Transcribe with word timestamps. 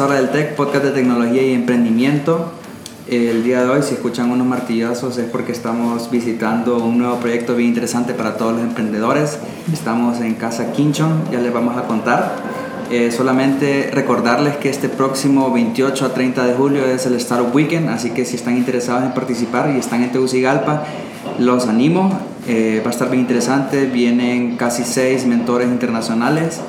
Hora 0.00 0.14
del 0.14 0.30
Tech, 0.30 0.54
podcast 0.54 0.84
de 0.84 0.90
tecnología 0.92 1.42
y 1.42 1.54
emprendimiento. 1.54 2.52
El 3.08 3.42
día 3.42 3.64
de 3.64 3.68
hoy, 3.68 3.82
si 3.82 3.94
escuchan 3.94 4.30
unos 4.30 4.46
martillazos, 4.46 5.18
es 5.18 5.28
porque 5.28 5.50
estamos 5.50 6.08
visitando 6.08 6.78
un 6.78 6.98
nuevo 6.98 7.16
proyecto 7.16 7.56
bien 7.56 7.70
interesante 7.70 8.14
para 8.14 8.36
todos 8.36 8.52
los 8.52 8.62
emprendedores. 8.62 9.38
Estamos 9.72 10.20
en 10.20 10.34
Casa 10.34 10.70
Quinchon, 10.72 11.24
ya 11.32 11.40
les 11.40 11.52
vamos 11.52 11.76
a 11.76 11.88
contar. 11.88 12.36
Eh, 12.92 13.10
solamente 13.10 13.90
recordarles 13.92 14.56
que 14.58 14.70
este 14.70 14.88
próximo 14.88 15.52
28 15.52 16.06
a 16.06 16.14
30 16.14 16.46
de 16.46 16.54
julio 16.54 16.84
es 16.86 17.04
el 17.06 17.14
Startup 17.14 17.52
Weekend, 17.52 17.88
así 17.88 18.10
que 18.10 18.24
si 18.24 18.36
están 18.36 18.56
interesados 18.56 19.02
en 19.02 19.14
participar 19.14 19.72
y 19.74 19.78
están 19.80 20.04
en 20.04 20.12
Tegucigalpa, 20.12 20.84
los 21.40 21.66
animo. 21.66 22.16
Eh, 22.46 22.80
va 22.84 22.90
a 22.90 22.92
estar 22.92 23.10
bien 23.10 23.22
interesante. 23.22 23.86
Vienen 23.86 24.56
casi 24.56 24.84
seis 24.84 25.26
mentores 25.26 25.66
internacionales 25.66 26.60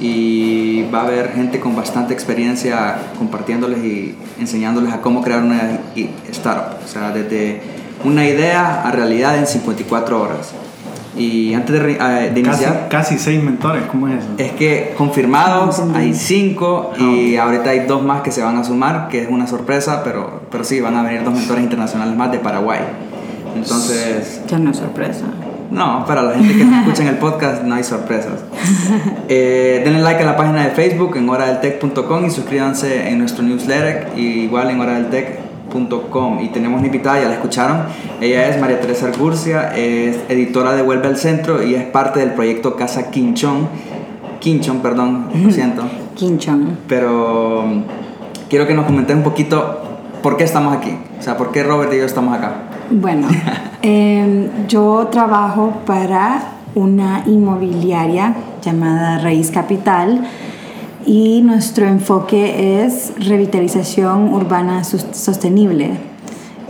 y 0.00 0.82
va 0.94 1.00
a 1.00 1.04
haber 1.04 1.32
gente 1.32 1.60
con 1.60 1.74
bastante 1.74 2.14
experiencia 2.14 2.98
compartiéndoles 3.18 3.84
y 3.84 4.14
enseñándoles 4.38 4.92
a 4.92 5.00
cómo 5.00 5.22
crear 5.22 5.42
una 5.42 5.80
startup, 6.30 6.78
o 6.84 6.88
sea, 6.88 7.10
desde 7.10 7.60
una 8.04 8.24
idea 8.26 8.82
a 8.82 8.92
realidad 8.92 9.36
en 9.38 9.46
54 9.46 10.20
horas. 10.20 10.52
Y 11.16 11.52
antes 11.52 11.82
de, 11.82 11.98
eh, 12.00 12.32
iniciar... 12.36 12.86
Casi, 12.88 13.18
seis 13.18 13.42
mentores, 13.42 13.82
¿cómo 13.90 14.06
es 14.06 14.22
eso? 14.22 14.28
Es 14.38 14.52
que 14.52 14.94
confirmados 14.96 15.82
hay 15.92 16.14
cinco 16.14 16.92
y 16.96 17.36
ahorita 17.36 17.70
hay 17.70 17.80
dos 17.80 18.04
más 18.04 18.22
que 18.22 18.30
se 18.30 18.40
van 18.40 18.56
a 18.56 18.62
sumar, 18.62 19.08
que 19.08 19.22
es 19.22 19.28
una 19.28 19.48
sorpresa, 19.48 20.04
pero, 20.04 20.42
pero 20.50 20.62
sí, 20.62 20.80
van 20.80 20.94
a 20.94 21.02
venir 21.02 21.24
dos 21.24 21.34
mentores 21.34 21.64
internacionales 21.64 22.16
más 22.16 22.30
de 22.30 22.38
Paraguay. 22.38 22.80
Entonces... 23.56 24.42
Ya 24.46 24.58
no 24.58 24.70
es 24.70 24.76
sorpresa. 24.76 25.24
No, 25.70 26.04
para 26.06 26.22
la 26.22 26.34
gente 26.34 26.54
que 26.54 26.62
escucha 26.62 27.02
en 27.02 27.08
el 27.08 27.18
podcast 27.18 27.62
no 27.62 27.74
hay 27.74 27.84
sorpresas. 27.84 28.44
Eh, 29.30 29.82
denle 29.84 30.00
like 30.00 30.22
a 30.22 30.24
la 30.24 30.38
página 30.38 30.64
de 30.64 30.70
Facebook 30.70 31.14
en 31.18 31.28
horadeltech.com 31.28 32.24
y 32.24 32.30
suscríbanse 32.30 33.10
en 33.10 33.18
nuestro 33.18 33.42
newsletter 33.42 34.08
y 34.16 34.44
igual 34.44 34.70
en 34.70 34.80
horadeltech.com. 34.80 36.40
Y 36.42 36.48
tenemos 36.48 36.78
una 36.78 36.86
invitada, 36.86 37.20
ya 37.20 37.28
la 37.28 37.34
escucharon. 37.34 37.82
Ella 38.22 38.48
es 38.48 38.58
María 38.58 38.80
Teresa 38.80 39.08
Argurcia, 39.08 39.76
es 39.76 40.18
editora 40.30 40.72
de 40.72 40.82
Vuelve 40.82 41.08
al 41.08 41.18
Centro 41.18 41.62
y 41.62 41.74
es 41.74 41.84
parte 41.84 42.20
del 42.20 42.32
proyecto 42.32 42.74
Casa 42.74 43.10
Quinchón. 43.10 43.68
Quinchón, 44.40 44.80
perdón, 44.80 45.28
lo 45.34 45.50
siento. 45.50 45.82
Quinchón. 46.14 46.78
Pero 46.88 47.64
um, 47.64 47.84
quiero 48.48 48.66
que 48.66 48.72
nos 48.72 48.86
comentes 48.86 49.14
un 49.14 49.22
poquito 49.22 49.82
por 50.22 50.38
qué 50.38 50.44
estamos 50.44 50.74
aquí. 50.74 50.96
O 51.18 51.22
sea, 51.22 51.36
por 51.36 51.52
qué 51.52 51.62
Robert 51.62 51.92
y 51.92 51.98
yo 51.98 52.04
estamos 52.04 52.36
acá. 52.36 52.52
Bueno, 52.90 53.28
em, 53.82 54.66
yo 54.68 55.08
trabajo 55.10 55.72
para 55.86 56.58
una 56.74 57.22
inmobiliaria 57.26 58.34
llamada 58.62 59.18
Raíz 59.18 59.50
Capital 59.50 60.22
y 61.06 61.40
nuestro 61.42 61.86
enfoque 61.86 62.84
es 62.84 63.12
revitalización 63.18 64.32
urbana 64.34 64.84
sostenible. 64.84 65.92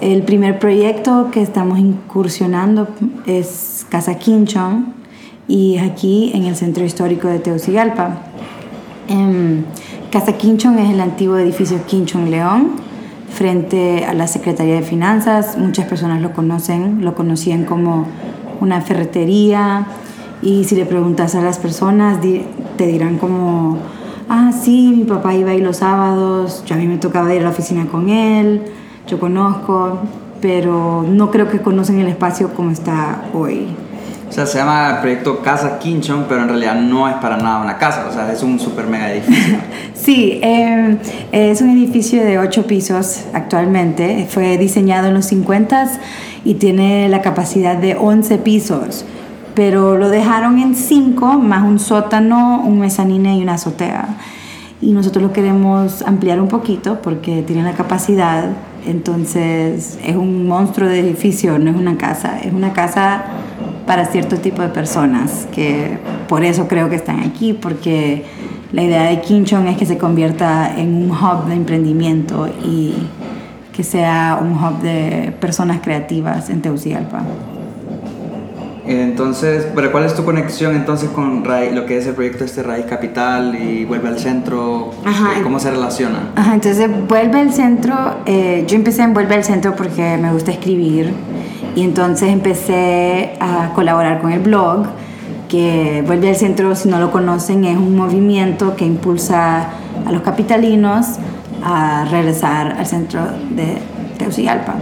El 0.01 0.23
primer 0.23 0.59
proyecto 0.59 1.31
que 1.33 1.43
estamos 1.43 1.79
incursionando 1.79 2.89
es 3.27 3.85
Casa 3.89 4.15
Quinchón 4.15 4.95
y 5.49 5.75
es 5.77 5.83
aquí 5.83 6.31
en 6.35 6.45
el 6.45 6.55
centro 6.55 6.85
histórico 6.85 7.27
de 7.27 7.41
Tegucigalpa. 7.41 8.19
Em, 9.09 9.65
Casa 10.13 10.35
Quinchón 10.35 10.79
es 10.79 10.91
el 10.91 11.01
antiguo 11.01 11.37
edificio 11.39 11.85
Quinchón 11.87 12.31
León 12.31 12.88
frente 13.39 14.05
a 14.05 14.15
la 14.15 14.27
Secretaría 14.27 14.75
de 14.75 14.83
Finanzas. 14.83 15.57
Muchas 15.57 15.87
personas 15.87 16.21
lo 16.21 16.33
conocen, 16.33 17.05
lo 17.05 17.15
conocían 17.15 17.65
como 17.65 18.07
una 18.61 18.81
ferretería 18.81 19.87
y 20.43 20.65
si 20.65 20.75
le 20.75 20.85
preguntas 20.85 21.37
a 21.37 21.41
las 21.41 21.59
personas 21.59 22.19
te 22.21 22.87
dirán 22.87 23.19
como, 23.19 23.79
ah, 24.29 24.51
sí, 24.53 24.93
mi 24.97 25.05
papá 25.05 25.35
iba 25.35 25.53
ahí 25.53 25.61
los 25.61 25.79
sábados, 25.79 26.65
yo 26.67 26.75
a 26.75 26.79
mí 26.79 26.89
me 26.89 26.99
tocaba 26.99 27.33
ir 27.33 27.41
a 27.41 27.45
la 27.45 27.51
oficina 27.51 27.87
con 27.87 28.09
él, 28.09 28.63
yo 29.07 29.21
conozco, 29.21 30.01
pero 30.41 31.05
no 31.09 31.31
creo 31.31 31.49
que 31.49 31.61
conocen 31.61 32.01
el 32.01 32.09
espacio 32.09 32.53
como 32.55 32.73
está 32.73 33.23
hoy. 33.33 33.69
O 34.29 34.33
sea, 34.33 34.45
se 34.45 34.59
llama 34.59 34.99
proyecto 35.01 35.41
Casa 35.41 35.79
Quinchon, 35.79 36.27
pero 36.29 36.43
en 36.43 36.49
realidad 36.49 36.75
no 36.75 37.09
es 37.09 37.15
para 37.15 37.39
nada 37.39 37.63
una 37.63 37.79
casa, 37.79 38.07
o 38.09 38.13
sea, 38.13 38.31
es 38.31 38.43
un 38.43 38.61
super 38.61 38.87
mega 38.87 39.11
edificio. 39.11 39.57
sí, 39.95 40.39
em, 40.43 40.99
es 41.33 41.63
un 41.63 41.71
edificio 41.71 42.23
de 42.23 42.39
8 42.39 42.67
pisos 42.67 43.25
actualmente, 43.33 44.27
fue 44.29 44.59
diseñado 44.59 45.09
en 45.09 45.15
los 45.15 45.25
50 45.27 45.87
y 46.45 46.55
tiene 46.55 47.09
la 47.09 47.23
capacidad 47.23 47.77
de 47.77 47.97
11 47.97 48.39
pisos, 48.39 49.07
pero 49.55 49.97
lo 49.97 50.11
dejaron 50.11 50.59
en 50.59 50.75
5 50.75 51.39
más 51.39 51.65
un 51.65 51.79
sótano, 51.79 52.63
un 52.65 52.81
mezanine 52.81 53.39
y 53.39 53.43
una 53.43 53.55
azotea. 53.55 54.09
Y 54.81 54.93
nosotros 54.93 55.23
lo 55.23 55.33
queremos 55.33 56.03
ampliar 56.03 56.41
un 56.41 56.49
poquito 56.49 57.01
porque 57.03 57.43
tiene 57.43 57.63
la 57.63 57.73
capacidad, 57.73 58.45
entonces 58.87 59.99
es 60.05 60.17
un 60.17 60.47
monstruo 60.47 60.89
de 60.89 61.01
edificio, 61.01 61.59
no 61.59 61.71
es 61.71 61.77
una 61.77 61.97
casa, 61.97 62.39
es 62.39 62.53
una 62.53 62.73
casa 62.73 63.25
para 63.89 64.05
cierto 64.05 64.37
tipo 64.37 64.61
de 64.61 64.69
personas, 64.69 65.49
que 65.51 65.99
por 66.29 66.45
eso 66.45 66.69
creo 66.69 66.91
que 66.91 66.97
están 66.97 67.21
aquí, 67.21 67.55
porque 67.55 68.23
la 68.71 68.83
idea 68.83 69.05
de 69.05 69.23
Quinchon 69.23 69.67
es 69.67 69.79
que 69.79 69.87
se 69.87 69.97
convierta 69.97 70.79
en 70.79 70.95
un 70.95 71.11
hub 71.11 71.47
de 71.47 71.55
emprendimiento 71.55 72.49
y 72.63 72.93
que 73.73 73.83
sea 73.83 74.39
un 74.43 74.53
hub 74.53 74.83
de 74.83 75.33
personas 75.41 75.81
creativas 75.81 76.51
en 76.51 76.61
Tegucigalpa. 76.61 77.23
Entonces, 78.87 79.67
¿pero 79.75 79.91
cuál 79.91 80.05
es 80.05 80.15
tu 80.15 80.23
conexión 80.23 80.77
entonces 80.77 81.09
con 81.09 81.43
lo 81.73 81.87
que 81.87 81.97
es 81.97 82.07
el 82.07 82.15
proyecto 82.15 82.45
este 82.45 82.63
Raíz 82.63 82.85
Capital 82.85 83.55
y 83.55 83.87
Vuelve 83.87 84.09
al 84.09 84.19
Centro? 84.19 84.91
¿Cómo 85.43 85.61
se 85.61 85.71
relaciona? 85.71 86.33
Ajá, 86.37 86.53
entonces 86.53 86.91
Vuelve 87.09 87.41
al 87.41 87.55
Centro, 87.55 87.95
eh, 88.27 88.65
yo 88.67 88.77
empecé 88.77 89.03
en 89.03 89.15
Vuelve 89.15 89.35
al 89.35 89.45
Centro 89.45 89.75
porque 89.75 90.19
me 90.19 90.31
gusta 90.31 90.51
escribir 90.51 91.15
y 91.75 91.83
entonces 91.83 92.31
empecé 92.31 93.35
a 93.41 93.73
colaborar 93.75 94.21
con 94.21 94.33
el 94.33 94.41
blog, 94.41 94.87
que 95.49 96.05
Vuelve 96.07 96.29
al 96.29 96.37
Centro, 96.37 96.75
si 96.75 96.89
no 96.89 96.99
lo 97.01 97.11
conocen, 97.11 97.65
es 97.65 97.77
un 97.77 97.97
movimiento 97.97 98.77
que 98.77 98.85
impulsa 98.85 99.71
a 100.07 100.13
los 100.13 100.23
capitalinos 100.23 101.07
a 101.65 102.05
regresar 102.11 102.73
al 102.79 102.87
centro 102.87 103.21
de 103.51 103.79
Tegucigalpa 104.19 104.75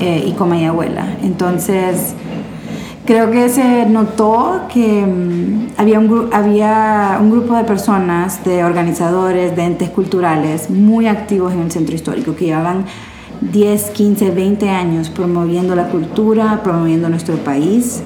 eh, 0.00 0.24
y 0.26 0.32
Comayagüela. 0.32 1.06
Entonces, 1.22 2.14
creo 3.04 3.30
que 3.30 3.48
se 3.48 3.86
notó 3.86 4.62
que 4.72 5.06
mm, 5.06 5.80
había, 5.80 5.98
un, 6.00 6.30
había 6.32 7.18
un 7.20 7.30
grupo 7.30 7.54
de 7.54 7.64
personas, 7.64 8.42
de 8.44 8.64
organizadores, 8.64 9.54
de 9.54 9.64
entes 9.64 9.90
culturales 9.90 10.70
muy 10.70 11.06
activos 11.06 11.52
en 11.52 11.60
el 11.60 11.70
centro 11.70 11.94
histórico, 11.94 12.34
que 12.34 12.46
llevaban 12.46 12.86
10, 13.40 13.90
15, 13.90 14.30
20 14.30 14.68
años 14.70 15.10
promoviendo 15.10 15.74
la 15.74 15.88
cultura, 15.88 16.60
promoviendo 16.62 17.08
nuestro 17.08 17.36
país, 17.36 18.02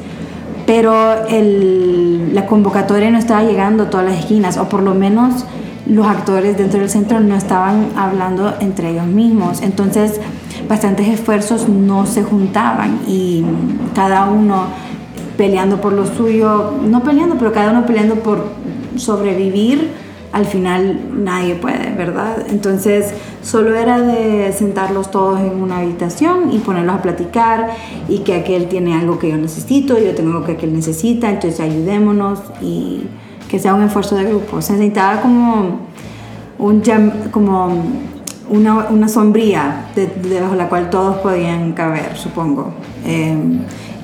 pero 0.67 1.27
el, 1.27 2.35
la 2.35 2.47
convocatoria 2.47 3.11
no 3.11 3.19
estaba 3.19 3.43
llegando 3.43 3.85
a 3.85 3.91
todas 3.91 4.07
las 4.07 4.19
esquinas, 4.19 4.57
o 4.57 4.69
por 4.69 4.83
lo 4.83 4.95
menos 4.95 5.45
los 5.87 6.07
actores 6.07 6.57
dentro 6.57 6.81
del 6.81 6.91
centro 6.91 7.21
no 7.21 7.35
estaban 7.35 7.89
hablando 7.97 8.55
entre 8.61 8.91
ellos 8.91 9.07
mismos. 9.07 9.63
Entonces, 9.63 10.21
bastantes 10.69 11.09
esfuerzos 11.09 11.69
no 11.69 12.07
se 12.07 12.23
juntaban 12.23 13.01
y 13.09 13.45
cada 13.95 14.31
uno 14.31 14.67
peleando 15.37 15.81
por 15.81 15.93
lo 15.93 16.07
suyo, 16.07 16.75
no 16.87 17.03
peleando, 17.03 17.37
pero 17.37 17.53
cada 17.53 17.71
uno 17.71 17.87
peleando 17.87 18.17
por 18.17 18.45
sobrevivir 18.97 19.91
al 20.33 20.47
final 20.47 21.01
nadie 21.25 21.57
puede, 21.57 21.93
¿verdad? 21.97 22.47
Entonces 22.49 23.13
solo 23.43 23.75
era 23.75 24.01
de 24.01 24.53
sentarlos 24.53 25.11
todos 25.11 25.41
en 25.41 25.61
una 25.61 25.79
habitación 25.79 26.53
y 26.53 26.59
ponerlos 26.59 26.97
a 26.97 27.03
platicar 27.03 27.71
y 28.09 28.19
que 28.19 28.35
aquel 28.35 28.69
tiene 28.69 28.95
algo 28.95 29.19
que 29.19 29.29
yo 29.29 29.37
necesito, 29.37 29.99
yo 29.99 30.15
tengo 30.15 30.31
algo 30.31 30.45
que 30.45 30.53
aquel 30.53 30.73
necesita, 30.73 31.29
entonces 31.31 31.59
ayudémonos 31.61 32.41
y 32.61 33.07
que 33.49 33.59
sea 33.59 33.75
un 33.75 33.83
esfuerzo 33.83 34.17
de 34.17 34.25
grupo. 34.25 34.63
Se 34.63 34.75
necesitaba 34.75 35.21
como, 35.21 35.81
un, 36.59 36.83
como 37.33 37.83
una, 38.49 38.89
una 38.89 39.09
sombría 39.09 39.87
debajo 39.95 40.53
de 40.53 40.59
la 40.59 40.69
cual 40.69 40.91
todos 40.91 41.17
podían 41.17 41.73
caber, 41.73 42.17
supongo. 42.17 42.73
Eh, 43.05 43.37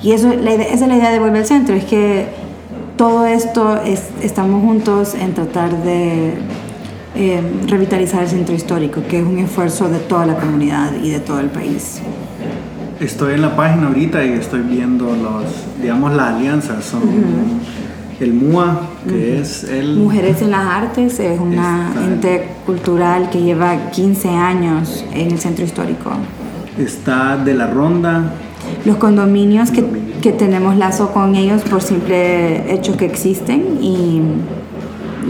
y 0.03 0.11
eso, 0.11 0.33
la 0.33 0.51
esa 0.51 0.73
es 0.73 0.87
la 0.87 0.97
idea 0.97 1.09
de 1.09 1.19
Volver 1.19 1.37
al 1.37 1.45
Centro, 1.45 1.73
es 1.73 1.85
que 1.85 2.27
todo 2.97 3.25
esto 3.27 3.79
es, 3.81 4.09
estamos 4.21 4.61
juntos 4.63 5.13
en 5.13 5.33
tratar 5.33 5.83
de 5.83 6.33
eh, 7.15 7.41
revitalizar 7.67 8.23
el 8.23 8.29
centro 8.29 8.55
histórico, 8.55 9.01
que 9.07 9.19
es 9.19 9.25
un 9.25 9.37
esfuerzo 9.37 9.87
de 9.87 9.99
toda 9.99 10.25
la 10.25 10.35
comunidad 10.35 10.91
y 11.01 11.11
de 11.11 11.19
todo 11.19 11.39
el 11.39 11.49
país. 11.49 12.01
Estoy 12.99 13.35
en 13.35 13.43
la 13.43 13.55
página 13.55 13.87
ahorita 13.87 14.25
y 14.25 14.33
estoy 14.33 14.61
viendo 14.61 15.15
los, 15.15 15.45
digamos, 15.79 16.13
las 16.13 16.33
alianzas. 16.33 16.83
Son 16.83 17.01
el 18.19 18.33
MUA, 18.33 18.81
que 19.07 19.39
es 19.39 19.63
el... 19.63 19.95
Mujeres 19.97 20.41
en 20.41 20.49
las 20.49 20.65
Artes, 20.65 21.19
es 21.19 21.39
una 21.39 21.93
ente 22.03 22.49
cultural 22.65 23.29
que 23.29 23.39
lleva 23.39 23.91
15 23.91 24.29
años 24.29 25.05
en 25.13 25.31
el 25.31 25.39
centro 25.39 25.63
histórico. 25.63 26.09
Está 26.79 27.37
de 27.37 27.53
la 27.53 27.67
Ronda, 27.67 28.33
los 28.85 28.97
condominios 28.97 29.69
que, 29.69 29.83
que, 30.21 30.31
tenemos 30.31 30.75
lazo 30.75 31.11
con 31.11 31.35
ellos 31.35 31.61
por 31.63 31.81
simple 31.81 32.73
hecho 32.73 32.97
que 32.97 33.05
existen 33.05 33.79
y 33.81 34.21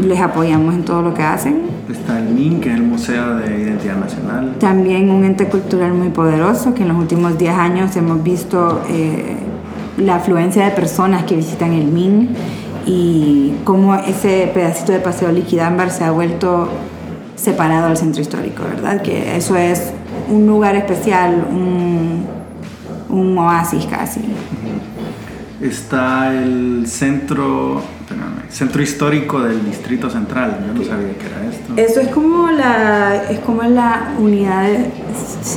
les 0.06 0.20
apoyamos 0.20 0.76
en 0.76 0.84
todo 0.84 1.02
lo 1.02 1.14
que 1.14 1.24
hacen. 1.24 1.62
Está 1.90 2.20
el 2.20 2.26
MIN, 2.26 2.60
que 2.60 2.70
es 2.70 2.76
el 2.76 2.84
Museo 2.84 3.38
de 3.38 3.62
Identidad 3.62 3.98
Nacional. 3.98 4.56
También 4.60 5.10
un 5.10 5.24
ente 5.24 5.48
cultural 5.48 5.94
muy 5.94 6.10
poderoso, 6.10 6.74
que 6.74 6.84
en 6.84 6.90
los 6.90 6.98
últimos 6.98 7.38
10 7.38 7.54
años 7.54 7.96
hemos 7.96 8.22
visto 8.24 8.82
eh, 8.90 9.38
la 9.98 10.16
afluencia 10.16 10.66
de 10.66 10.72
personas 10.72 11.24
que 11.24 11.36
visitan 11.36 11.74
el 11.74 11.86
MIN 11.86 12.30
y 12.86 13.54
cómo 13.64 13.96
ese 13.96 14.50
pedacito 14.54 14.92
de 14.92 15.00
Paseo 15.00 15.32
Liquidámbar 15.32 15.92
se 15.92 16.04
ha 16.04 16.12
vuelto 16.12 16.70
separado 17.36 17.88
del 17.88 17.98
centro 17.98 18.22
histórico, 18.22 18.64
¿verdad? 18.64 19.02
Que 19.02 19.38
eso 19.38 19.56
es 19.56 19.92
un 20.30 20.48
lugar 20.48 20.76
especial, 20.76 21.46
un, 21.50 22.26
un 23.10 23.38
oasis 23.38 23.86
casi. 23.86 24.22
Está 25.62 26.34
el 26.34 26.86
centro, 26.86 27.82
centro 28.50 28.82
histórico 28.82 29.42
del 29.42 29.66
Distrito 29.66 30.10
Central. 30.10 30.64
Yo 30.68 30.74
no 30.74 30.84
sabía 30.84 31.14
que 31.18 31.26
era 31.26 31.50
esto. 31.50 31.74
Eso 31.76 32.00
es 32.02 32.10
como 32.10 32.52
la, 32.52 33.24
es 33.30 33.40
como 33.40 33.64
la 33.64 34.14
unidad 34.20 34.70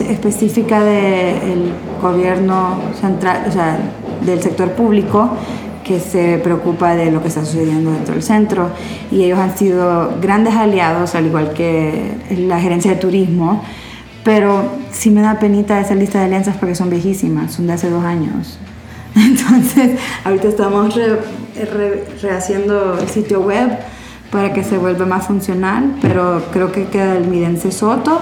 específica 0.09 0.83
del 0.83 1.73
gobierno 2.01 2.81
central, 2.99 3.45
o 3.47 3.53
sea, 3.53 3.79
del 4.25 4.41
sector 4.43 4.73
público 4.73 5.37
que 5.85 6.01
se 6.01 6.39
preocupa 6.39 6.95
de 6.95 7.11
lo 7.11 7.21
que 7.21 7.29
está 7.29 7.45
sucediendo 7.45 7.91
dentro 7.91 8.15
del 8.15 8.23
centro 8.23 8.71
y 9.11 9.25
ellos 9.25 9.39
han 9.39 9.57
sido 9.57 10.19
grandes 10.21 10.55
aliados, 10.55 11.15
al 11.15 11.27
igual 11.27 11.53
que 11.53 12.15
la 12.31 12.61
gerencia 12.61 12.93
de 12.93 12.97
turismo, 12.97 13.63
pero 14.23 14.71
sí 14.93 15.11
me 15.11 15.21
da 15.21 15.39
penita 15.39 15.81
esa 15.81 15.95
lista 15.95 16.21
de 16.21 16.27
alianzas 16.27 16.57
porque 16.57 16.75
son 16.75 16.91
viejísimas, 16.91 17.53
son 17.53 17.67
de 17.67 17.73
hace 17.73 17.91
dos 17.91 18.05
años. 18.05 18.59
Entonces, 19.17 19.99
ahorita 20.25 20.49
estamos 20.49 20.95
rehaciendo 22.23 22.99
el 23.01 23.09
sitio 23.09 23.41
web 23.41 23.71
para 24.31 24.53
que 24.53 24.63
se 24.63 24.79
vuelva 24.79 25.07
más 25.07 25.27
funcional, 25.27 25.97
pero 26.01 26.43
creo 26.53 26.71
que 26.71 26.85
queda 26.85 27.17
el 27.17 27.27
Midense 27.27 27.73
Soto, 27.73 28.21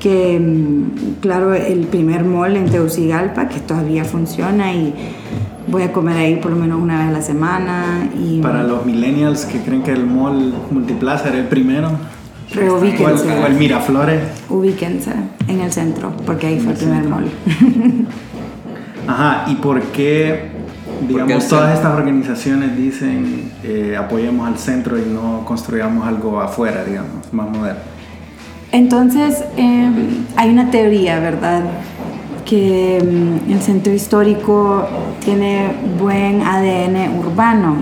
que 0.00 0.38
mm, 0.40 1.20
claro, 1.20 1.54
el 1.54 1.86
primer 1.86 2.24
mall 2.24 2.56
en 2.56 2.68
Tegucigalpa, 2.68 3.48
que 3.48 3.60
todavía 3.60 4.04
funciona 4.04 4.72
y 4.72 4.92
voy 5.68 5.82
a 5.82 5.92
comer 5.92 6.16
ahí 6.16 6.36
por 6.36 6.50
lo 6.50 6.56
menos 6.56 6.80
una 6.80 6.98
vez 6.98 7.08
a 7.08 7.12
la 7.12 7.22
semana. 7.22 8.08
Y, 8.18 8.40
Para 8.40 8.64
los 8.64 8.84
millennials 8.84 9.44
que 9.44 9.60
creen 9.60 9.82
que 9.82 9.92
el 9.92 10.06
mall 10.06 10.54
Multiplaza 10.70 11.28
era 11.28 11.38
el 11.38 11.46
primero, 11.46 11.90
Reubíquense. 12.52 13.28
O 13.28 13.46
el, 13.46 13.54
Miraflores. 13.54 14.22
Ubíquense 14.48 15.12
en 15.48 15.60
el 15.60 15.72
centro, 15.72 16.12
porque 16.24 16.46
ahí 16.46 16.60
fue 16.60 16.72
el, 16.72 16.78
primer 16.78 17.04
mall. 17.04 17.30
Ajá, 19.06 19.44
¿y 19.48 19.54
por 19.56 19.80
qué, 19.82 20.48
digamos, 21.08 21.48
todas 21.48 21.74
estas 21.74 21.94
organizaciones 21.94 22.76
dicen 22.76 23.52
eh, 23.62 23.96
apoyemos 23.98 24.48
al 24.48 24.58
centro 24.58 24.98
y 24.98 25.02
no 25.02 25.44
construyamos 25.44 26.06
algo 26.06 26.40
afuera, 26.40 26.84
digamos, 26.84 27.32
más 27.32 27.48
moderno? 27.48 27.80
Entonces, 28.72 29.44
em, 29.56 30.26
hay 30.36 30.50
una 30.50 30.70
teoría, 30.70 31.20
¿verdad? 31.20 31.62
Que 32.44 32.98
em, 32.98 33.38
el 33.50 33.60
centro 33.62 33.92
histórico 33.92 34.86
tiene 35.24 35.70
buen 35.98 36.42
ADN 36.42 37.16
urbano. 37.18 37.76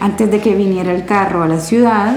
Antes 0.00 0.30
de 0.30 0.40
que 0.40 0.54
viniera 0.54 0.92
el 0.92 1.04
carro 1.04 1.42
a 1.42 1.48
la 1.48 1.60
ciudad, 1.60 2.16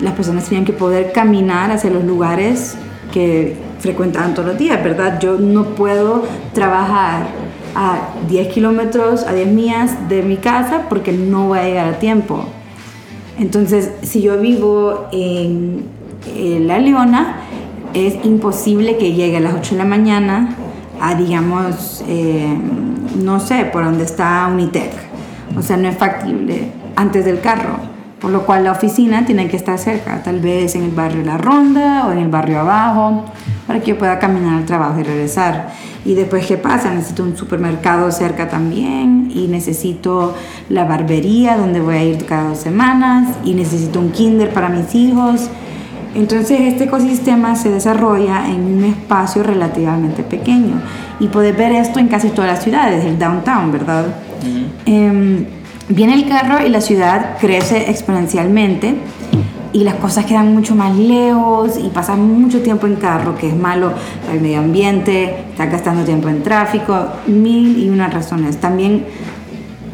las 0.00 0.12
personas 0.14 0.44
tenían 0.44 0.64
que 0.64 0.72
poder 0.72 1.12
caminar 1.12 1.70
hacia 1.70 1.90
los 1.90 2.04
lugares 2.04 2.76
que 3.12 3.56
frecuentaban 3.80 4.32
todos 4.32 4.48
los 4.48 4.58
días, 4.58 4.82
¿verdad? 4.82 5.18
Yo 5.20 5.38
no 5.38 5.74
puedo 5.74 6.24
trabajar 6.52 7.26
a 7.74 8.10
10 8.28 8.48
kilómetros, 8.52 9.24
a 9.24 9.32
10 9.32 9.48
millas 9.48 10.08
de 10.08 10.22
mi 10.22 10.36
casa 10.36 10.86
porque 10.88 11.12
no 11.12 11.48
voy 11.48 11.58
a 11.58 11.64
llegar 11.64 11.88
a 11.88 11.98
tiempo. 11.98 12.44
Entonces, 13.38 13.90
si 14.02 14.22
yo 14.22 14.38
vivo 14.38 15.06
en, 15.12 15.92
La 16.66 16.78
Leona, 16.78 17.36
es 17.92 18.16
imposible 18.24 18.96
que 18.96 19.12
llegue 19.12 19.36
a 19.36 19.40
las 19.40 19.54
8 19.54 19.72
de 19.72 19.78
la 19.78 19.84
mañana 19.84 20.56
a, 21.00 21.14
digamos, 21.14 22.02
eh, 22.08 22.56
no 23.22 23.40
sé, 23.40 23.66
por 23.66 23.84
donde 23.84 24.04
está 24.04 24.48
Unitec. 24.50 24.92
O 25.56 25.62
sea, 25.62 25.76
no 25.76 25.88
es 25.88 25.96
factible 25.96 26.68
antes 26.96 27.24
del 27.24 27.40
carro 27.40 27.93
por 28.24 28.32
lo 28.32 28.46
cual 28.46 28.64
la 28.64 28.72
oficina 28.72 29.26
tiene 29.26 29.48
que 29.48 29.56
estar 29.58 29.78
cerca, 29.78 30.22
tal 30.22 30.40
vez 30.40 30.74
en 30.76 30.84
el 30.84 30.92
barrio 30.92 31.22
La 31.22 31.36
Ronda 31.36 32.06
o 32.06 32.12
en 32.12 32.20
el 32.20 32.28
barrio 32.28 32.60
abajo, 32.60 33.26
para 33.66 33.80
que 33.80 33.88
yo 33.88 33.98
pueda 33.98 34.18
caminar 34.18 34.60
al 34.60 34.64
trabajo 34.64 34.98
y 34.98 35.02
regresar. 35.02 35.68
Y 36.06 36.14
después, 36.14 36.46
¿qué 36.46 36.56
pasa? 36.56 36.90
Necesito 36.90 37.22
un 37.22 37.36
supermercado 37.36 38.10
cerca 38.10 38.48
también 38.48 39.30
y 39.30 39.46
necesito 39.48 40.34
la 40.70 40.86
barbería 40.86 41.58
donde 41.58 41.82
voy 41.82 41.96
a 41.96 42.02
ir 42.02 42.24
cada 42.24 42.48
dos 42.48 42.60
semanas 42.60 43.28
y 43.44 43.52
necesito 43.52 44.00
un 44.00 44.10
kinder 44.10 44.54
para 44.54 44.70
mis 44.70 44.94
hijos. 44.94 45.50
Entonces 46.14 46.60
este 46.62 46.84
ecosistema 46.84 47.56
se 47.56 47.68
desarrolla 47.68 48.48
en 48.48 48.64
un 48.64 48.84
espacio 48.84 49.42
relativamente 49.42 50.22
pequeño 50.22 50.80
y 51.20 51.28
puedes 51.28 51.54
ver 51.54 51.72
esto 51.72 51.98
en 51.98 52.08
casi 52.08 52.30
todas 52.30 52.52
las 52.52 52.64
ciudades, 52.64 53.04
el 53.04 53.18
downtown, 53.18 53.70
¿verdad? 53.70 54.06
Viene 55.88 56.14
el 56.14 56.26
carro 56.26 56.66
y 56.66 56.70
la 56.70 56.80
ciudad 56.80 57.36
crece 57.38 57.90
exponencialmente 57.90 58.94
y 59.74 59.84
las 59.84 59.96
cosas 59.96 60.24
quedan 60.24 60.54
mucho 60.54 60.74
más 60.74 60.96
lejos 60.96 61.72
y 61.76 61.88
pasan 61.88 62.40
mucho 62.40 62.62
tiempo 62.62 62.86
en 62.86 62.96
carro, 62.96 63.36
que 63.36 63.48
es 63.48 63.54
malo 63.54 63.92
para 64.22 64.32
el 64.32 64.40
medio 64.40 64.60
ambiente, 64.60 65.44
está 65.50 65.66
gastando 65.66 66.02
tiempo 66.04 66.30
en 66.30 66.42
tráfico, 66.42 67.08
mil 67.26 67.76
y 67.76 67.90
unas 67.90 68.14
razones. 68.14 68.56
También 68.58 69.04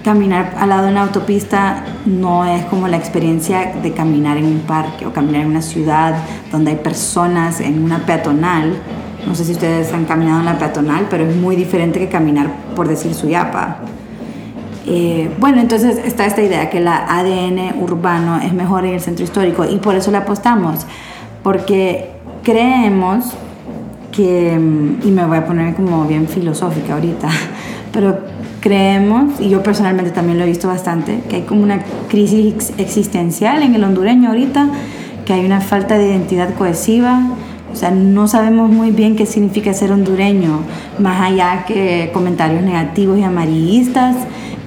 caminar 0.04 0.54
al 0.60 0.68
lado 0.68 0.84
de 0.84 0.92
una 0.92 1.02
autopista 1.02 1.84
no 2.06 2.44
es 2.44 2.64
como 2.66 2.86
la 2.86 2.96
experiencia 2.96 3.72
de 3.82 3.92
caminar 3.92 4.36
en 4.36 4.44
un 4.44 4.60
parque 4.60 5.06
o 5.06 5.12
caminar 5.12 5.40
en 5.40 5.48
una 5.48 5.62
ciudad 5.62 6.14
donde 6.52 6.70
hay 6.70 6.76
personas 6.76 7.60
en 7.60 7.82
una 7.82 8.06
peatonal. 8.06 8.76
No 9.26 9.34
sé 9.34 9.44
si 9.44 9.52
ustedes 9.52 9.92
han 9.92 10.04
caminado 10.04 10.38
en 10.38 10.46
la 10.46 10.56
peatonal, 10.56 11.08
pero 11.10 11.24
es 11.24 11.34
muy 11.34 11.56
diferente 11.56 11.98
que 11.98 12.08
caminar 12.08 12.48
por 12.76 12.86
decir 12.86 13.12
Suyapa. 13.12 13.78
Eh, 14.92 15.30
bueno, 15.38 15.60
entonces 15.60 15.98
está 16.04 16.26
esta 16.26 16.42
idea 16.42 16.68
que 16.68 16.80
la 16.80 17.06
ADN 17.16 17.80
urbano 17.80 18.40
es 18.40 18.52
mejor 18.52 18.84
en 18.84 18.94
el 18.94 19.00
centro 19.00 19.24
histórico 19.24 19.64
y 19.64 19.76
por 19.76 19.94
eso 19.94 20.10
le 20.10 20.16
apostamos, 20.16 20.84
porque 21.44 22.10
creemos 22.42 23.26
que, 24.10 24.58
mm, 24.58 25.06
y 25.06 25.12
me 25.12 25.24
voy 25.26 25.38
a 25.38 25.46
poner 25.46 25.76
como 25.76 26.06
bien 26.06 26.26
filosófica 26.26 26.94
ahorita, 26.94 27.28
pero 27.92 28.18
creemos, 28.60 29.40
y 29.40 29.48
yo 29.48 29.62
personalmente 29.62 30.10
también 30.10 30.38
lo 30.38 30.44
he 30.44 30.48
visto 30.48 30.66
bastante, 30.66 31.20
que 31.28 31.36
hay 31.36 31.42
como 31.42 31.62
una 31.62 31.84
crisis 32.08 32.72
existencial 32.76 33.62
en 33.62 33.76
el 33.76 33.84
hondureño 33.84 34.30
ahorita, 34.30 34.70
que 35.24 35.34
hay 35.34 35.46
una 35.46 35.60
falta 35.60 35.98
de 35.98 36.08
identidad 36.08 36.52
cohesiva, 36.54 37.28
o 37.72 37.76
sea, 37.76 37.92
no 37.92 38.26
sabemos 38.26 38.68
muy 38.72 38.90
bien 38.90 39.14
qué 39.14 39.24
significa 39.24 39.72
ser 39.72 39.92
hondureño, 39.92 40.62
más 40.98 41.20
allá 41.20 41.64
que 41.64 42.10
comentarios 42.12 42.64
negativos 42.64 43.20
y 43.20 43.22
amarillistas 43.22 44.16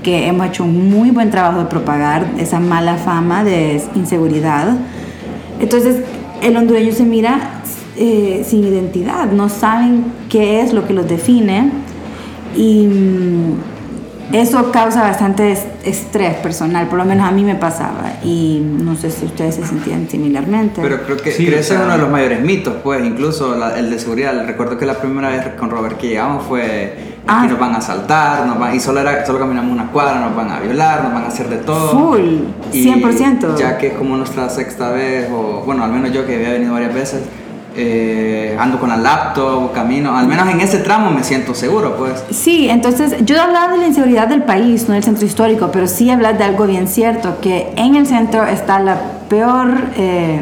que 0.03 0.27
hemos 0.27 0.47
hecho 0.47 0.63
un 0.65 0.89
muy 0.89 1.11
buen 1.11 1.31
trabajo 1.31 1.59
de 1.59 1.65
propagar 1.65 2.27
esa 2.37 2.59
mala 2.59 2.97
fama 2.97 3.43
de 3.43 3.81
inseguridad. 3.95 4.77
Entonces, 5.59 6.01
el 6.41 6.57
hondureño 6.57 6.91
se 6.91 7.03
mira 7.03 7.61
eh, 7.95 8.43
sin 8.45 8.63
identidad, 8.63 9.31
no 9.31 9.49
saben 9.49 10.05
qué 10.29 10.61
es 10.61 10.73
lo 10.73 10.85
que 10.85 10.93
los 10.93 11.07
define 11.07 11.71
y 12.55 12.87
mm, 12.87 14.33
eso 14.33 14.71
causa 14.71 15.03
bastante 15.03 15.55
estrés 15.85 16.35
personal, 16.37 16.87
por 16.87 16.97
lo 16.97 17.05
menos 17.05 17.27
a 17.27 17.31
mí 17.31 17.43
me 17.43 17.55
pasaba 17.55 18.13
y 18.23 18.61
no 18.63 18.95
sé 18.95 19.11
si 19.11 19.25
ustedes 19.25 19.55
se 19.55 19.65
sentían 19.65 20.09
similarmente. 20.09 20.81
Pero 20.81 21.03
creo 21.03 21.17
que, 21.17 21.29
ese 21.29 21.59
es 21.59 21.71
uno 21.71 21.91
de 21.91 21.97
los 21.99 22.09
mayores 22.09 22.41
mitos, 22.41 22.75
pues 22.83 23.05
incluso 23.05 23.55
el 23.75 23.91
de 23.91 23.99
seguridad. 23.99 24.45
Recuerdo 24.47 24.77
que 24.77 24.87
la 24.87 24.99
primera 24.99 25.29
vez 25.29 25.47
con 25.57 25.69
Robert 25.69 25.97
que 25.97 26.07
llegamos 26.07 26.45
fue 26.45 27.12
Aquí 27.25 27.45
ah. 27.45 27.47
nos 27.49 27.59
van 27.59 27.73
a 27.73 27.77
asaltar, 27.77 28.45
nos 28.45 28.59
van, 28.59 28.75
y 28.75 28.81
solo, 28.81 28.99
era, 28.99 29.25
solo 29.25 29.39
caminamos 29.39 29.71
una 29.71 29.87
cuadra, 29.87 30.19
nos 30.19 30.35
van 30.35 30.51
a 30.51 30.59
violar, 30.59 31.05
nos 31.05 31.13
van 31.13 31.23
a 31.23 31.27
hacer 31.27 31.47
de 31.47 31.57
todo. 31.57 31.91
Full, 31.91 32.19
100%. 32.73 33.55
ya 33.55 33.77
que 33.77 33.87
es 33.87 33.93
como 33.93 34.17
nuestra 34.17 34.49
sexta 34.49 34.91
vez, 34.91 35.29
o 35.31 35.63
bueno, 35.65 35.85
al 35.85 35.91
menos 35.91 36.11
yo 36.11 36.25
que 36.25 36.35
había 36.35 36.49
venido 36.49 36.73
varias 36.73 36.93
veces, 36.93 37.21
eh, 37.77 38.57
ando 38.59 38.77
con 38.77 38.89
la 38.89 38.97
laptop, 38.97 39.71
camino, 39.71 40.17
al 40.17 40.27
menos 40.27 40.49
en 40.49 40.59
ese 40.59 40.79
tramo 40.79 41.11
me 41.11 41.23
siento 41.23 41.55
seguro, 41.55 41.95
pues. 41.95 42.25
Sí, 42.29 42.67
entonces 42.69 43.15
yo 43.25 43.41
hablaba 43.41 43.71
de 43.71 43.77
la 43.77 43.87
inseguridad 43.87 44.27
del 44.27 44.43
país, 44.43 44.89
no 44.89 44.93
del 44.93 45.03
centro 45.03 45.25
histórico, 45.25 45.69
pero 45.71 45.87
sí 45.87 46.11
hablar 46.11 46.37
de 46.37 46.43
algo 46.43 46.65
bien 46.65 46.89
cierto, 46.89 47.39
que 47.39 47.71
en 47.77 47.95
el 47.95 48.05
centro 48.05 48.45
está 48.45 48.79
la 48.79 48.97
peor... 49.29 49.69
Eh, 49.95 50.41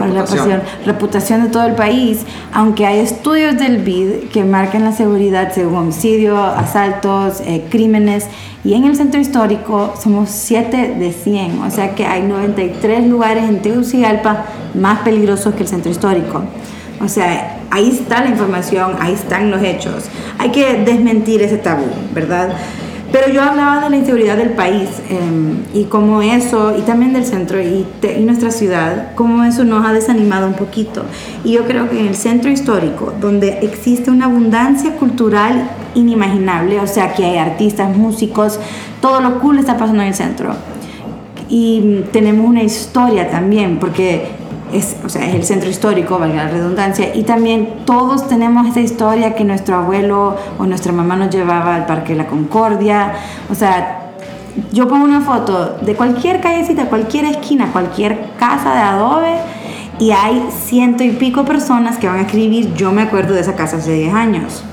reputación. 0.00 0.62
reputación 0.86 1.42
de 1.42 1.48
todo 1.48 1.66
el 1.66 1.74
país, 1.74 2.20
aunque 2.52 2.86
hay 2.86 3.00
estudios 3.00 3.56
del 3.56 3.78
BID 3.78 4.30
que 4.32 4.44
marcan 4.44 4.84
la 4.84 4.92
seguridad 4.92 5.52
según 5.52 5.76
homicidio, 5.76 6.42
asaltos, 6.42 7.40
eh, 7.40 7.64
crímenes, 7.70 8.26
y 8.62 8.74
en 8.74 8.84
el 8.84 8.96
centro 8.96 9.20
histórico 9.20 9.94
somos 10.00 10.30
7 10.30 10.96
de 10.98 11.12
100, 11.12 11.62
o 11.62 11.70
sea 11.70 11.94
que 11.94 12.06
hay 12.06 12.22
93 12.22 13.06
lugares 13.06 13.44
en 13.44 13.62
Tegucigalpa 13.62 14.44
más 14.74 15.00
peligrosos 15.00 15.54
que 15.54 15.62
el 15.62 15.68
centro 15.68 15.90
histórico. 15.90 16.42
O 17.02 17.08
sea, 17.08 17.58
ahí 17.70 17.88
está 17.88 18.22
la 18.22 18.28
información, 18.28 18.96
ahí 19.00 19.14
están 19.14 19.50
los 19.50 19.62
hechos. 19.62 20.04
Hay 20.38 20.50
que 20.50 20.74
desmentir 20.84 21.40
ese 21.42 21.56
tabú, 21.56 21.86
¿verdad? 22.12 22.50
Pero 23.12 23.32
yo 23.32 23.42
hablaba 23.42 23.80
de 23.80 23.90
la 23.90 23.96
inseguridad 23.96 24.36
del 24.36 24.50
país 24.50 24.88
em, 25.08 25.64
y 25.74 25.84
cómo 25.84 26.22
eso, 26.22 26.76
y 26.78 26.82
también 26.82 27.12
del 27.12 27.24
centro 27.24 27.60
y, 27.60 27.84
y, 28.02 28.20
nuestra 28.20 28.52
ciudad, 28.52 29.14
cómo 29.16 29.42
eso 29.42 29.64
nos 29.64 29.84
ha 29.84 29.92
desanimado 29.92 30.46
un 30.46 30.54
poquito. 30.54 31.02
Y 31.44 31.52
yo 31.52 31.64
creo 31.64 31.90
que 31.90 31.98
en 31.98 32.06
el 32.06 32.14
centro 32.14 32.50
histórico, 32.50 33.12
donde 33.20 33.58
existe 33.62 34.10
una 34.10 34.26
abundancia 34.26 34.94
cultural 34.96 35.70
inimaginable, 35.94 36.78
o 36.78 36.86
sea, 36.86 37.12
que 37.14 37.24
hay 37.24 37.38
artistas, 37.38 37.96
músicos, 37.96 38.60
todo 39.00 39.20
lo 39.20 39.40
cool 39.40 39.58
está 39.58 39.76
pasando 39.76 40.02
en 40.02 40.08
el 40.08 40.14
centro. 40.14 40.54
Y 41.48 42.04
tenemos 42.12 42.48
una 42.48 42.62
historia 42.62 43.28
también, 43.28 43.78
porque 43.78 44.39
es, 44.72 44.96
o 45.04 45.08
sea, 45.08 45.28
es 45.28 45.34
el 45.34 45.44
centro 45.44 45.68
histórico, 45.68 46.18
valga 46.18 46.44
la 46.44 46.50
redundancia, 46.50 47.14
y 47.14 47.22
también 47.22 47.84
todos 47.84 48.28
tenemos 48.28 48.66
esa 48.68 48.80
historia 48.80 49.34
que 49.34 49.44
nuestro 49.44 49.76
abuelo 49.76 50.36
o 50.58 50.66
nuestra 50.66 50.92
mamá 50.92 51.16
nos 51.16 51.30
llevaba 51.30 51.74
al 51.74 51.86
Parque 51.86 52.12
de 52.12 52.18
la 52.18 52.26
Concordia, 52.26 53.12
o 53.50 53.54
sea, 53.54 54.12
yo 54.72 54.88
pongo 54.88 55.04
una 55.04 55.20
foto 55.20 55.78
de 55.80 55.94
cualquier 55.94 56.40
callecita, 56.40 56.86
cualquier 56.86 57.24
esquina, 57.26 57.70
cualquier 57.72 58.30
casa 58.38 58.74
de 58.74 58.80
adobe, 58.80 59.36
y 59.98 60.12
hay 60.12 60.48
ciento 60.64 61.04
y 61.04 61.10
pico 61.10 61.44
personas 61.44 61.98
que 61.98 62.08
van 62.08 62.18
a 62.18 62.22
escribir, 62.22 62.72
yo 62.74 62.90
me 62.90 63.02
acuerdo 63.02 63.34
de 63.34 63.40
esa 63.42 63.54
casa 63.54 63.76
hace 63.76 63.92
10 63.92 64.14
años. 64.14 64.64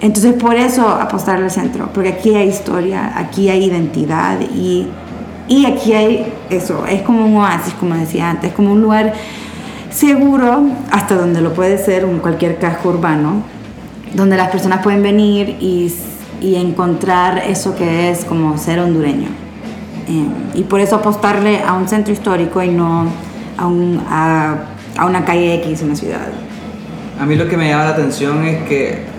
Entonces 0.00 0.34
por 0.34 0.54
eso 0.54 0.88
apostar 0.88 1.42
al 1.42 1.50
centro, 1.50 1.90
porque 1.92 2.10
aquí 2.10 2.34
hay 2.34 2.48
historia, 2.48 3.12
aquí 3.16 3.48
hay 3.48 3.64
identidad 3.64 4.38
y 4.40 4.88
y 5.48 5.66
aquí 5.66 5.92
hay 5.92 6.32
eso, 6.50 6.86
es 6.86 7.02
como 7.02 7.24
un 7.26 7.36
oasis, 7.36 7.74
como 7.74 7.94
decía 7.94 8.30
antes, 8.30 8.52
como 8.52 8.72
un 8.72 8.82
lugar 8.82 9.12
seguro, 9.90 10.64
hasta 10.90 11.14
donde 11.14 11.40
lo 11.40 11.54
puede 11.54 11.78
ser 11.78 12.04
un 12.04 12.18
cualquier 12.18 12.58
casco 12.58 12.90
urbano, 12.90 13.42
donde 14.14 14.36
las 14.36 14.50
personas 14.50 14.82
pueden 14.82 15.02
venir 15.02 15.56
y, 15.60 15.92
y 16.40 16.56
encontrar 16.56 17.38
eso 17.38 17.74
que 17.74 18.10
es 18.10 18.24
como 18.24 18.58
ser 18.58 18.80
hondureño. 18.80 19.28
Eh, 20.08 20.26
y 20.54 20.62
por 20.62 20.80
eso 20.80 20.96
apostarle 20.96 21.62
a 21.62 21.72
un 21.74 21.88
centro 21.88 22.12
histórico 22.12 22.62
y 22.62 22.68
no 22.68 23.06
a, 23.56 23.66
un, 23.66 24.00
a, 24.08 24.56
a 24.96 25.06
una 25.06 25.24
calle 25.24 25.54
X 25.54 25.82
en 25.82 25.88
la 25.88 25.96
ciudad. 25.96 26.28
A 27.20 27.24
mí 27.24 27.34
lo 27.34 27.48
que 27.48 27.56
me 27.56 27.68
llama 27.68 27.84
la 27.84 27.90
atención 27.90 28.44
es 28.44 28.68
que 28.68 29.15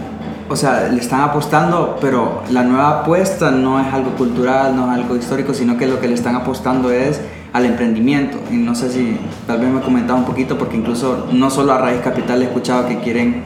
o 0.50 0.56
sea, 0.56 0.88
le 0.90 1.00
están 1.00 1.22
apostando, 1.22 1.98
pero 2.00 2.44
la 2.50 2.64
nueva 2.64 3.02
apuesta 3.02 3.52
no 3.52 3.80
es 3.80 3.94
algo 3.94 4.12
cultural, 4.12 4.76
no 4.76 4.92
es 4.92 5.00
algo 5.00 5.16
histórico, 5.16 5.54
sino 5.54 5.78
que 5.78 5.88
lo 5.88 6.00
que 6.00 6.08
le 6.08 6.14
están 6.14 6.36
apostando 6.36 6.92
es 6.92 7.22
al 7.54 7.66
emprendimiento. 7.66 8.38
Y 8.52 8.56
no 8.56 8.76
sé 8.76 8.90
si 8.90 9.18
tal 9.46 9.60
vez 9.60 9.70
me 9.70 9.82
comentaba 9.82 10.20
un 10.20 10.26
poquito, 10.26 10.58
porque 10.58 10.78
incluso 10.78 11.28
no 11.32 11.50
solo 11.50 11.74
a 11.74 11.78
Raíz 11.78 12.02
Capital 12.02 12.42
he 12.42 12.46
escuchado 12.46 12.88
que 12.88 13.00
quieren 13.00 13.44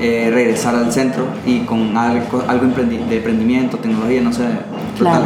eh, 0.00 0.30
regresar 0.32 0.74
al 0.74 0.92
centro 0.92 1.24
y 1.46 1.60
con 1.60 1.96
algo, 1.96 2.42
algo 2.48 2.66
de 2.66 3.16
emprendimiento, 3.16 3.78
tecnología, 3.78 4.20
no 4.20 4.32
sé. 4.32 4.44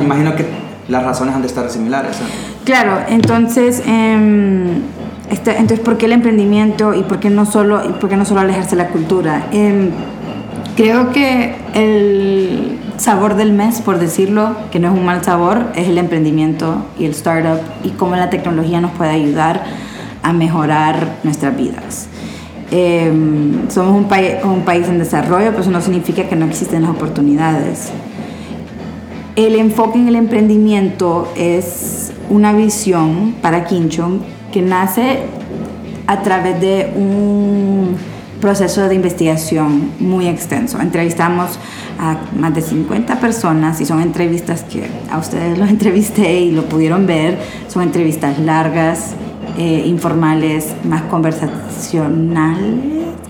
imagino 0.03 0.37
que 0.37 0.47
las 0.89 1.03
razones 1.03 1.35
han 1.35 1.43
de 1.43 1.49
estar 1.49 1.69
similares. 1.71 2.19
Claro, 2.65 2.99
entonces... 3.09 3.83
Em, 3.87 4.83
este, 5.31 5.51
entonces, 5.53 5.81
¿por 5.81 5.97
qué 5.97 6.07
el 6.07 6.13
emprendimiento 6.13 6.95
y 6.95 7.03
por 7.03 7.19
qué 7.19 7.31
no 7.31 7.47
solo, 7.47 7.83
y 7.85 7.93
por 7.95 8.09
qué 8.09 8.17
no 8.17 8.25
solo 8.25 8.41
alejarse 8.41 8.77
de 8.77 8.83
la 8.83 8.89
cultura? 8.91 9.47
Eh, 9.51 9.91
Creo 10.77 11.11
que 11.11 11.55
el 11.73 12.79
sabor 12.99 13.37
del 13.37 13.55
mes, 13.55 13.81
por 13.81 13.99
decirlo, 13.99 14.55
que 14.71 14.79
no 14.79 14.89
es 14.89 14.95
un 14.95 15.07
mal 15.07 15.25
sabor, 15.25 15.69
es 15.75 15.89
el 15.89 15.97
emprendimiento 15.97 16.85
y 16.99 17.07
el 17.07 17.13
startup 17.13 17.61
y 17.83 17.91
cómo 17.91 18.15
la 18.15 18.29
tecnología 18.29 18.83
nos 18.83 18.91
puede 18.91 19.09
ayudar 19.09 19.65
a 20.23 20.35
mejorar 20.35 21.17
nuestras 21.25 21.57
vidas. 21.57 22.09
Em, 22.71 23.71
somos 23.71 23.93
un, 23.95 24.51
un 24.51 24.65
país 24.67 24.87
en 24.87 24.99
desarrollo, 24.99 25.47
pero 25.49 25.63
eso 25.63 25.71
no 25.71 25.81
significa 25.81 26.29
que 26.29 26.37
no 26.37 26.45
existen 26.45 26.83
las 26.83 26.91
oportunidades. 26.91 27.91
El 29.35 29.55
enfoque 29.55 29.99
en 29.99 30.09
el 30.09 30.17
emprendimiento 30.17 31.33
es 31.37 32.13
una 32.29 32.53
visión 32.53 33.35
para 33.41 33.65
Kinchon 33.65 34.21
que 34.53 34.61
nace 34.61 35.21
a 36.07 36.21
través 36.21 36.61
de 36.61 36.93
un 36.95 37.97
proceso 38.41 38.89
de 38.89 38.95
investigación 38.95 39.93
muy 39.99 40.29
extenso. 40.29 40.81
Entrevistamos 40.81 41.59
a 41.99 42.17
más 42.39 42.55
de 42.55 42.63
50 42.63 43.19
personas 43.21 43.81
y 43.81 43.87
son 43.87 44.01
entrevistas 44.01 44.63
que 44.65 44.89
a 45.11 45.19
ustedes 45.19 45.59
los 45.59 45.69
entrevisté 45.77 46.41
y 46.41 46.53
lo 46.53 46.65
pudieron 46.65 47.07
ver. 47.07 47.39
Son 47.69 47.83
entrevistas 47.83 48.39
largas, 48.39 49.15
eh, 49.59 49.85
informales, 49.87 50.75
más 50.85 51.03
conversacionales, 51.03 52.75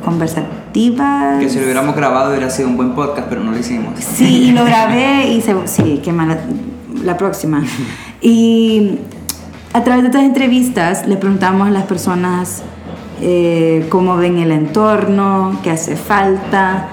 conversativas. 0.04 1.40
Que 1.40 1.48
si 1.48 1.58
lo 1.58 1.64
hubiéramos 1.64 1.94
grabado 1.96 2.30
hubiera 2.30 2.50
sido 2.50 2.68
un 2.68 2.76
buen 2.76 2.94
podcast, 2.94 3.28
pero 3.28 3.42
no 3.42 3.52
lo 3.52 3.58
hicimos. 3.58 3.94
Sí, 3.98 4.48
y 4.48 4.52
lo 4.52 4.64
grabé 4.66 5.28
y 5.28 5.40
se, 5.40 5.54
sí, 5.66 6.00
qué 6.02 6.12
mala, 6.12 6.38
la 7.02 7.16
próxima. 7.16 7.64
Y 8.20 8.98
a 9.72 9.84
través 9.84 10.02
de 10.02 10.08
estas 10.08 10.24
entrevistas 10.24 11.06
le 11.06 11.16
preguntamos 11.16 11.68
a 11.68 11.70
las 11.70 11.84
personas 11.84 12.62
eh, 13.20 13.86
cómo 13.88 14.16
ven 14.16 14.38
el 14.38 14.52
entorno, 14.52 15.58
qué 15.62 15.70
hace 15.70 15.96
falta, 15.96 16.88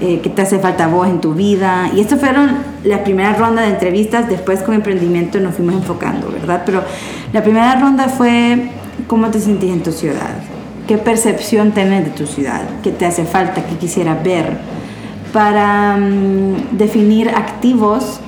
eh, 0.00 0.20
qué 0.22 0.30
te 0.30 0.42
hace 0.42 0.58
falta 0.58 0.86
vos 0.86 1.08
en 1.08 1.20
tu 1.20 1.34
vida. 1.34 1.90
Y 1.94 2.00
estas 2.00 2.20
fueron 2.20 2.58
las 2.84 3.00
primeras 3.00 3.38
rondas 3.38 3.66
de 3.66 3.72
entrevistas, 3.72 4.28
después 4.28 4.60
con 4.60 4.74
emprendimiento 4.74 5.40
nos 5.40 5.54
fuimos 5.54 5.74
enfocando, 5.76 6.30
¿verdad? 6.30 6.62
Pero 6.64 6.82
la 7.32 7.42
primera 7.42 7.74
ronda 7.80 8.08
fue 8.08 8.70
cómo 9.06 9.30
te 9.30 9.40
sentís 9.40 9.72
en 9.72 9.82
tu 9.82 9.92
ciudad, 9.92 10.30
qué 10.86 10.98
percepción 10.98 11.72
tenés 11.72 12.04
de 12.04 12.10
tu 12.10 12.26
ciudad, 12.26 12.62
qué 12.82 12.90
te 12.90 13.06
hace 13.06 13.24
falta, 13.24 13.64
qué 13.64 13.76
quisieras 13.76 14.22
ver, 14.22 14.58
para 15.32 15.96
mm, 15.96 16.76
definir 16.76 17.30
activos 17.30 18.20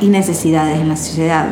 y 0.00 0.08
necesidades 0.08 0.80
en 0.80 0.88
la 0.88 0.96
sociedad. 0.96 1.46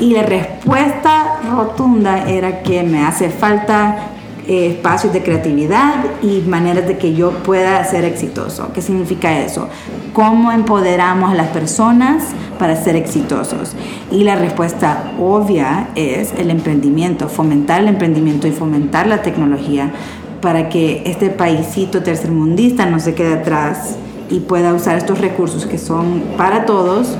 Y 0.00 0.12
la 0.12 0.22
respuesta 0.22 1.40
rotunda 1.50 2.28
era 2.28 2.62
que 2.62 2.84
me 2.84 3.04
hace 3.04 3.30
falta 3.30 3.96
eh, 4.48 4.68
espacios 4.68 5.12
de 5.12 5.22
creatividad 5.22 6.06
y 6.22 6.40
maneras 6.40 6.88
de 6.88 6.96
que 6.96 7.12
yo 7.12 7.32
pueda 7.42 7.84
ser 7.84 8.06
exitoso. 8.06 8.72
¿Qué 8.72 8.80
significa 8.80 9.40
eso? 9.40 9.68
¿Cómo 10.14 10.52
empoderamos 10.52 11.32
a 11.32 11.34
las 11.34 11.48
personas 11.48 12.24
para 12.58 12.74
ser 12.74 12.96
exitosos? 12.96 13.74
Y 14.10 14.24
la 14.24 14.36
respuesta 14.36 15.12
obvia 15.20 15.90
es 15.96 16.32
el 16.38 16.48
emprendimiento, 16.48 17.28
fomentar 17.28 17.82
el 17.82 17.88
emprendimiento 17.88 18.46
y 18.46 18.52
fomentar 18.52 19.06
la 19.06 19.20
tecnología 19.20 19.92
para 20.40 20.70
que 20.70 21.02
este 21.04 21.28
paísito 21.28 22.02
tercermundista 22.02 22.86
no 22.86 23.00
se 23.00 23.12
quede 23.12 23.34
atrás 23.34 23.98
y 24.30 24.40
pueda 24.40 24.72
usar 24.72 24.96
estos 24.96 25.20
recursos 25.20 25.66
que 25.66 25.76
son 25.76 26.22
para 26.38 26.64
todos 26.64 27.18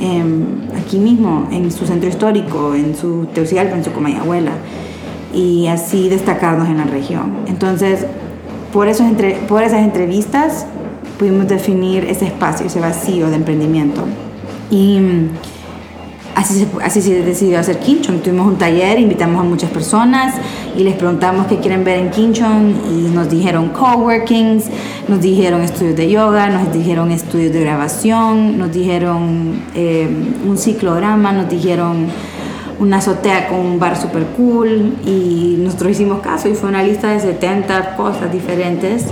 em, 0.00 0.44
aquí 0.76 0.98
mismo, 0.98 1.48
en 1.50 1.72
su 1.72 1.86
centro 1.86 2.10
histórico, 2.10 2.74
en 2.74 2.94
su 2.94 3.26
Tegucigalpa, 3.32 3.74
en 3.74 3.84
su 3.84 3.92
Comayagüela 3.92 4.52
y 5.34 5.66
así 5.66 6.08
destacarnos 6.08 6.68
en 6.68 6.78
la 6.78 6.84
región. 6.84 7.38
Entonces, 7.46 8.06
por, 8.72 8.88
esos 8.88 9.06
entre, 9.06 9.34
por 9.48 9.62
esas 9.62 9.80
entrevistas 9.80 10.66
pudimos 11.18 11.48
definir 11.48 12.04
ese 12.04 12.26
espacio, 12.26 12.66
ese 12.66 12.80
vacío 12.80 13.28
de 13.28 13.36
emprendimiento. 13.36 14.04
Y 14.70 14.98
así 16.34 16.54
se, 16.60 16.66
así 16.82 17.02
se 17.02 17.22
decidió 17.22 17.58
hacer 17.58 17.78
Kinchon. 17.80 18.20
Tuvimos 18.20 18.46
un 18.46 18.56
taller, 18.56 18.98
invitamos 18.98 19.40
a 19.40 19.44
muchas 19.44 19.70
personas 19.70 20.34
y 20.76 20.84
les 20.84 20.94
preguntamos 20.94 21.46
qué 21.46 21.56
quieren 21.56 21.82
ver 21.84 21.98
en 21.98 22.10
Kinchon 22.10 22.74
y 22.90 23.14
nos 23.14 23.28
dijeron 23.28 23.70
coworkings, 23.70 24.66
nos 25.08 25.20
dijeron 25.20 25.62
estudios 25.62 25.96
de 25.96 26.10
yoga, 26.10 26.48
nos 26.48 26.72
dijeron 26.72 27.10
estudios 27.10 27.52
de 27.52 27.60
grabación, 27.60 28.58
nos 28.58 28.72
dijeron 28.72 29.62
eh, 29.74 30.08
un 30.46 30.56
ciclograma, 30.56 31.32
nos 31.32 31.48
dijeron 31.48 32.06
una 32.78 32.98
azotea 32.98 33.48
con 33.48 33.58
un 33.58 33.78
bar 33.78 33.96
super 33.96 34.24
cool 34.36 34.94
y 35.04 35.56
nosotros 35.58 35.92
hicimos 35.92 36.20
caso 36.20 36.48
y 36.48 36.54
fue 36.54 36.68
una 36.68 36.82
lista 36.82 37.08
de 37.08 37.20
70 37.20 37.96
cosas 37.96 38.32
diferentes. 38.32 39.06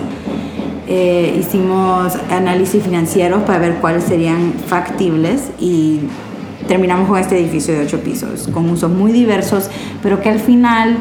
Eh, 0.88 1.36
hicimos 1.40 2.14
análisis 2.30 2.82
financieros 2.82 3.42
para 3.42 3.58
ver 3.58 3.74
cuáles 3.76 4.04
serían 4.04 4.54
factibles 4.66 5.50
y 5.58 6.00
terminamos 6.68 7.08
con 7.08 7.18
este 7.18 7.38
edificio 7.38 7.74
de 7.74 7.80
8 7.80 8.00
pisos, 8.00 8.48
con 8.52 8.70
usos 8.70 8.90
muy 8.90 9.12
diversos, 9.12 9.68
pero 10.02 10.20
que 10.20 10.28
al 10.28 10.38
final 10.38 10.98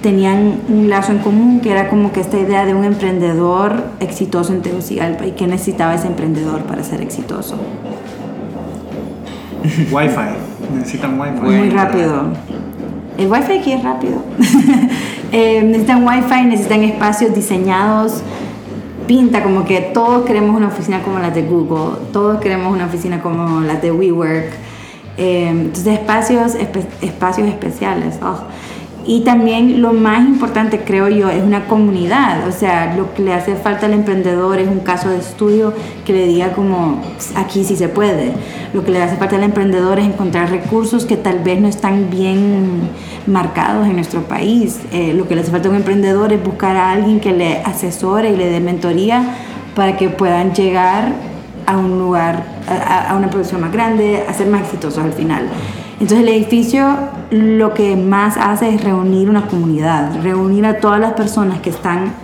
tenían 0.00 0.60
un 0.68 0.88
lazo 0.88 1.12
en 1.12 1.18
común, 1.18 1.60
que 1.60 1.72
era 1.72 1.88
como 1.88 2.12
que 2.12 2.20
esta 2.20 2.38
idea 2.38 2.64
de 2.64 2.74
un 2.74 2.84
emprendedor 2.84 3.84
exitoso 4.00 4.52
en 4.52 4.62
Tegucigalpa 4.62 5.26
y 5.26 5.32
que 5.32 5.46
necesitaba 5.46 5.94
ese 5.94 6.06
emprendedor 6.06 6.62
para 6.62 6.84
ser 6.84 7.02
exitoso. 7.02 7.56
Wi-Fi. 9.92 10.49
Necesitan 10.74 11.20
wifi. 11.20 11.40
Muy 11.40 11.70
rápido. 11.70 12.32
El 13.18 13.30
wifi 13.30 13.52
aquí 13.58 13.72
es 13.72 13.82
rápido. 13.82 14.22
eh, 15.32 15.62
necesitan 15.62 16.06
wifi, 16.06 16.44
necesitan 16.46 16.84
espacios 16.84 17.34
diseñados. 17.34 18.22
Pinta 19.06 19.42
como 19.42 19.64
que 19.64 19.80
todos 19.92 20.24
queremos 20.24 20.56
una 20.56 20.68
oficina 20.68 21.02
como 21.02 21.18
la 21.18 21.30
de 21.30 21.42
Google, 21.42 21.98
todos 22.12 22.40
queremos 22.40 22.72
una 22.72 22.86
oficina 22.86 23.20
como 23.20 23.60
la 23.60 23.74
de 23.76 23.90
WeWork. 23.90 24.52
Eh, 25.16 25.48
entonces 25.48 25.98
espacios, 25.98 26.54
espacios 27.02 27.48
especiales. 27.48 28.18
Oh. 28.22 28.38
Y 29.06 29.20
también 29.20 29.80
lo 29.80 29.92
más 29.92 30.20
importante, 30.20 30.80
creo 30.80 31.08
yo, 31.08 31.30
es 31.30 31.42
una 31.42 31.66
comunidad. 31.66 32.46
O 32.46 32.52
sea, 32.52 32.94
lo 32.94 33.14
que 33.14 33.22
le 33.22 33.32
hace 33.32 33.56
falta 33.56 33.86
al 33.86 33.94
emprendedor 33.94 34.58
es 34.58 34.68
un 34.68 34.80
caso 34.80 35.08
de 35.08 35.18
estudio 35.18 35.72
que 36.04 36.12
le 36.12 36.26
diga 36.26 36.52
como, 36.52 37.00
aquí 37.34 37.64
sí 37.64 37.76
se 37.76 37.88
puede. 37.88 38.32
Lo 38.74 38.84
que 38.84 38.90
le 38.90 39.02
hace 39.02 39.16
falta 39.16 39.36
al 39.36 39.42
emprendedor 39.42 39.98
es 39.98 40.06
encontrar 40.06 40.50
recursos 40.50 41.06
que 41.06 41.16
tal 41.16 41.38
vez 41.38 41.60
no 41.60 41.68
están 41.68 42.10
bien 42.10 42.90
marcados 43.26 43.86
en 43.86 43.94
nuestro 43.96 44.22
país. 44.22 44.80
Eh, 44.92 45.14
lo 45.14 45.26
que 45.26 45.34
le 45.34 45.40
hace 45.40 45.50
falta 45.50 45.68
a 45.68 45.70
un 45.70 45.78
emprendedor 45.78 46.32
es 46.32 46.44
buscar 46.44 46.76
a 46.76 46.92
alguien 46.92 47.20
que 47.20 47.32
le 47.32 47.58
asesore 47.62 48.30
y 48.30 48.36
le 48.36 48.50
dé 48.50 48.60
mentoría 48.60 49.34
para 49.74 49.96
que 49.96 50.10
puedan 50.10 50.52
llegar 50.54 51.12
a 51.66 51.78
un 51.78 51.98
lugar, 51.98 52.44
a, 52.68 53.10
a 53.10 53.16
una 53.16 53.30
producción 53.30 53.60
más 53.62 53.72
grande, 53.72 54.24
a 54.28 54.34
ser 54.34 54.48
más 54.48 54.62
exitosos 54.62 55.02
al 55.02 55.12
final. 55.12 55.48
Entonces 56.00 56.26
el 56.26 56.28
edificio 56.28 56.96
lo 57.30 57.74
que 57.74 57.94
más 57.94 58.38
hace 58.38 58.74
es 58.74 58.82
reunir 58.82 59.28
una 59.28 59.46
comunidad, 59.46 60.22
reunir 60.22 60.64
a 60.64 60.78
todas 60.78 60.98
las 60.98 61.12
personas 61.12 61.60
que 61.60 61.68
están 61.68 62.14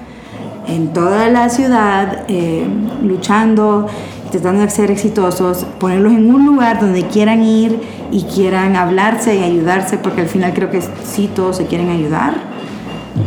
en 0.66 0.94
toda 0.94 1.28
la 1.28 1.50
ciudad 1.50 2.24
eh, 2.28 2.66
luchando, 3.02 3.86
tratando 4.30 4.62
de 4.62 4.70
ser 4.70 4.90
exitosos, 4.90 5.66
ponerlos 5.78 6.12
en 6.12 6.34
un 6.34 6.46
lugar 6.46 6.80
donde 6.80 7.06
quieran 7.06 7.42
ir 7.42 7.80
y 8.10 8.22
quieran 8.22 8.76
hablarse 8.76 9.36
y 9.36 9.42
ayudarse, 9.42 9.98
porque 9.98 10.22
al 10.22 10.28
final 10.28 10.54
creo 10.54 10.70
que 10.70 10.80
sí 11.04 11.30
todos 11.32 11.58
se 11.58 11.66
quieren 11.66 11.90
ayudar. 11.90 12.34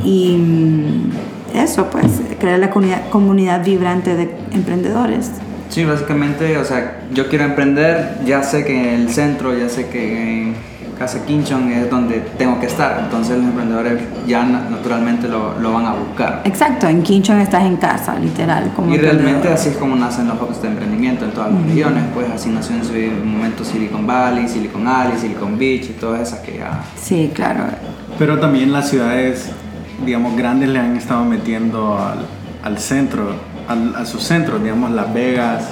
Y 0.04 0.36
mm, 0.38 1.12
eso, 1.56 1.90
pues, 1.92 2.22
crear 2.40 2.60
la 2.60 2.72
comunidad, 2.72 3.10
comunidad 3.10 3.64
vibrante 3.64 4.16
de 4.16 4.36
emprendedores. 4.52 5.32
Sí, 5.70 5.86
básicamente, 5.86 6.58
o 6.58 6.66
sea, 6.66 7.02
yo 7.14 7.30
quiero 7.30 7.46
emprender, 7.46 8.20
ya 8.26 8.42
sé 8.42 8.66
que 8.66 8.96
en 8.96 9.02
el 9.02 9.10
centro, 9.10 9.56
ya 9.58 9.70
sé 9.70 9.88
que 9.88 10.42
en 10.42 10.56
Casa 10.98 11.24
Quinchon 11.26 11.72
es 11.72 11.90
donde 11.90 12.20
tengo 12.38 12.60
que 12.60 12.66
estar, 12.66 13.00
entonces 13.04 13.38
los 13.38 13.46
emprendedores 13.46 14.02
ya 14.28 14.44
naturalmente 14.44 15.30
lo, 15.30 15.60
lo 15.60 15.72
van 15.72 15.86
a 15.86 15.94
buscar. 15.94 16.42
Exacto, 16.44 16.88
en 16.88 17.04
Quinchon 17.04 17.40
estás 17.40 17.64
en 17.66 17.78
casa, 17.78 18.20
literal. 18.20 18.72
Como 18.76 18.94
y 18.94 18.98
realmente 18.98 19.48
así 19.48 19.70
es 19.70 19.78
como 19.78 19.96
nacen 19.96 20.28
los 20.28 20.42
hubs 20.42 20.62
de 20.62 20.70
emprendimiento 20.70 21.24
en 21.24 21.32
todas 21.32 21.54
las 21.54 21.64
regiones, 21.64 22.04
pues 22.14 22.30
así 22.32 22.50
nació 22.50 22.76
en 22.76 22.84
su 22.84 22.94
momento 23.26 23.64
Silicon 23.64 24.06
Valley, 24.06 24.50
Silicon 24.50 24.88
Alley, 24.88 25.18
Silicon 25.18 25.58
Beach 25.58 25.86
y 25.86 25.94
todas 25.94 26.28
esas 26.28 26.40
que 26.40 26.58
ya... 26.58 26.82
Sí, 27.00 27.32
claro. 27.34 27.66
Pero 28.18 28.40
también 28.40 28.74
las 28.74 28.90
ciudades, 28.90 29.52
digamos, 30.04 30.36
grandes 30.36 30.70
le 30.70 30.80
han 30.80 30.98
estado 30.98 31.24
metiendo 31.24 31.98
al, 31.98 32.26
al 32.64 32.78
centro 32.78 33.36
a, 33.70 34.06
sus 34.06 34.24
centros, 34.24 34.62
digamos 34.62 34.92
Las 34.92 35.14
Vegas, 35.14 35.70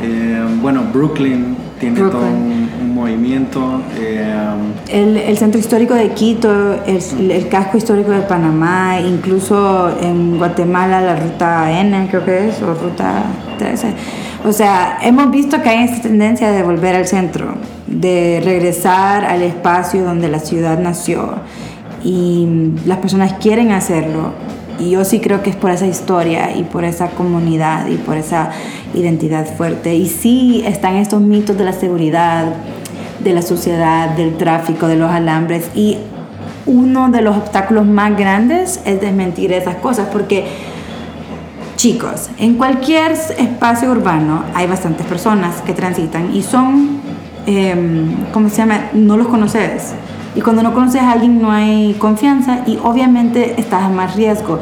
eh, 0.00 0.44
bueno, 0.60 0.84
Brooklyn 0.92 1.56
tiene 1.80 2.00
todo 2.00 2.22
un, 2.22 2.68
movimiento. 2.94 3.80
Eh, 3.96 4.34
el, 4.88 5.16
el, 5.16 5.38
centro 5.38 5.60
histórico 5.60 5.94
de 5.94 6.10
Quito, 6.10 6.82
el, 6.84 7.30
el, 7.30 7.48
casco 7.48 7.76
histórico 7.78 8.10
de 8.10 8.22
Panamá, 8.22 9.00
incluso 9.00 9.96
en 10.00 10.36
Guatemala 10.38 11.00
la 11.00 11.16
ruta 11.16 11.80
N, 11.80 12.08
creo 12.10 12.24
que 12.24 12.48
es, 12.48 12.60
o 12.60 12.74
ruta 12.74 13.22
13. 13.58 13.94
O 14.44 14.52
sea, 14.52 14.98
hemos 15.02 15.30
visto 15.30 15.62
que 15.62 15.68
hay 15.68 15.84
esta 15.84 16.02
tendencia 16.08 16.50
de 16.50 16.62
volver 16.62 16.96
al 16.96 17.06
centro, 17.06 17.54
de 17.86 18.40
regresar 18.44 19.24
al 19.24 19.42
espacio 19.42 20.04
donde 20.04 20.28
la 20.28 20.40
ciudad 20.40 20.78
nació. 20.78 21.34
Y 22.02 22.72
las 22.86 22.98
personas 22.98 23.34
quieren 23.34 23.72
hacerlo 23.72 24.32
y 24.78 24.90
yo 24.90 25.04
sí 25.04 25.20
creo 25.20 25.42
que 25.42 25.50
es 25.50 25.56
por 25.56 25.70
esa 25.70 25.86
historia 25.86 26.56
y 26.56 26.64
por 26.64 26.84
esa 26.84 27.10
comunidad 27.10 27.86
y 27.86 27.96
por 27.96 28.16
esa 28.16 28.50
identidad 28.94 29.46
fuerte. 29.56 29.94
Y 29.94 30.06
sí 30.06 30.62
están 30.66 30.96
estos 30.96 31.20
mitos 31.20 31.56
de 31.56 31.64
la 31.64 31.72
seguridad, 31.72 32.46
de 33.20 33.32
la 33.32 33.42
suciedad, 33.42 34.10
del 34.10 34.36
tráfico, 34.36 34.86
de 34.86 34.96
los 34.96 35.10
alambres. 35.10 35.70
Y 35.74 35.98
uno 36.66 37.10
de 37.10 37.22
los 37.22 37.36
obstáculos 37.36 37.86
más 37.86 38.16
grandes 38.16 38.80
es 38.84 39.00
desmentir 39.00 39.52
esas 39.52 39.76
cosas 39.76 40.08
porque... 40.12 40.46
Chicos, 41.76 42.28
en 42.40 42.54
cualquier 42.54 43.12
espacio 43.12 43.92
urbano 43.92 44.42
hay 44.52 44.66
bastantes 44.66 45.06
personas 45.06 45.60
que 45.62 45.72
transitan 45.72 46.34
y 46.34 46.42
son, 46.42 47.00
eh, 47.46 47.72
¿cómo 48.32 48.48
se 48.48 48.56
llama? 48.56 48.86
No 48.94 49.16
los 49.16 49.28
conoces 49.28 49.94
y 50.34 50.40
cuando 50.40 50.62
no 50.62 50.74
conoces 50.74 51.02
a 51.02 51.12
alguien 51.12 51.40
no 51.40 51.50
hay 51.50 51.94
confianza 51.98 52.60
y 52.66 52.78
obviamente 52.82 53.60
estás 53.60 53.84
a 53.84 53.88
más 53.88 54.16
riesgo. 54.16 54.60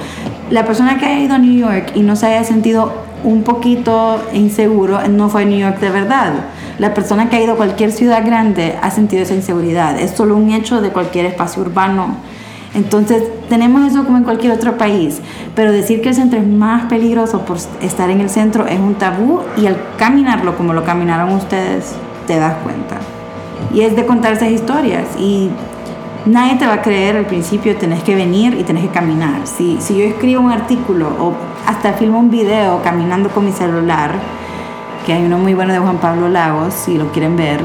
La 0.50 0.64
persona 0.64 0.98
que 0.98 1.06
ha 1.06 1.20
ido 1.20 1.34
a 1.34 1.38
New 1.38 1.58
York 1.58 1.92
y 1.94 2.00
no 2.00 2.16
se 2.16 2.26
haya 2.26 2.44
sentido 2.44 2.92
un 3.24 3.42
poquito 3.42 4.20
inseguro 4.32 5.00
no 5.08 5.28
fue 5.28 5.42
a 5.42 5.44
New 5.44 5.58
York 5.58 5.80
de 5.80 5.90
verdad. 5.90 6.32
La 6.78 6.94
persona 6.94 7.28
que 7.28 7.36
ha 7.36 7.42
ido 7.42 7.54
a 7.54 7.56
cualquier 7.56 7.90
ciudad 7.90 8.24
grande 8.24 8.76
ha 8.80 8.90
sentido 8.90 9.22
esa 9.22 9.34
inseguridad. 9.34 9.98
Es 9.98 10.12
solo 10.12 10.36
un 10.36 10.50
hecho 10.52 10.80
de 10.80 10.90
cualquier 10.90 11.26
espacio 11.26 11.62
urbano. 11.62 12.16
Entonces, 12.74 13.22
tenemos 13.48 13.90
eso 13.90 14.04
como 14.04 14.18
en 14.18 14.24
cualquier 14.24 14.52
otro 14.52 14.76
país, 14.76 15.20
pero 15.54 15.72
decir 15.72 16.02
que 16.02 16.10
el 16.10 16.14
centro 16.14 16.38
es 16.38 16.46
más 16.46 16.84
peligroso 16.84 17.46
por 17.46 17.56
estar 17.80 18.10
en 18.10 18.20
el 18.20 18.28
centro 18.28 18.66
es 18.66 18.78
un 18.78 18.96
tabú 18.96 19.40
y 19.56 19.66
al 19.66 19.78
caminarlo 19.96 20.56
como 20.58 20.74
lo 20.74 20.84
caminaron 20.84 21.32
ustedes, 21.32 21.94
te 22.26 22.38
das 22.38 22.54
cuenta 22.62 23.15
y 23.72 23.82
es 23.82 23.96
de 23.96 24.06
contarse 24.06 24.50
historias 24.50 25.06
y 25.18 25.50
nadie 26.26 26.56
te 26.56 26.66
va 26.66 26.74
a 26.74 26.82
creer 26.82 27.16
al 27.16 27.26
principio, 27.26 27.76
tenés 27.76 28.02
que 28.02 28.14
venir 28.14 28.54
y 28.58 28.64
tenés 28.64 28.84
que 28.84 28.90
caminar. 28.90 29.46
Si, 29.46 29.80
si 29.80 29.96
yo 29.96 30.04
escribo 30.04 30.42
un 30.42 30.52
artículo 30.52 31.08
o 31.20 31.32
hasta 31.66 31.92
filmo 31.92 32.18
un 32.18 32.30
video 32.30 32.82
caminando 32.82 33.30
con 33.30 33.44
mi 33.44 33.52
celular, 33.52 34.12
que 35.04 35.12
hay 35.12 35.24
uno 35.24 35.38
muy 35.38 35.54
bueno 35.54 35.72
de 35.72 35.78
Juan 35.78 35.98
Pablo 35.98 36.28
Lagos, 36.28 36.74
si 36.74 36.98
lo 36.98 37.12
quieren 37.12 37.36
ver, 37.36 37.60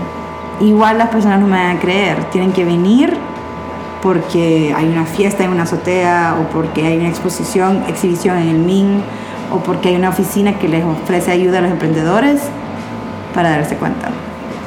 igual 0.59 0.97
las 0.97 1.09
personas 1.09 1.39
no 1.39 1.47
me 1.47 1.57
van 1.57 1.77
a 1.77 1.79
creer, 1.79 2.23
tienen 2.25 2.51
que 2.51 2.63
venir 2.63 3.17
porque 4.01 4.73
hay 4.75 4.87
una 4.87 5.05
fiesta 5.05 5.43
en 5.43 5.51
una 5.51 5.63
azotea 5.63 6.35
o 6.39 6.49
porque 6.51 6.85
hay 6.85 6.97
una 6.97 7.09
exposición, 7.09 7.83
exhibición 7.87 8.37
en 8.37 8.49
el 8.49 8.57
MIN 8.59 9.03
o 9.51 9.57
porque 9.57 9.89
hay 9.89 9.95
una 9.95 10.09
oficina 10.09 10.57
que 10.57 10.67
les 10.67 10.83
ofrece 10.83 11.31
ayuda 11.31 11.59
a 11.59 11.61
los 11.61 11.71
emprendedores 11.71 12.41
para 13.33 13.51
darse 13.51 13.75
cuenta. 13.75 14.09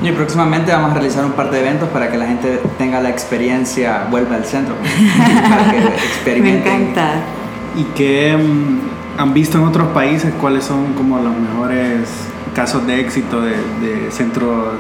Y 0.03 0.13
próximamente 0.13 0.73
vamos 0.73 0.91
a 0.91 0.95
realizar 0.95 1.25
un 1.25 1.33
par 1.33 1.51
de 1.51 1.61
eventos 1.61 1.89
para 1.89 2.11
que 2.11 2.19
la 2.19 2.27
gente 2.27 2.61
tenga 2.79 3.01
la 3.01 3.11
experiencia, 3.11 4.07
vuelva 4.11 4.37
al 4.37 4.45
centro, 4.45 4.75
para 5.49 5.71
que 5.71 5.79
experimenten. 5.79 6.73
Me 6.73 6.91
encanta. 6.91 7.11
¿Y 7.77 7.85
qué 7.95 8.37
mm, 8.37 9.21
han 9.21 9.33
visto 9.33 9.59
en 9.59 9.65
otros 9.65 9.89
países? 9.89 10.33
¿Cuáles 10.41 10.65
son 10.65 10.93
como 10.95 11.19
los 11.19 11.35
mejores 11.35 12.09
casos 12.55 12.87
de 12.87 13.01
éxito 13.01 13.41
de, 13.41 14.11
centros 14.11 14.75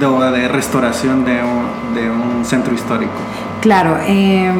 de, 0.00 0.30
de 0.38 0.48
restauración 0.48 1.24
de 1.24 1.42
un, 1.42 1.94
de 1.94 2.10
un, 2.10 2.44
centro 2.44 2.74
histórico? 2.74 3.12
Claro, 3.60 3.96
eh, 4.06 4.52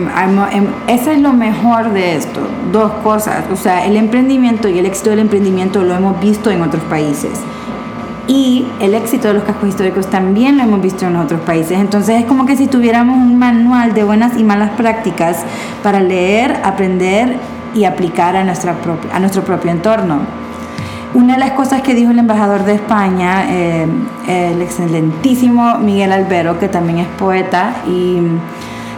eso 0.88 1.11
es 1.11 1.20
lo 1.20 1.33
mejor 1.33 1.92
de 1.92 2.16
esto. 2.16 2.40
Dos 2.72 2.92
cosas. 3.02 3.44
O 3.52 3.57
sea, 3.57 3.87
el 3.87 3.96
emprendimiento 3.96 4.68
y 4.68 4.78
el 4.78 4.87
éxito 4.87 5.11
del 5.11 5.18
emprendimiento 5.20 5.83
lo 5.83 5.94
hemos 5.94 6.20
visto 6.20 6.50
en 6.50 6.62
otros 6.62 6.83
países 6.85 7.33
y 8.26 8.66
el 8.80 8.94
éxito 8.94 9.28
de 9.28 9.34
los 9.34 9.44
cascos 9.44 9.68
históricos 9.68 10.06
también 10.08 10.56
lo 10.56 10.62
hemos 10.62 10.80
visto 10.80 11.06
en 11.06 11.16
otros 11.16 11.40
países. 11.42 11.78
Entonces 11.78 12.20
es 12.20 12.24
como 12.24 12.46
que 12.46 12.56
si 12.56 12.66
tuviéramos 12.66 13.16
un 13.16 13.38
manual 13.38 13.92
de 13.92 14.04
buenas 14.04 14.38
y 14.38 14.44
malas 14.44 14.70
prácticas 14.70 15.44
para 15.82 16.00
leer, 16.00 16.60
aprender 16.64 17.37
y 17.74 17.84
aplicar 17.84 18.37
a, 18.37 18.44
nuestra 18.44 18.76
a 19.12 19.20
nuestro 19.20 19.42
propio 19.42 19.70
entorno. 19.70 20.20
Una 21.12 21.34
de 21.34 21.40
las 21.40 21.52
cosas 21.52 21.82
que 21.82 21.94
dijo 21.94 22.10
el 22.10 22.18
embajador 22.18 22.64
de 22.64 22.74
España, 22.74 23.44
eh, 23.48 23.87
el 24.26 24.62
excelentísimo 24.62 25.78
Miguel 25.78 26.10
Albero, 26.10 26.58
que 26.58 26.68
también 26.68 26.98
es 26.98 27.06
poeta 27.06 27.76
y 27.87 28.18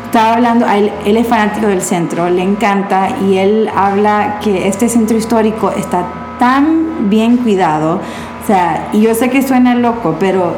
estaba 0.04 0.34
hablando, 0.34 0.66
él, 0.66 0.90
él 1.04 1.16
es 1.16 1.26
fanático 1.26 1.66
del 1.66 1.82
centro, 1.82 2.30
le 2.30 2.42
encanta 2.42 3.08
y 3.28 3.36
él 3.36 3.68
habla 3.74 4.38
que 4.42 4.66
este 4.66 4.88
centro 4.88 5.16
histórico 5.18 5.70
está 5.72 6.06
tan 6.38 7.10
bien 7.10 7.36
cuidado 7.36 8.00
o 8.46 8.48
sea, 8.48 8.90
y 8.92 9.00
yo 9.00 9.12
sé 9.12 9.28
que 9.28 9.42
suena 9.42 9.74
loco, 9.74 10.18
pero 10.20 10.54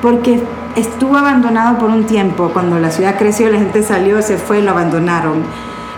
porque 0.00 0.40
estuvo 0.76 1.16
abandonado 1.16 1.76
por 1.76 1.90
un 1.90 2.04
tiempo, 2.04 2.50
cuando 2.52 2.78
la 2.78 2.92
ciudad 2.92 3.16
creció, 3.18 3.50
la 3.50 3.58
gente 3.58 3.82
salió, 3.82 4.22
se 4.22 4.36
fue, 4.36 4.62
lo 4.62 4.70
abandonaron. 4.70 5.42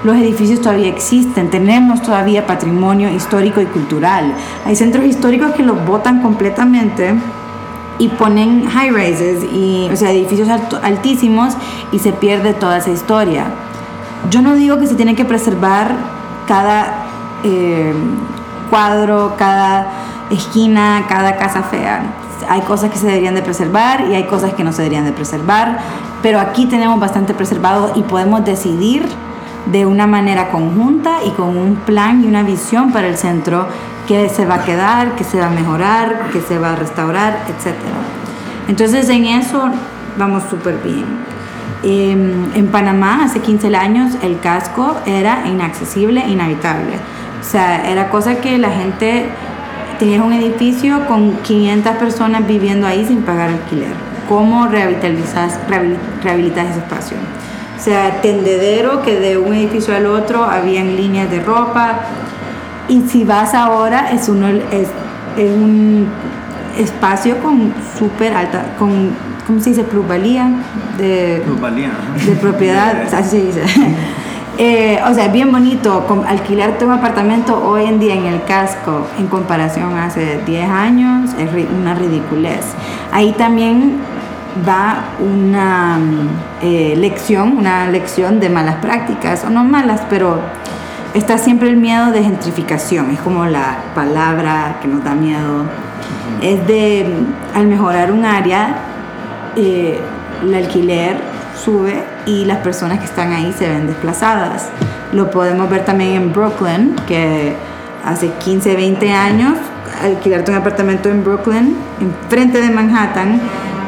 Los 0.03 0.17
edificios 0.17 0.63
todavía 0.63 0.89
existen, 0.89 1.51
tenemos 1.51 2.01
todavía 2.01 2.47
patrimonio 2.47 3.11
histórico 3.11 3.61
y 3.61 3.67
cultural. 3.67 4.33
Hay 4.65 4.75
centros 4.77 5.05
históricos 5.05 5.53
que 5.53 5.63
los 5.63 5.85
botan 5.85 6.23
completamente 6.23 7.13
y 7.99 8.09
ponen 8.09 8.67
high 8.71 8.91
rises, 8.91 9.45
y, 9.53 9.91
o 9.93 9.97
sea, 9.97 10.13
edificios 10.13 10.49
altísimos 10.83 11.55
y 11.93 11.99
se 11.99 12.13
pierde 12.13 12.55
toda 12.55 12.79
esa 12.79 12.89
historia. 12.89 13.45
Yo 14.31 14.41
no 14.41 14.55
digo 14.55 14.79
que 14.79 14.87
se 14.87 14.95
tiene 14.95 15.15
que 15.15 15.27
preservar 15.27 15.93
cada 16.49 17.05
eh, 17.45 17.93
cuadro, 18.71 19.35
cada 19.37 19.87
esquina, 20.31 21.05
cada 21.09 21.37
casa 21.37 21.63
fea. 21.63 22.03
Hay 22.49 22.63
cosas 22.63 22.91
que 22.91 22.99
se 22.99 23.07
deberían 23.07 23.35
de 23.35 23.43
preservar 23.43 24.07
y 24.11 24.15
hay 24.15 24.25
cosas 24.25 24.55
que 24.55 24.65
no 24.65 24.73
se 24.73 24.83
deberían 24.83 25.05
de 25.05 25.13
preservar, 25.13 25.79
pero 26.23 26.41
aquí 26.41 26.67
tenemos 26.67 26.99
bastante 26.99 27.35
preservado 27.35 27.93
y 27.95 28.03
podemos 28.03 28.45
decidir 28.45 29.07
de 29.67 29.87
una 29.87 30.07
manera 30.07 30.49
conjunta 30.49 31.19
y 31.25 31.31
con 31.31 31.57
un 31.57 31.77
plan 31.77 32.25
y 32.25 32.27
una 32.27 32.43
visión 32.43 32.93
para 32.93 33.09
el 33.09 33.17
centro 33.17 33.67
qué 34.09 34.29
se 34.29 34.47
va 34.47 34.57
a 34.57 34.65
quedar, 34.65 35.15
qué 35.15 35.25
se 35.25 35.39
va 35.39 35.47
a 35.47 35.51
mejorar, 35.51 36.31
qué 36.33 36.41
se 36.41 36.59
va 36.59 36.73
a 36.73 36.77
restaurar, 36.77 37.45
etc. 37.47 37.77
Entonces 38.69 39.09
en 39.09 39.25
eso 39.27 39.71
vamos 40.19 40.45
súper 40.51 40.79
bien. 40.83 41.05
Em, 41.83 42.55
en 42.55 42.67
Panamá, 42.67 43.25
hace 43.25 43.41
15 43.41 43.75
años, 43.75 44.13
el 44.23 44.39
casco 44.41 44.97
era 45.07 45.47
inaccesible, 45.47 46.21
inhabitable. 46.27 46.97
O 47.41 47.45
sea, 47.45 47.89
era 47.89 48.11
cosa 48.11 48.41
que 48.41 48.59
la 48.59 48.71
gente 48.71 49.29
tenía 50.01 50.23
un 50.23 50.33
edificio 50.33 51.07
con 51.07 51.37
500 51.43 51.97
personas 51.97 52.47
viviendo 52.47 52.87
ahí 52.87 53.05
sin 53.07 53.23
pagar 53.23 53.51
alquiler. 53.51 53.93
¿Cómo 54.29 54.67
rehabilitas, 54.67 55.61
rehabilitas 56.23 56.71
ese 56.71 56.79
espacio? 56.79 57.17
O 57.79 57.83
sea, 57.83 58.21
tendedero 58.23 59.03
que 59.03 59.21
de 59.21 59.37
un 59.37 59.55
edificio 59.55 59.95
al 59.95 60.07
otro 60.07 60.45
habían 60.45 60.97
líneas 60.97 61.31
de 61.31 61.41
ropa. 61.41 62.01
Y 62.89 63.03
si 63.03 63.25
vas 63.25 63.55
ahora, 63.55 64.11
es, 64.11 64.29
uno, 64.29 64.49
es, 64.49 64.89
es 65.37 65.55
un 65.55 66.09
espacio 66.79 67.39
con 67.39 67.75
súper 67.99 68.33
alta, 68.35 68.75
con 68.79 69.11
¿cómo 69.47 69.61
se 69.61 69.71
dice? 69.71 69.85
Plusvalía 69.85 70.51
de, 70.97 71.43
de 72.27 72.37
propiedad, 72.41 73.03
así 73.15 73.31
se 73.31 73.43
dice. 73.47 73.63
Eh, 74.59 75.01
o 75.09 75.15
sea, 75.15 75.29
bien 75.29 75.51
bonito 75.51 76.05
alquilarte 76.27 76.85
un 76.85 76.93
apartamento 76.93 77.65
hoy 77.65 77.85
en 77.85 77.99
día 77.99 78.15
en 78.15 78.27
el 78.27 78.43
casco 78.45 79.07
en 79.19 79.27
comparación 79.29 79.97
a 79.97 80.07
hace 80.07 80.43
10 80.45 80.69
años 80.69 81.31
es 81.39 81.49
una 81.73 81.95
ridiculez. 81.95 82.67
Ahí 83.11 83.33
también 83.33 84.01
va 84.69 85.05
una 85.21 85.99
eh, 86.63 86.95
lección, 86.97 87.57
una 87.57 87.89
lección 87.89 88.41
de 88.41 88.51
malas 88.51 88.77
prácticas, 88.77 89.45
o 89.45 89.51
no 89.51 89.65
malas, 89.65 90.03
pero 90.11 90.41
está 91.15 91.39
siempre 91.39 91.69
el 91.69 91.77
miedo 91.77 92.11
de 92.11 92.23
gentrificación, 92.23 93.11
es 93.11 93.21
como 93.21 93.47
la 93.47 93.79
palabra 93.95 94.79
que 94.83 94.89
nos 94.89 95.03
da 95.05 95.15
miedo. 95.15 95.65
Es 96.43 96.67
de, 96.67 97.07
al 97.55 97.67
mejorar 97.67 98.13
un 98.13 98.25
área, 98.25 98.77
eh, 99.57 100.01
el 100.43 100.55
alquiler 100.55 101.30
sube 101.65 102.03
y 102.27 102.45
las 102.45 102.59
personas 102.59 102.99
que 102.99 103.05
están 103.05 103.33
ahí 103.33 103.55
se 103.57 103.69
ven 103.69 103.87
desplazadas. 103.87 104.69
Lo 105.13 105.31
podemos 105.31 105.69
ver 105.69 105.85
también 105.85 106.13
en 106.13 106.33
Brooklyn, 106.33 106.97
que 107.07 107.55
hace 108.05 108.31
15, 108.45 108.77
20 108.77 109.13
años 109.13 109.55
alquilarte 110.03 110.51
un 110.51 110.57
apartamento 110.57 111.09
en 111.09 111.23
Brooklyn, 111.23 111.77
enfrente 112.01 112.61
de 112.61 112.71
Manhattan, 112.71 113.41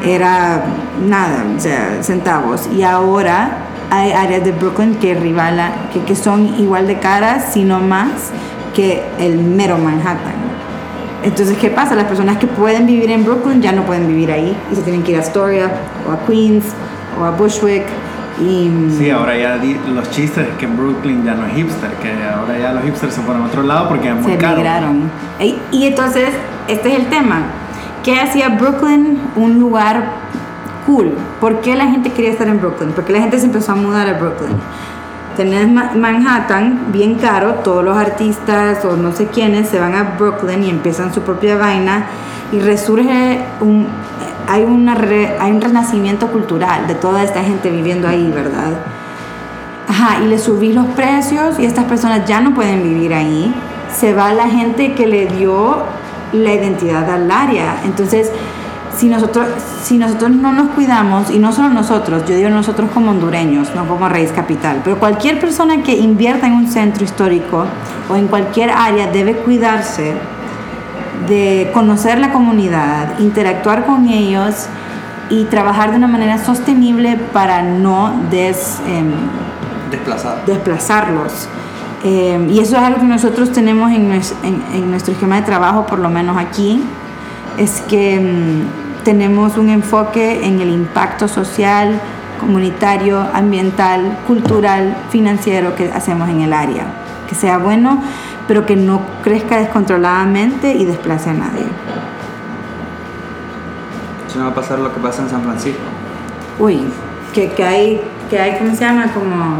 era 0.05 0.63
nada, 1.07 1.45
o 1.55 1.59
sea, 1.59 2.03
centavos. 2.03 2.69
Y 2.75 2.83
ahora 2.83 3.57
hay 3.89 4.11
áreas 4.11 4.43
de 4.43 4.51
Brooklyn 4.51 4.95
que 4.95 5.15
rivala, 5.15 5.71
que, 5.91 6.01
que 6.01 6.15
son 6.15 6.59
igual 6.59 6.87
de 6.87 6.99
caras, 6.99 7.45
sino 7.53 7.79
más 7.79 8.31
que 8.75 9.03
el 9.19 9.37
mero 9.37 9.77
Manhattan. 9.77 10.43
Entonces, 11.23 11.57
¿qué 11.57 11.69
pasa? 11.69 11.95
Las 11.95 12.05
personas 12.05 12.37
que 12.37 12.47
pueden 12.47 12.85
vivir 12.85 13.09
en 13.09 13.23
Brooklyn 13.23 13.61
ya 13.61 13.71
no 13.71 13.83
pueden 13.83 14.07
vivir 14.07 14.29
ahí 14.29 14.57
y 14.71 14.75
se 14.75 14.81
tienen 14.81 15.03
que 15.03 15.13
ir 15.13 15.17
a 15.17 15.21
Astoria 15.21 15.71
o 16.07 16.11
a 16.11 16.25
Queens 16.25 16.65
o 17.19 17.25
a 17.25 17.31
Bushwick. 17.31 17.85
Y, 18.41 18.89
sí, 18.97 19.11
ahora 19.11 19.37
ya 19.37 19.61
los 19.93 20.09
chistes 20.09 20.47
que 20.57 20.65
en 20.65 20.75
Brooklyn 20.75 21.23
ya 21.23 21.35
no 21.35 21.45
es 21.45 21.53
hipster, 21.53 21.91
que 22.01 22.11
ahora 22.23 22.57
ya 22.57 22.73
los 22.73 22.83
hipsters 22.83 23.13
se 23.13 23.21
fueron 23.21 23.43
a 23.43 23.45
otro 23.45 23.61
lado 23.61 23.89
porque 23.89 24.09
es 24.09 24.15
muy 24.15 24.31
se 24.31 24.37
caro. 24.37 24.57
migraron. 24.57 25.11
Y, 25.39 25.59
y 25.71 25.85
entonces, 25.85 26.29
este 26.67 26.93
es 26.93 26.99
el 26.99 27.07
tema. 27.07 27.43
¿Qué 28.03 28.19
hacía 28.19 28.49
Brooklyn 28.49 29.19
un 29.35 29.59
lugar 29.59 30.03
cool? 30.85 31.13
¿Por 31.39 31.61
qué 31.61 31.75
la 31.75 31.87
gente 31.87 32.11
quería 32.11 32.31
estar 32.31 32.47
en 32.47 32.59
Brooklyn? 32.59 32.91
Porque 32.93 33.13
la 33.13 33.19
gente 33.19 33.37
se 33.37 33.45
empezó 33.45 33.73
a 33.73 33.75
mudar 33.75 34.09
a 34.09 34.13
Brooklyn 34.13 34.57
tenés 35.35 35.67
Manhattan 35.67 36.91
bien 36.91 37.15
caro, 37.15 37.55
todos 37.63 37.83
los 37.83 37.97
artistas 37.97 38.83
o 38.85 38.95
no 38.95 39.11
sé 39.13 39.27
quiénes 39.27 39.69
se 39.69 39.79
van 39.79 39.95
a 39.95 40.15
Brooklyn 40.17 40.63
y 40.63 40.69
empiezan 40.69 41.13
su 41.13 41.21
propia 41.21 41.57
vaina 41.57 42.05
y 42.51 42.59
resurge 42.59 43.39
un 43.61 43.87
hay, 44.47 44.63
una 44.63 44.97
hay 45.39 45.51
un 45.51 45.61
renacimiento 45.61 46.27
cultural 46.27 46.87
de 46.87 46.95
toda 46.95 47.23
esta 47.23 47.43
gente 47.43 47.69
viviendo 47.69 48.07
ahí, 48.07 48.31
¿verdad? 48.33 48.71
Ajá, 49.87 50.23
y 50.23 50.27
le 50.27 50.39
subís 50.39 50.73
los 50.73 50.85
precios 50.87 51.59
y 51.59 51.65
estas 51.65 51.85
personas 51.85 52.25
ya 52.25 52.41
no 52.41 52.53
pueden 52.53 52.83
vivir 52.83 53.13
ahí. 53.13 53.53
Se 53.93 54.13
va 54.13 54.33
la 54.33 54.47
gente 54.47 54.93
que 54.93 55.05
le 55.07 55.27
dio 55.27 55.83
la 56.31 56.53
identidad 56.53 57.09
al 57.09 57.29
área. 57.29 57.77
Entonces, 57.83 58.31
si 58.95 59.07
nosotros, 59.07 59.47
si 59.83 59.97
nosotros 59.97 60.31
no 60.31 60.53
nos 60.53 60.69
cuidamos, 60.69 61.29
y 61.31 61.39
no 61.39 61.51
solo 61.51 61.69
nosotros, 61.69 62.23
yo 62.27 62.35
digo 62.35 62.49
nosotros 62.49 62.89
como 62.93 63.11
hondureños, 63.11 63.73
no 63.75 63.87
como 63.87 64.07
raíz 64.07 64.31
capital, 64.31 64.81
pero 64.83 64.99
cualquier 64.99 65.39
persona 65.39 65.81
que 65.83 65.95
invierta 65.95 66.47
en 66.47 66.53
un 66.53 66.67
centro 66.67 67.03
histórico 67.03 67.65
o 68.09 68.15
en 68.15 68.27
cualquier 68.27 68.71
área 68.71 69.07
debe 69.07 69.35
cuidarse 69.35 70.13
de 71.27 71.71
conocer 71.73 72.19
la 72.19 72.31
comunidad, 72.31 73.19
interactuar 73.19 73.85
con 73.85 74.07
ellos 74.07 74.67
y 75.29 75.45
trabajar 75.45 75.91
de 75.91 75.97
una 75.97 76.07
manera 76.07 76.37
sostenible 76.37 77.17
para 77.31 77.63
no 77.63 78.13
des, 78.29 78.79
em, 78.87 79.11
desplazarlos. 80.45 81.47
Em, 82.03 82.49
y 82.49 82.59
eso 82.59 82.75
es 82.75 82.83
algo 82.83 82.99
que 82.99 83.05
nosotros 83.05 83.51
tenemos 83.51 83.91
en, 83.91 84.11
en, 84.73 84.91
nuestro 84.91 85.13
esquema 85.13 85.37
de 85.37 85.43
trabajo, 85.43 85.85
por 85.85 85.99
lo 85.99 86.09
menos 86.09 86.35
aquí, 86.37 86.83
es 87.57 87.81
que 87.87 88.15
em, 88.15 88.63
tenemos 89.03 89.57
un 89.57 89.69
enfoque 89.69 90.45
en 90.45 90.59
el 90.59 90.69
impacto 90.69 91.27
social, 91.27 91.99
comunitario, 92.39 93.25
ambiental, 93.33 94.17
cultural, 94.27 94.97
financiero 95.09 95.75
que 95.75 95.89
hacemos 95.91 96.29
en 96.29 96.41
el 96.41 96.53
área. 96.53 96.85
Que 97.29 97.35
sea 97.35 97.57
bueno, 97.57 98.01
pero 98.47 98.65
que 98.65 98.75
no 98.75 99.01
crezca 99.23 99.57
descontroladamente 99.57 100.73
y 100.73 100.85
desplace 100.85 101.29
a 101.29 101.33
nadie. 101.33 101.65
Eso 104.27 104.39
no 104.39 104.45
va 104.45 104.51
a 104.51 104.55
pasar 104.55 104.79
lo 104.79 104.93
que 104.93 104.99
pasa 104.99 105.23
en 105.23 105.29
San 105.29 105.43
Francisco. 105.43 105.81
Uy, 106.59 106.79
que, 107.33 107.49
que 107.51 107.63
hay, 107.63 108.01
que 108.29 108.39
hay, 108.39 108.57
¿cómo 108.57 108.75
se 108.75 108.81
llama? 108.81 109.11
Como 109.13 109.57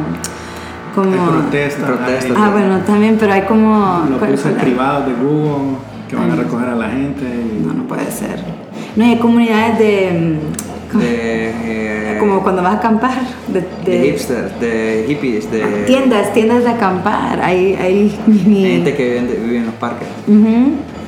como 0.94 1.26
protestas. 1.32 1.86
Protesta, 1.86 2.34
ah, 2.38 2.50
bueno, 2.52 2.80
también, 2.82 3.18
pero 3.20 3.34
hay 3.34 3.42
como... 3.44 4.06
Los 4.10 4.20
buses 4.20 4.54
privados 4.62 5.08
de 5.08 5.14
Google 5.14 5.78
que 6.08 6.16
van 6.16 6.32
a 6.32 6.36
recoger 6.36 6.70
a 6.70 6.76
la 6.76 6.90
gente. 6.90 7.26
No, 7.66 7.74
no 7.74 7.84
puede 7.84 8.12
ser. 8.12 8.44
No, 8.96 9.04
hay 9.04 9.18
comunidades 9.18 9.80
de... 9.80 10.40
De, 10.94 11.50
eh, 11.66 12.18
como 12.20 12.42
cuando 12.42 12.62
vas 12.62 12.76
a 12.76 12.78
acampar. 12.78 13.22
De, 13.48 13.64
de, 13.86 14.08
hipsters, 14.08 14.60
de 14.60 15.06
hippies, 15.08 15.52
de... 15.52 15.84
Tiendas, 15.86 16.34
tiendas 16.34 16.64
de 16.64 16.70
acampar. 16.70 17.42
Hay, 17.42 17.76
hay, 17.76 18.10
gente 18.10 18.96
que 18.96 19.20
vive, 19.44 19.58
en 19.58 19.66
los 19.66 19.76
parques 19.76 20.08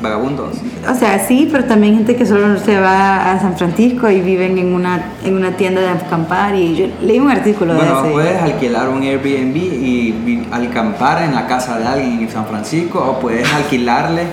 vagabundos. 0.05 0.57
O 0.89 0.95
sea, 0.95 1.19
sí, 1.19 1.49
pero 1.51 1.65
también 1.65 1.95
gente 1.95 2.15
que 2.15 2.25
solo 2.25 2.57
se 2.59 2.79
va 2.79 3.31
a 3.31 3.39
San 3.39 3.57
Francisco 3.57 4.09
y 4.09 4.21
viven 4.21 4.57
en 4.57 4.73
una, 4.73 5.13
en 5.23 5.35
una 5.35 5.51
tienda 5.51 5.81
de 5.81 5.89
acampar. 5.89 6.55
Y 6.55 6.75
yo 6.75 6.87
leí 7.01 7.19
un 7.19 7.31
artículo 7.31 7.73
de 7.73 7.81
eso. 7.81 8.09
puedes 8.11 8.41
alquilar 8.41 8.89
un 8.89 9.03
Airbnb 9.03 9.55
y 9.55 10.47
acampar 10.51 11.23
en 11.23 11.33
la 11.33 11.47
casa 11.47 11.77
de 11.77 11.85
alguien 11.85 12.19
en 12.19 12.29
San 12.29 12.45
Francisco 12.45 12.99
o 12.99 13.19
puedes 13.19 13.51
alquilarle 13.53 14.23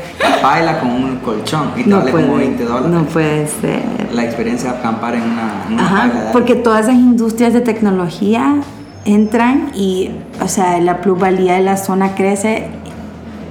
baila 0.43 0.81
con 0.81 0.91
un 0.91 1.17
colchón 1.19 1.73
y 1.77 1.85
te 1.85 1.91
no 1.91 1.99
vale 1.99 2.11
como 2.11 2.37
20 2.37 2.65
dólares. 2.65 2.91
No 2.91 3.05
puede 3.05 3.47
ser. 3.47 3.83
La 4.13 4.25
experiencia 4.25 4.73
de 4.73 4.79
acampar 4.79 5.15
en 5.15 5.23
una, 5.23 5.83
Ajá, 5.83 6.31
Porque 6.33 6.55
todas 6.55 6.87
esas 6.87 6.97
industrias 6.97 7.53
de 7.53 7.61
tecnología 7.61 8.57
entran 9.05 9.71
y, 9.75 10.11
o 10.41 10.49
sea, 10.49 10.79
la 10.81 11.01
plusvalía 11.01 11.55
de 11.55 11.63
la 11.63 11.77
zona 11.77 12.15
crece 12.15 12.69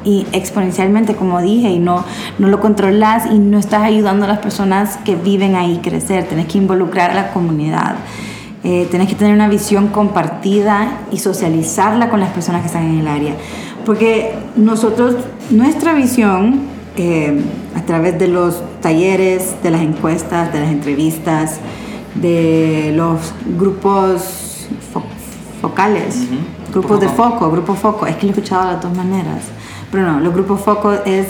y 0.04 0.26
exponencialmente, 0.32 1.16
como 1.16 1.42
dije, 1.42 1.70
y 1.70 1.80
no, 1.80 2.04
no 2.40 2.48
lo 2.48 2.60
controlas 2.60 3.26
y 3.32 3.38
no 3.38 3.60
estás 3.60 3.84
ayudando 3.84 4.26
a 4.26 4.28
las 4.28 4.40
personas 4.40 4.98
que 4.98 5.16
viven 5.16 5.56
ahí 5.56 5.80
crecer. 5.84 6.26
Tienes 6.26 6.48
que 6.48 6.58
involucrar 6.58 7.12
a 7.12 7.14
la 7.14 7.32
comunidad. 7.32 7.96
Eh, 8.64 8.88
tienes 8.90 9.08
que 9.08 9.16
tener 9.16 9.34
una 9.34 9.48
visión 9.48 9.88
compartida 9.88 11.00
y 11.12 11.18
socializarla 11.18 12.10
con 12.10 12.20
las 12.20 12.30
personas 12.30 12.62
que 12.62 12.68
están 12.68 12.84
en 12.84 13.00
el 13.00 13.08
área. 13.08 13.36
Porque 13.86 14.36
nosotros, 14.56 15.16
nuestra 15.50 15.94
visión, 15.94 16.62
eh, 16.96 17.42
a 17.76 17.82
través 17.82 18.20
de 18.20 18.28
los 18.28 18.62
talleres, 18.82 19.56
de 19.64 19.72
las 19.72 19.82
encuestas, 19.82 20.54
de 20.54 20.60
las 20.60 20.70
entrevistas, 20.70 21.60
de 22.16 22.94
los 22.96 23.34
grupos 23.58 24.68
focales, 25.62 26.28
grupos 26.72 27.00
de 27.00 27.08
foco, 27.08 27.50
grupo 27.50 27.74
foco, 27.74 28.06
es 28.06 28.16
que 28.16 28.24
lo 28.24 28.30
he 28.30 28.36
escuchado 28.36 28.68
de 28.68 28.74
las 28.74 28.82
dos 28.82 28.96
maneras 28.96 29.42
pero 29.92 30.04
no, 30.04 30.20
los 30.20 30.34
grupos 30.34 30.62
foco 30.62 30.94
es 31.06 31.28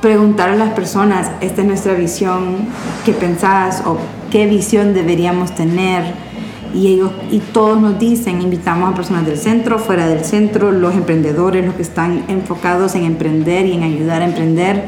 preguntar 0.00 0.50
a 0.50 0.54
las 0.56 0.74
personas, 0.74 1.30
esta 1.40 1.62
es 1.62 1.66
nuestra 1.66 1.94
visión, 1.94 2.68
qué 3.06 3.12
pensás 3.12 3.82
o 3.86 3.96
qué 4.30 4.46
visión 4.46 4.92
deberíamos 4.92 5.54
tener. 5.54 6.02
Y 6.74 6.88
ellos 6.88 7.10
y 7.30 7.38
todos 7.38 7.80
nos 7.80 7.98
dicen, 7.98 8.42
invitamos 8.42 8.92
a 8.92 8.94
personas 8.94 9.24
del 9.24 9.38
centro, 9.38 9.78
fuera 9.78 10.06
del 10.06 10.24
centro, 10.24 10.72
los 10.72 10.92
emprendedores, 10.92 11.64
los 11.64 11.74
que 11.74 11.82
están 11.82 12.24
enfocados 12.28 12.94
en 12.96 13.04
emprender 13.04 13.64
y 13.64 13.72
en 13.72 13.82
ayudar 13.82 14.20
a 14.20 14.26
emprender. 14.26 14.84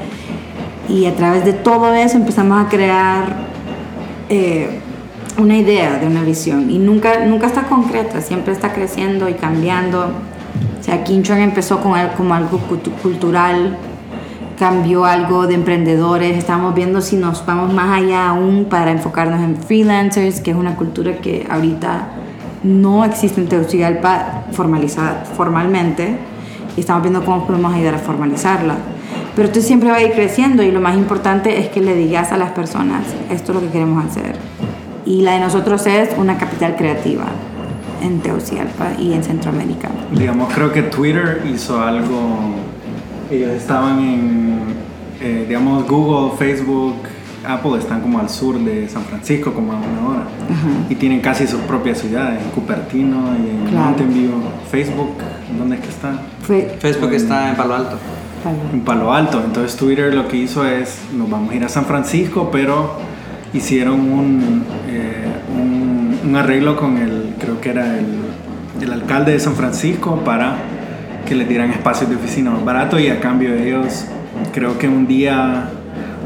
Y 0.88 1.06
a 1.06 1.14
través 1.14 1.44
de 1.44 1.52
todo 1.54 1.94
eso 1.94 2.16
empezamos 2.16 2.62
a 2.62 2.68
crear 2.68 3.36
eh, 4.28 4.80
una 5.38 5.56
idea 5.56 5.98
de 5.98 6.06
una 6.06 6.24
visión. 6.24 6.70
Y 6.70 6.78
nunca, 6.78 7.24
nunca 7.24 7.46
está 7.46 7.62
concreta, 7.62 8.20
siempre 8.20 8.52
está 8.52 8.74
creciendo 8.74 9.28
y 9.28 9.34
cambiando 9.34 10.10
sea, 10.86 11.04
Quinchón 11.04 11.38
empezó 11.38 11.80
con, 11.80 11.94
como 12.16 12.34
algo 12.34 12.58
cultural 13.02 13.76
cambió 14.58 15.04
algo 15.04 15.46
de 15.46 15.54
emprendedores, 15.54 16.36
estamos 16.36 16.74
viendo 16.74 17.00
si 17.00 17.16
nos 17.16 17.44
vamos 17.44 17.72
más 17.72 17.98
allá 17.98 18.30
aún 18.30 18.66
para 18.68 18.90
enfocarnos 18.90 19.40
en 19.42 19.56
freelancers, 19.56 20.40
que 20.40 20.50
es 20.50 20.56
una 20.56 20.76
cultura 20.76 21.18
que 21.18 21.46
ahorita 21.48 22.08
no 22.62 23.04
existe 23.04 23.40
en 23.40 23.48
Tegucigalpa 23.48 24.44
formalizada 24.52 25.24
formalmente 25.36 26.16
y 26.76 26.80
estamos 26.80 27.02
viendo 27.02 27.24
cómo 27.24 27.46
podemos 27.46 27.72
ayudar 27.74 27.94
a 27.94 27.98
formalizarla. 27.98 28.76
Pero 29.34 29.48
esto 29.48 29.60
siempre 29.60 29.90
va 29.90 29.96
a 29.96 30.02
ir 30.02 30.12
creciendo 30.12 30.62
y 30.62 30.70
lo 30.70 30.80
más 30.80 30.96
importante 30.96 31.60
es 31.60 31.68
que 31.68 31.80
le 31.80 31.94
digas 31.94 32.32
a 32.32 32.38
las 32.38 32.52
personas, 32.52 33.02
esto 33.30 33.52
es 33.52 33.56
lo 33.56 33.60
que 33.60 33.68
queremos 33.68 34.04
hacer. 34.04 34.36
Y 35.04 35.20
la 35.20 35.32
de 35.32 35.40
nosotros 35.40 35.86
es 35.86 36.10
una 36.16 36.38
capital 36.38 36.76
creativa 36.76 37.26
en 38.06 38.20
Tegucigalpa 38.20 38.92
y 38.98 39.12
en 39.12 39.22
Centroamérica. 39.22 39.88
Digamos, 40.12 40.52
creo 40.54 40.72
que 40.72 40.82
Twitter 40.82 41.42
hizo 41.52 41.80
algo, 41.82 42.54
ellos 43.30 43.50
estaban 43.50 43.98
en, 44.00 44.58
eh, 45.20 45.44
digamos, 45.48 45.86
Google, 45.86 46.36
Facebook, 46.38 46.94
Apple 47.46 47.78
están 47.78 48.00
como 48.00 48.18
al 48.18 48.28
sur 48.28 48.58
de 48.58 48.88
San 48.88 49.02
Francisco, 49.04 49.52
como 49.52 49.72
a 49.72 49.76
una 49.76 50.08
hora. 50.08 50.24
Y 50.90 50.94
tienen 50.96 51.20
casi 51.20 51.46
sus 51.46 51.60
propias 51.60 51.98
ciudades, 51.98 52.42
en 52.42 52.50
Cupertino 52.50 53.36
y 53.36 53.50
en 53.50 53.66
Claro. 53.70 53.84
Mountain 53.86 54.14
View. 54.14 54.30
Facebook, 54.70 55.10
¿dónde 55.56 55.76
es 55.76 55.82
que 55.82 55.88
está? 55.88 56.20
Fue, 56.42 56.76
Facebook 56.80 57.12
está 57.12 57.50
en 57.50 57.56
Palo 57.56 57.74
Alto. 57.76 57.98
En 58.72 58.80
Palo 58.80 59.12
Alto. 59.12 59.42
Entonces 59.44 59.76
Twitter 59.76 60.12
lo 60.14 60.26
que 60.28 60.36
hizo 60.38 60.66
es, 60.66 60.98
nos 61.16 61.30
vamos 61.30 61.52
a 61.52 61.54
ir 61.54 61.64
a 61.64 61.68
San 61.68 61.84
Francisco, 61.84 62.48
pero 62.50 62.94
hicieron 63.52 64.00
un, 64.00 64.64
eh, 64.88 65.24
un, 66.26 66.36
arreglo 66.36 66.76
con 66.76 66.98
el, 66.98 67.34
creo 67.38 67.60
que 67.60 67.70
era 67.70 67.98
el, 67.98 68.06
el 68.82 68.92
alcalde 68.92 69.32
de 69.32 69.40
San 69.40 69.54
Francisco 69.54 70.22
para 70.24 70.56
que 71.26 71.34
les 71.34 71.48
dieran 71.48 71.70
espacios 71.70 72.08
de 72.08 72.16
oficina 72.16 72.50
más 72.50 72.64
barato 72.64 72.98
y 72.98 73.08
a 73.08 73.20
cambio 73.20 73.50
de 73.52 73.68
ellos, 73.68 74.04
creo 74.52 74.78
que 74.78 74.88
un 74.88 75.06
día, 75.06 75.68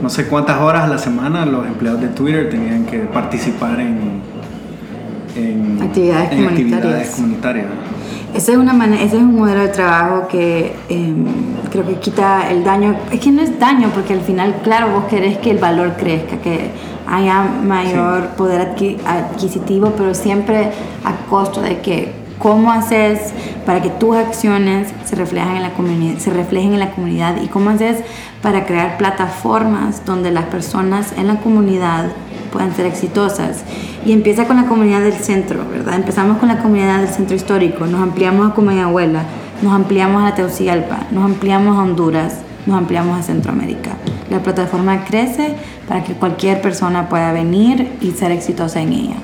no 0.02 0.10
sé 0.10 0.26
cuántas 0.26 0.60
horas 0.60 0.84
a 0.84 0.86
la 0.88 0.98
semana, 0.98 1.46
los 1.46 1.66
empleados 1.66 2.00
de 2.00 2.08
Twitter 2.08 2.50
tenían 2.50 2.84
que 2.84 2.98
participar 2.98 3.80
en, 3.80 4.20
en 5.36 5.82
Actividades 5.82 6.32
en 6.32 6.44
comunitarias. 6.44 6.74
actividades 6.74 7.10
comunitarias. 7.10 7.66
Ese 8.34 8.52
es, 8.52 8.58
una 8.58 8.72
ese 8.96 9.16
es 9.16 9.22
un 9.22 9.36
modelo 9.36 9.60
de 9.60 9.68
trabajo 9.68 10.28
que 10.28 10.76
em, 10.88 11.24
creo 11.70 11.84
que 11.86 11.94
quita 11.96 12.48
el 12.50 12.62
daño. 12.64 12.96
Es 13.10 13.20
que 13.20 13.30
no 13.32 13.42
es 13.42 13.58
daño, 13.58 13.88
porque 13.94 14.12
al 14.12 14.20
final, 14.20 14.56
claro, 14.62 14.90
vos 14.92 15.04
querés 15.10 15.38
que 15.38 15.50
el 15.50 15.58
valor 15.58 15.94
crezca, 15.98 16.36
que 16.38 16.70
haya 17.08 17.42
mayor 17.42 18.28
poder 18.36 18.74
adqui- 18.76 18.98
adquisitivo, 19.04 19.92
pero 19.96 20.14
siempre 20.14 20.70
a 21.04 21.28
costo 21.28 21.60
de 21.60 21.80
que 21.80 22.12
cómo 22.38 22.72
haces 22.72 23.34
para 23.66 23.82
que 23.82 23.90
tus 23.90 24.16
acciones 24.16 24.94
se 25.04 25.16
reflejen 25.16 25.56
en 25.56 25.62
la 25.62 25.70
comunidad, 25.72 26.18
se 26.18 26.30
reflejen 26.30 26.72
en 26.72 26.80
la 26.80 26.90
comunidad 26.92 27.36
y 27.42 27.48
cómo 27.48 27.68
haces 27.70 27.98
para 28.40 28.64
crear 28.64 28.96
plataformas 28.96 30.06
donde 30.06 30.30
las 30.30 30.44
personas 30.44 31.12
en 31.18 31.26
la 31.26 31.36
comunidad 31.36 32.06
puedan 32.52 32.74
ser 32.74 32.86
exitosas. 32.86 33.64
Y 34.04 34.12
empieza 34.12 34.46
con 34.46 34.56
la 34.56 34.66
comunidad 34.66 35.00
del 35.02 35.14
centro, 35.14 35.64
¿verdad? 35.70 35.94
Empezamos 35.94 36.38
con 36.38 36.48
la 36.48 36.58
comunidad 36.58 37.00
del 37.00 37.08
centro 37.08 37.36
histórico, 37.36 37.86
nos 37.86 38.00
ampliamos 38.02 38.50
a 38.50 38.54
Comayagüela, 38.54 39.24
nos 39.62 39.72
ampliamos 39.72 40.24
a 40.24 40.34
Teucigalpa, 40.34 41.06
nos 41.12 41.24
ampliamos 41.24 41.76
a 41.78 41.82
Honduras, 41.82 42.34
nos 42.66 42.76
ampliamos 42.78 43.18
a 43.18 43.22
Centroamérica. 43.22 43.90
La 44.30 44.42
plataforma 44.42 45.04
crece 45.04 45.54
para 45.88 46.04
que 46.04 46.12
cualquier 46.14 46.60
persona 46.60 47.08
pueda 47.08 47.32
venir 47.32 47.88
y 48.00 48.12
ser 48.12 48.30
exitosa 48.32 48.80
en 48.80 48.92
ella. 48.92 49.16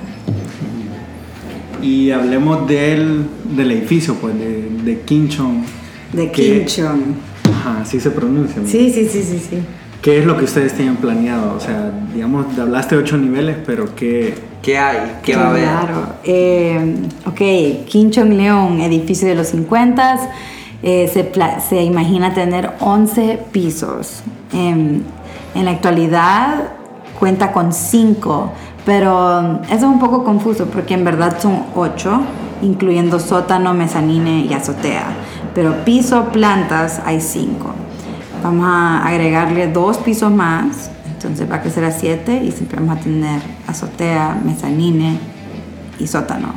Y 1.81 2.11
hablemos 2.11 2.67
del, 2.67 3.25
del 3.55 3.71
edificio, 3.71 4.15
pues, 4.15 4.37
de, 4.37 4.67
de 4.83 4.99
Kinchon. 5.01 5.63
De 6.13 6.31
que- 6.31 6.59
Kinchon. 6.65 7.15
Ajá, 7.49 7.81
así 7.81 7.99
se 7.99 8.11
pronuncia. 8.11 8.61
Sí, 8.65 8.91
sí, 8.91 9.07
sí, 9.07 9.23
sí, 9.23 9.39
sí. 9.39 9.57
¿Qué 10.01 10.19
es 10.19 10.25
lo 10.25 10.37
que 10.37 10.45
ustedes 10.45 10.73
tienen 10.73 10.95
planeado? 10.97 11.55
O 11.55 11.59
sea, 11.59 11.91
digamos, 12.13 12.45
hablaste 12.57 12.95
de 12.95 13.01
ocho 13.01 13.17
niveles, 13.17 13.57
pero 13.65 13.93
¿qué? 13.95 14.35
¿Qué 14.61 14.77
hay? 14.77 15.17
¿Qué 15.23 15.35
va 15.35 15.47
a 15.47 15.49
haber? 15.49 15.63
Claro. 15.63 16.07
Eh, 16.23 16.95
ok, 17.25 17.87
Kinchon 17.87 18.37
León, 18.37 18.81
edificio 18.81 19.27
de 19.27 19.35
los 19.35 19.47
50, 19.47 20.19
eh, 20.83 21.09
se, 21.11 21.31
se 21.67 21.83
imagina 21.83 22.33
tener 22.33 22.71
11 22.79 23.39
pisos. 23.51 24.23
Em, 24.53 25.01
en 25.55 25.65
la 25.65 25.71
actualidad 25.71 26.71
cuenta 27.19 27.51
con 27.51 27.73
5, 27.73 28.51
pero 28.85 29.61
eso 29.63 29.75
es 29.75 29.83
un 29.83 29.99
poco 29.99 30.23
confuso 30.23 30.65
porque 30.67 30.93
en 30.93 31.03
verdad 31.03 31.37
son 31.41 31.63
8, 31.75 32.21
incluyendo 32.61 33.19
sótano, 33.19 33.73
mezanine 33.73 34.45
y 34.49 34.53
azotea. 34.53 35.07
Pero 35.55 35.83
piso, 35.83 36.25
plantas, 36.31 37.01
hay 37.05 37.19
5. 37.19 37.86
Vamos 38.43 38.65
a 38.67 39.05
agregarle 39.05 39.67
dos 39.67 39.97
pisos 39.97 40.31
más, 40.31 40.89
entonces 41.11 41.49
va 41.49 41.55
a 41.55 41.61
crecer 41.61 41.83
a 41.83 41.91
7 41.91 42.43
y 42.43 42.51
siempre 42.51 42.79
vamos 42.79 42.97
a 42.97 43.01
tener 43.01 43.41
azotea, 43.67 44.37
mezanine 44.43 45.17
y 45.99 46.07
sótano. 46.07 46.49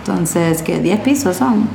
Entonces, 0.00 0.62
que 0.62 0.78
10 0.78 1.00
pisos 1.00 1.36
son. 1.36 1.68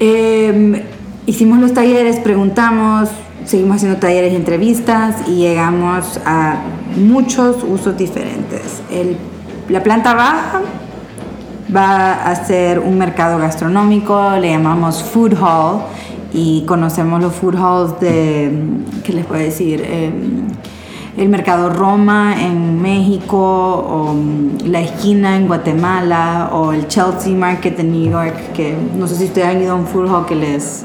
Eh, 0.00 0.84
hicimos 1.26 1.58
los 1.58 1.74
talleres, 1.74 2.16
preguntamos, 2.20 3.08
seguimos 3.44 3.76
haciendo 3.76 3.98
talleres 3.98 4.32
y 4.32 4.36
entrevistas 4.36 5.16
y 5.28 5.36
llegamos 5.36 6.20
a 6.24 6.56
muchos 6.96 7.62
usos 7.64 7.96
diferentes. 7.96 8.80
El- 8.90 9.16
la 9.68 9.82
planta 9.82 10.14
baja 10.14 10.60
va 11.74 12.24
a 12.24 12.34
ser 12.44 12.78
un 12.78 12.98
mercado 12.98 13.38
gastronómico, 13.38 14.32
le 14.40 14.50
llamamos 14.50 15.02
food 15.02 15.34
hall 15.40 15.82
y 16.34 16.62
conocemos 16.66 17.20
los 17.20 17.32
food 17.34 17.56
halls 17.56 18.00
de, 18.00 18.50
¿qué 19.04 19.12
les 19.12 19.24
puedo 19.26 19.40
decir? 19.42 19.82
Eh, 19.84 20.10
el 21.16 21.28
mercado 21.28 21.68
Roma 21.68 22.34
en 22.40 22.80
México 22.80 23.36
o 23.38 24.14
mm, 24.14 24.66
la 24.66 24.80
esquina 24.80 25.36
en 25.36 25.46
Guatemala 25.46 26.50
o 26.52 26.72
el 26.72 26.88
Chelsea 26.88 27.34
Market 27.36 27.78
en 27.80 27.92
New 27.92 28.10
York, 28.10 28.52
que 28.54 28.74
no 28.98 29.06
sé 29.06 29.16
si 29.16 29.24
ustedes 29.24 29.48
han 29.48 29.62
ido 29.62 29.72
a 29.72 29.74
un 29.74 29.86
food 29.86 30.08
hall 30.08 30.26
que 30.26 30.34
les... 30.34 30.84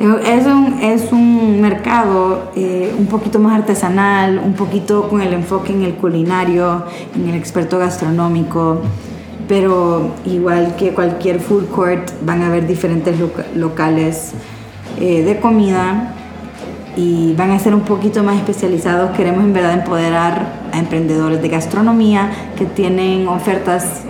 Es 0.00 0.46
un, 0.46 0.80
es 0.82 1.12
un 1.12 1.60
mercado 1.60 2.50
eh, 2.56 2.92
un 2.98 3.06
poquito 3.06 3.38
más 3.38 3.60
artesanal, 3.60 4.40
un 4.44 4.54
poquito 4.54 5.08
con 5.08 5.20
el 5.20 5.32
enfoque 5.32 5.72
en 5.72 5.82
el 5.82 5.94
culinario, 5.94 6.82
en 7.14 7.28
el 7.28 7.36
experto 7.36 7.78
gastronómico, 7.78 8.80
pero 9.46 10.08
igual 10.26 10.74
que 10.74 10.92
cualquier 10.92 11.38
food 11.38 11.66
court 11.68 12.10
van 12.26 12.42
a 12.42 12.46
haber 12.48 12.66
diferentes 12.66 13.16
loca- 13.20 13.46
locales 13.54 14.32
eh, 15.02 15.22
de 15.22 15.38
comida 15.40 16.14
y 16.96 17.34
van 17.34 17.50
a 17.50 17.58
ser 17.58 17.74
un 17.74 17.80
poquito 17.82 18.22
más 18.22 18.36
especializados. 18.36 19.10
Queremos 19.16 19.42
en 19.44 19.52
verdad 19.52 19.72
empoderar 19.74 20.46
a 20.72 20.78
emprendedores 20.78 21.42
de 21.42 21.48
gastronomía 21.48 22.30
que 22.56 22.64
tienen 22.64 23.26
ofertas 23.28 24.02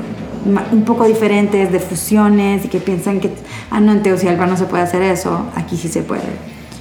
un 0.72 0.83
poco 0.85 1.05
diferentes 1.05 1.70
de 1.70 1.78
fusiones 1.78 2.64
y 2.64 2.68
que 2.68 2.78
piensan 2.78 3.20
que, 3.20 3.31
ah, 3.70 3.78
no, 3.81 3.92
en 3.92 4.02
Tegucigalpa 4.02 4.46
no 4.46 4.57
se 4.57 4.64
puede 4.64 4.83
hacer 4.83 5.00
eso, 5.02 5.46
aquí 5.55 5.76
sí 5.76 5.87
se 5.88 6.02
puede. 6.02 6.22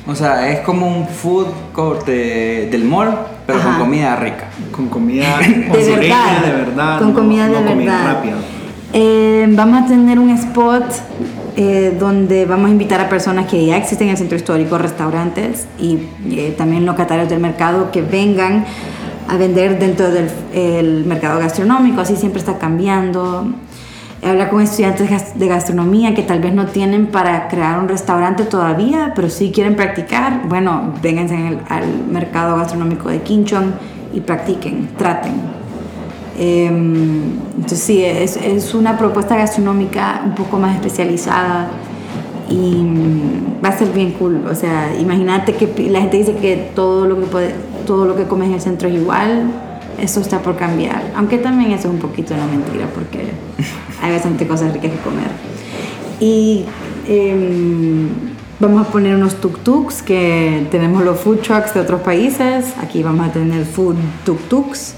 O 0.07 0.15
sea, 0.15 0.49
es 0.49 0.61
como 0.61 0.87
un 0.87 1.07
food 1.07 1.45
court 1.71 2.05
de- 2.07 2.67
del 2.71 2.83
mall, 2.85 3.09
pero 3.45 3.59
Ajá. 3.59 3.69
con 3.69 3.79
comida 3.81 4.15
rica. 4.15 4.45
Con 4.71 4.87
comida 4.87 5.37
De 5.47 5.95
verdad, 5.95 6.41
de 6.43 6.51
verdad. 6.51 6.97
con 6.97 7.09
no- 7.09 7.13
comida 7.13 7.47
no 7.47 7.53
de 7.59 7.65
comida 7.65 7.97
verdad. 7.97 8.13
rápida. 8.15 8.35
Eh, 8.93 9.45
vamos 9.51 9.83
a 9.83 9.85
tener 9.85 10.17
un 10.17 10.31
spot 10.31 10.83
eh, 11.55 11.95
donde 11.99 12.45
vamos 12.45 12.67
a 12.67 12.71
invitar 12.71 13.01
a 13.01 13.09
personas 13.09 13.47
que 13.47 13.65
ya 13.65 13.77
existen 13.77 14.07
en 14.07 14.11
el 14.13 14.17
centro 14.17 14.37
histórico, 14.37 14.77
restaurantes 14.77 15.67
y 15.79 15.99
eh, 16.29 16.53
también 16.57 16.85
locatarios 16.85 17.29
del 17.29 17.39
mercado 17.39 17.91
que 17.91 18.01
vengan 18.01 18.65
a 19.27 19.37
vender 19.37 19.79
dentro 19.79 20.11
del 20.11 20.29
el 20.53 21.05
mercado 21.05 21.39
gastronómico, 21.39 22.01
así 22.01 22.15
siempre 22.15 22.39
está 22.39 22.57
cambiando. 22.57 23.47
Hablar 24.23 24.49
con 24.51 24.61
estudiantes 24.61 25.09
de 25.39 25.47
gastronomía 25.47 26.13
que 26.13 26.21
tal 26.21 26.39
vez 26.41 26.53
no 26.53 26.67
tienen 26.67 27.07
para 27.07 27.47
crear 27.47 27.79
un 27.79 27.87
restaurante 27.87 28.43
todavía, 28.43 29.13
pero 29.15 29.29
sí 29.29 29.51
quieren 29.51 29.75
practicar. 29.75 30.47
Bueno, 30.47 30.93
vénganse 31.01 31.33
en 31.33 31.45
el- 31.47 31.59
al 31.69 31.85
mercado 32.11 32.55
gastronómico 32.55 33.09
de 33.09 33.21
Quinchon 33.21 33.73
y 34.13 34.19
practiquen, 34.19 34.89
traten. 34.97 35.60
Em, 36.37 37.39
entonces 37.55 37.79
sí, 37.79 38.03
es, 38.03 38.37
es 38.37 38.73
una 38.73 38.97
propuesta 38.97 39.35
gastronómica 39.35 40.21
un 40.25 40.35
poco 40.35 40.57
más 40.57 40.75
especializada 40.75 41.69
y 42.49 42.85
va 43.63 43.69
a 43.69 43.77
ser 43.77 43.89
bien 43.89 44.11
cool. 44.11 44.45
O 44.49 44.55
sea, 44.55 44.93
imagínate 44.99 45.55
que 45.55 45.89
la 45.89 46.01
gente 46.01 46.17
dice 46.17 46.35
que 46.35 46.71
todo 46.75 47.05
lo 47.07 47.19
que 47.19 47.25
puede, 47.25 47.55
todo 47.85 48.05
lo 48.05 48.15
que 48.15 48.25
comes 48.25 48.49
en 48.49 48.55
el 48.55 48.61
centro 48.61 48.87
es 48.89 48.95
igual. 48.95 49.51
Eso 49.99 50.19
está 50.19 50.39
por 50.39 50.57
cambiar. 50.57 51.03
Aunque 51.15 51.37
también 51.37 51.71
eso 51.71 51.87
es 51.87 51.93
un 51.93 51.99
poquito 51.99 52.33
una 52.33 52.45
mentira 52.45 52.87
porque 52.93 53.19
hay 54.01 54.11
bastante 54.11 54.47
cosas 54.47 54.73
ricas 54.73 54.91
que 54.91 54.97
comer. 54.97 55.29
Y 56.19 56.65
em, 57.07 58.09
vamos 58.59 58.87
a 58.87 58.91
poner 58.91 59.15
unos 59.15 59.39
tuk-tuks 59.39 60.01
que 60.01 60.67
tenemos 60.71 61.03
los 61.03 61.19
food 61.19 61.39
trucks 61.39 61.73
de 61.73 61.81
otros 61.81 62.01
países. 62.01 62.73
Aquí 62.81 63.03
vamos 63.03 63.27
a 63.27 63.31
tener 63.31 63.65
food 63.65 63.95
tuk-tuks. 64.25 64.95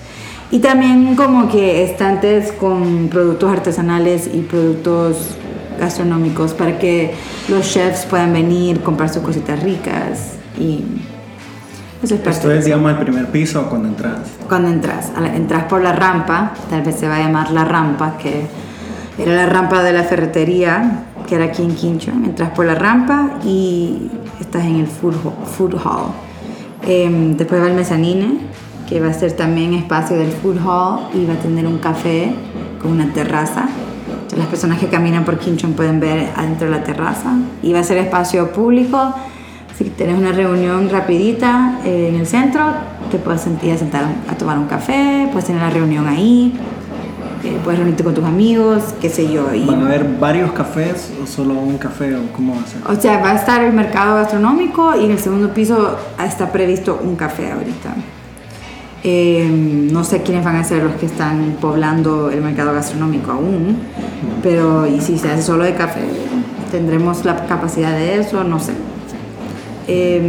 Y 0.53 0.59
también 0.59 1.15
como 1.15 1.49
que 1.49 1.83
estantes 1.83 2.51
con 2.51 3.07
productos 3.09 3.51
artesanales 3.51 4.29
y 4.31 4.41
productos 4.41 5.29
gastronómicos 5.79 6.53
para 6.53 6.77
que 6.77 7.15
los 7.49 7.67
chefs 7.73 8.05
puedan 8.05 8.33
venir, 8.33 8.81
comprar 8.81 9.09
sus 9.09 9.23
cositas 9.23 9.63
ricas 9.63 10.33
y 10.59 10.83
Eso 12.03 12.13
es 12.13 12.21
parte 12.21 12.37
Esto 12.37 12.51
es, 12.51 12.65
digamos, 12.65 12.91
el 12.91 12.97
primer 12.99 13.25
piso 13.31 13.65
cuando 13.67 13.87
entras. 13.87 14.19
Cuando 14.47 14.69
entras, 14.69 15.11
entras 15.35 15.63
por 15.63 15.81
la 15.81 15.91
rampa, 15.93 16.53
tal 16.69 16.83
vez 16.83 16.97
se 16.99 17.07
va 17.07 17.15
a 17.15 17.19
llamar 17.19 17.49
la 17.49 17.65
rampa, 17.65 18.17
que 18.17 18.45
era 19.17 19.33
la 19.33 19.45
rampa 19.47 19.81
de 19.81 19.93
la 19.93 20.03
ferretería, 20.03 21.05
que 21.27 21.33
era 21.33 21.45
aquí 21.45 21.63
en 21.63 21.73
Quincho. 21.73 22.11
Entras 22.11 22.51
por 22.51 22.65
la 22.67 22.75
rampa 22.75 23.39
y 23.43 24.11
estás 24.39 24.65
en 24.65 24.75
el 24.81 24.87
food, 24.87 25.15
ho- 25.25 25.45
food 25.47 25.73
hall. 25.83 26.11
Em, 26.85 27.35
después 27.37 27.59
va 27.61 27.67
el 27.67 27.73
mezanine, 27.73 28.37
que 28.87 28.99
va 28.99 29.07
a 29.09 29.13
ser 29.13 29.33
también 29.33 29.73
espacio 29.73 30.17
del 30.17 30.31
food 30.31 30.57
hall 30.57 30.99
y 31.13 31.25
va 31.25 31.33
a 31.33 31.37
tener 31.37 31.65
un 31.67 31.77
café 31.79 32.33
con 32.81 32.91
una 32.91 33.11
terraza. 33.13 33.65
Entonces, 34.11 34.37
las 34.37 34.47
personas 34.47 34.79
que 34.79 34.87
caminan 34.87 35.25
por 35.25 35.39
Quinchon 35.39 35.73
pueden 35.73 35.99
ver 35.99 36.29
adentro 36.35 36.69
de 36.69 36.77
la 36.77 36.83
terraza. 36.83 37.33
Y 37.61 37.73
va 37.73 37.79
a 37.79 37.83
ser 37.83 37.97
espacio 37.97 38.51
público. 38.51 39.13
Si 39.77 39.85
tienes 39.85 40.17
una 40.17 40.31
reunión 40.31 40.89
rapidita 40.89 41.79
eh, 41.83 42.09
en 42.09 42.15
el 42.15 42.27
centro, 42.27 42.63
te 43.09 43.17
puedes 43.17 43.41
sentir 43.41 43.71
a 43.71 43.77
sentar 43.77 44.05
a 44.29 44.35
tomar 44.35 44.57
un 44.59 44.67
café, 44.67 45.27
puedes 45.31 45.45
tener 45.45 45.61
la 45.61 45.71
reunión 45.71 46.07
ahí, 46.07 46.53
eh, 47.43 47.59
puedes 47.63 47.79
reunirte 47.79 48.03
con 48.03 48.13
tus 48.13 48.23
amigos, 48.23 48.93
qué 49.01 49.09
sé 49.09 49.31
yo. 49.31 49.53
Y, 49.53 49.65
¿Van 49.65 49.81
a 49.81 49.85
haber 49.87 50.05
varios 50.19 50.51
cafés 50.51 51.11
o 51.21 51.25
solo 51.25 51.55
un 51.55 51.77
café 51.77 52.15
o 52.15 52.31
cómo 52.31 52.55
va 52.55 52.61
a 52.61 52.67
ser? 52.67 52.81
o 52.87 53.01
sea, 53.01 53.17
va 53.17 53.31
a 53.31 53.35
estar 53.35 53.63
el 53.63 53.73
mercado 53.73 54.15
gastronómico 54.15 54.95
y 54.95 55.05
en 55.05 55.11
el 55.11 55.19
segundo 55.19 55.53
piso 55.53 55.97
está 56.23 56.51
previsto 56.51 56.99
un 57.03 57.15
café 57.15 57.51
ahorita. 57.51 57.95
Eh, 59.05 59.49
no 59.91 60.05
sé 60.05 60.21
quiénes 60.21 60.45
van 60.45 60.55
a 60.55 60.63
ser 60.63 60.81
los 60.83 60.95
que 60.95 61.07
están 61.07 61.57
poblando 61.59 62.31
el 62.31 62.41
mercado 62.41 62.73
gastronómico 62.73 63.31
aún, 63.31 63.77
pero 64.41 64.87
y 64.87 65.01
si 65.01 65.17
se 65.17 65.29
hace 65.29 65.41
solo 65.41 65.65
de 65.65 65.75
café, 65.75 66.01
tendremos 66.71 67.25
la 67.25 67.45
capacidad 67.45 67.91
de 67.91 68.19
eso, 68.19 68.45
no 68.45 68.59
sé. 68.59 68.71
Eh, 69.89 70.21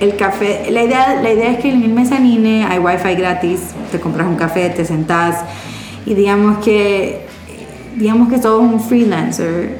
el 0.00 0.16
café, 0.16 0.68
la 0.70 0.82
idea, 0.82 1.20
la 1.22 1.32
idea 1.32 1.52
es 1.52 1.60
que 1.60 1.70
en 1.70 1.82
el 1.84 1.90
mezanine 1.90 2.64
hay 2.64 2.80
wifi 2.80 3.14
gratis, 3.14 3.60
te 3.92 4.00
compras 4.00 4.26
un 4.26 4.34
café, 4.34 4.68
te 4.70 4.84
sentás 4.84 5.44
y 6.04 6.14
digamos 6.14 6.64
que 6.64 7.26
digamos 7.96 8.28
que 8.28 8.40
sos 8.40 8.60
un 8.60 8.80
freelancer 8.80 9.78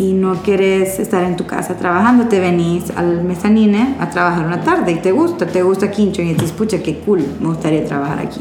y 0.00 0.14
no 0.14 0.36
quieres 0.36 0.98
estar 0.98 1.24
en 1.24 1.36
tu 1.36 1.44
casa 1.44 1.76
trabajando, 1.76 2.26
te 2.26 2.40
venís 2.40 2.90
al 2.96 3.22
mezanine 3.22 3.96
a 4.00 4.08
trabajar 4.08 4.46
una 4.46 4.62
tarde 4.62 4.92
y 4.92 4.96
te 4.96 5.12
gusta, 5.12 5.46
te 5.46 5.62
gusta 5.62 5.90
Quincho 5.90 6.22
y 6.22 6.32
dices, 6.32 6.52
pucha, 6.52 6.82
qué 6.82 7.00
cool, 7.00 7.22
me 7.38 7.48
gustaría 7.48 7.84
trabajar 7.84 8.18
aquí. 8.18 8.40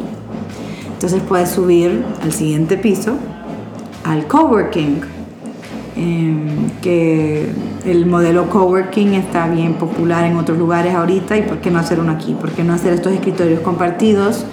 Entonces 0.93 1.21
puedes 1.27 1.49
subir 1.49 2.01
al 2.23 2.31
siguiente 2.31 2.77
piso, 2.77 3.17
al 4.05 4.25
coworking, 4.25 5.01
em, 5.97 6.69
que 6.81 7.49
el 7.85 8.05
modelo 8.05 8.49
coworking 8.49 9.15
está 9.15 9.49
bien 9.49 9.73
popular 9.73 10.23
en 10.23 10.37
otros 10.37 10.57
lugares 10.57 10.95
ahorita 10.95 11.37
y 11.37 11.41
por 11.41 11.57
qué 11.57 11.71
no 11.71 11.79
hacer 11.79 11.99
uno 11.99 12.13
aquí, 12.13 12.37
por 12.39 12.51
qué 12.51 12.63
no 12.63 12.71
hacer 12.73 12.93
estos 12.93 13.11
escritorios 13.11 13.59
compartidos 13.59 14.45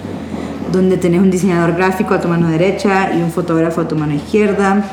donde 0.73 0.97
tenés 0.97 1.21
un 1.21 1.31
diseñador 1.31 1.73
gráfico 1.77 2.13
a 2.13 2.19
tu 2.19 2.27
mano 2.27 2.49
derecha 2.49 3.13
y 3.15 3.21
un 3.21 3.31
fotógrafo 3.31 3.79
a 3.79 3.87
tu 3.87 3.95
mano 3.95 4.13
izquierda 4.13 4.83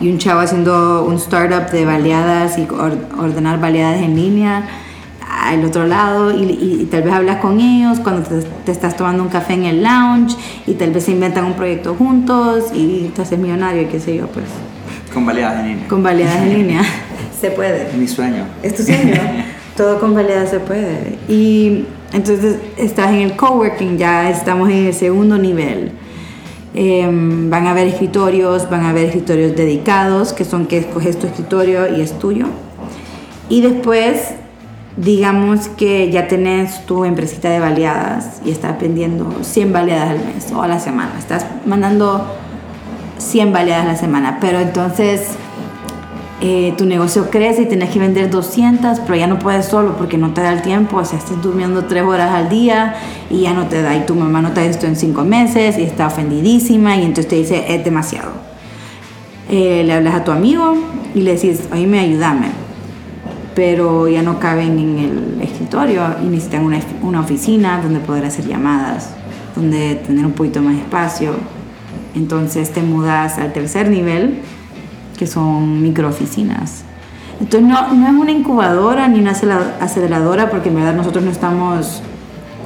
y 0.00 0.10
un 0.10 0.18
chavo 0.18 0.40
haciendo 0.40 1.04
un 1.04 1.14
startup 1.16 1.70
de 1.70 1.84
baleadas 1.84 2.58
y 2.58 2.62
or- 2.70 2.98
ordenar 3.18 3.60
baleadas 3.60 4.00
en 4.02 4.14
línea 4.16 4.64
al 5.42 5.64
otro 5.64 5.86
lado 5.86 6.30
y, 6.36 6.44
y- 6.44 6.78
y 6.82 6.84
tal 6.86 7.02
vez 7.02 7.12
hablas 7.12 7.38
con 7.38 7.60
ellos 7.60 7.98
cuando 8.00 8.22
te, 8.22 8.42
te 8.64 8.72
estás 8.72 8.96
tomando 8.96 9.22
un 9.22 9.28
café 9.28 9.54
en 9.54 9.64
el 9.64 9.82
lounge 9.82 10.36
y 10.66 10.74
tal 10.74 10.90
vez 10.92 11.04
se 11.04 11.12
inventan 11.12 11.44
un 11.44 11.54
proyecto 11.54 11.94
juntos 11.94 12.64
y 12.74 13.10
te 13.14 13.22
haces 13.22 13.38
millonario 13.38 13.82
y 13.82 13.86
qué 13.86 14.00
sé 14.00 14.16
yo 14.16 14.26
pues 14.28 14.46
Con 15.12 15.24
baleadas 15.26 15.60
en 15.60 15.68
línea. 15.68 15.88
con 15.88 16.02
baleadas 16.02 16.36
en 16.42 16.54
línea 16.58 16.82
se 17.40 17.50
puede 17.50 17.88
mi 17.96 18.06
sueño. 18.08 18.44
es 18.62 18.74
tu 18.76 18.82
sueño. 18.82 19.14
Todo 19.76 20.00
con 20.00 20.14
validad 20.14 20.46
se 20.50 20.58
puede. 20.58 21.18
Y 21.28 21.84
entonces 22.14 22.56
estás 22.78 23.08
en 23.10 23.16
el 23.16 23.36
coworking, 23.36 23.98
ya 23.98 24.30
estamos 24.30 24.70
en 24.70 24.86
el 24.86 24.94
segundo 24.94 25.36
nivel. 25.36 25.90
Em, 26.78 27.48
van 27.48 27.66
a 27.66 27.70
haber 27.70 27.86
escritorios, 27.86 28.68
van 28.68 28.84
a 28.84 28.90
haber 28.90 29.06
escritorios 29.06 29.56
dedicados, 29.56 30.34
que 30.34 30.44
son 30.44 30.66
que 30.66 30.76
escoges 30.76 31.18
tu 31.18 31.26
escritorio 31.26 31.96
y 31.96 32.02
es 32.02 32.18
tuyo. 32.18 32.48
Y 33.48 33.62
después, 33.62 34.34
digamos 34.98 35.68
que 35.68 36.10
ya 36.10 36.28
tenés 36.28 36.84
tu 36.84 37.06
empresita 37.06 37.48
de 37.48 37.60
baleadas 37.60 38.42
y 38.44 38.50
estás 38.50 38.78
vendiendo 38.78 39.26
100 39.40 39.72
baleadas 39.72 40.10
al 40.10 40.18
mes 40.18 40.52
o 40.52 40.60
a 40.60 40.68
la 40.68 40.78
semana. 40.78 41.12
Estás 41.18 41.46
mandando 41.64 42.26
100 43.16 43.54
baleadas 43.54 43.86
a 43.86 43.88
la 43.92 43.96
semana, 43.96 44.36
pero 44.38 44.60
entonces 44.60 45.30
eh, 46.42 46.74
tu 46.76 46.84
negocio 46.84 47.30
crece 47.30 47.62
y 47.62 47.66
tenés 47.66 47.88
que 47.88 47.98
vender 47.98 48.28
200, 48.28 49.00
pero 49.00 49.16
ya 49.16 49.26
no 49.26 49.38
puedes 49.38 49.64
solo 49.64 49.96
porque 49.96 50.18
no 50.18 50.34
te 50.34 50.42
da 50.42 50.52
el 50.52 50.60
tiempo, 50.60 50.98
o 50.98 51.04
sea, 51.04 51.18
estás 51.18 51.40
durmiendo 51.40 51.86
3 51.86 52.02
horas 52.02 52.30
al 52.30 52.50
día 52.50 52.94
y 53.30 53.40
ya 53.40 53.54
no 53.54 53.68
te 53.68 53.80
da, 53.80 53.96
y 53.96 54.04
tu 54.04 54.14
mamá 54.14 54.42
no 54.42 54.52
te 54.52 54.60
da 54.60 54.66
esto 54.66 54.86
en 54.86 54.96
5 54.96 55.24
meses 55.24 55.78
y 55.78 55.82
está 55.82 56.08
ofendidísima 56.08 56.96
y 56.96 57.04
entonces 57.04 57.28
te 57.28 57.36
dice, 57.36 57.74
es 57.74 57.82
demasiado. 57.82 58.32
Eh, 59.48 59.82
le 59.86 59.94
hablas 59.94 60.14
a 60.14 60.24
tu 60.24 60.30
amigo 60.30 60.76
y 61.14 61.22
le 61.22 61.36
decís, 61.36 61.62
oíme, 61.72 62.00
ayúdame, 62.00 62.48
pero 63.54 64.06
ya 64.06 64.20
no 64.20 64.38
caben 64.38 64.78
en 64.78 64.98
el 64.98 65.40
escritorio 65.40 66.16
y 66.22 66.26
necesitan 66.26 66.66
una, 66.66 66.80
una 67.00 67.20
oficina 67.20 67.80
donde 67.80 68.00
poder 68.00 68.26
hacer 68.26 68.46
llamadas, 68.46 69.14
donde 69.54 69.94
tener 69.94 70.26
un 70.26 70.32
poquito 70.32 70.60
más 70.60 70.76
espacio. 70.76 71.32
Entonces 72.14 72.72
te 72.72 72.82
mudas 72.82 73.38
al 73.38 73.54
tercer 73.54 73.88
nivel, 73.88 74.40
que 75.16 75.26
son 75.26 75.82
microoficinas. 75.82 76.84
Entonces 77.40 77.68
no, 77.68 77.92
no 77.92 78.06
es 78.06 78.14
una 78.14 78.30
incubadora 78.30 79.08
ni 79.08 79.20
una 79.20 79.32
aceleradora 79.32 80.50
porque 80.50 80.70
en 80.70 80.76
verdad 80.76 80.94
nosotros 80.94 81.22
no 81.24 81.30
estamos 81.30 82.02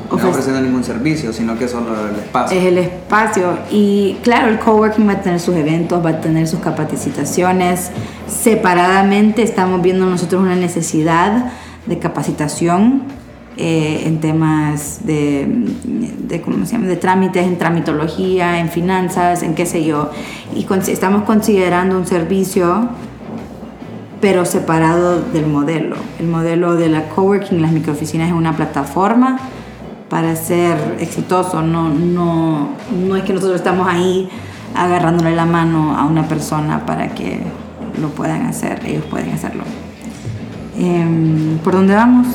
No 0.09 0.17
ofreciendo 0.17 0.61
ningún 0.61 0.85
servicio, 0.85 1.33
sino 1.33 1.59
que 1.59 1.67
solo 1.67 2.09
el 2.09 2.17
espacio. 2.17 2.59
es 2.59 2.65
el 2.65 2.79
espacio 2.79 3.59
y 3.71 4.17
claro 4.23 4.49
el 4.49 4.59
coworking 4.59 5.09
va 5.09 5.15
a 5.15 5.21
tener 5.23 5.41
sus 5.41 5.57
eventos 5.57 6.05
va 6.05 6.11
a 6.11 6.21
tener 6.21 6.47
sus 6.47 6.61
capacitaciones 6.61 7.91
separadamente 8.29 9.43
estamos 9.43 9.83
viendo 9.83 10.07
nosotros 10.07 10.43
una 10.43 10.57
necesidad 10.57 11.51
de 11.87 11.99
capacitación 11.99 13.03
eh, 13.63 14.05
en 14.07 14.21
temas 14.21 15.01
de, 15.05 15.47
de 16.27 16.41
cómo 16.41 16.65
se 16.65 16.73
llama 16.73 16.87
de 16.87 16.97
trámites 16.97 17.47
en 17.47 17.59
tramitología 17.59 18.59
en 18.59 18.71
finanzas 18.71 19.43
en 19.43 19.55
qué 19.55 19.67
sé 19.67 19.85
yo 19.85 20.11
y 20.57 20.65
con- 20.65 20.81
estamos 20.81 21.25
considerando 21.25 21.99
un 21.99 22.07
servicio 22.07 22.89
pero 24.21 24.45
separado 24.45 25.21
del 25.33 25.47
modelo. 25.47 25.97
El 26.19 26.27
modelo 26.29 26.77
de 26.77 26.89
la 26.91 27.09
coworking, 27.09 27.63
las 27.63 27.73
microoficinas 27.73 28.29
es 28.29 28.35
una 28.35 28.55
plataforma 28.55 29.39
para 30.11 30.37
ser 30.37 30.77
exitoso. 31.01 31.63
No, 31.63 31.89
no, 31.89 32.69
no 33.07 33.17
es 33.17 33.23
que 33.25 33.33
nosotros 33.33 33.57
estamos 33.59 33.89
ahí 33.89 34.29
agarrándole 34.75 35.35
la 35.35 35.47
mano 35.47 35.97
a 35.97 36.05
una 36.05 36.29
persona 36.29 36.85
para 36.85 37.09
que 37.15 37.41
lo 38.01 38.09
puedan 38.11 38.43
hacer. 38.47 38.81
Ellos 38.85 39.05
pueden 39.07 39.33
hacerlo. 39.33 39.65
Em, 40.79 41.59
¿Por 41.65 41.73
dónde 41.75 41.95
vamos? 41.95 42.27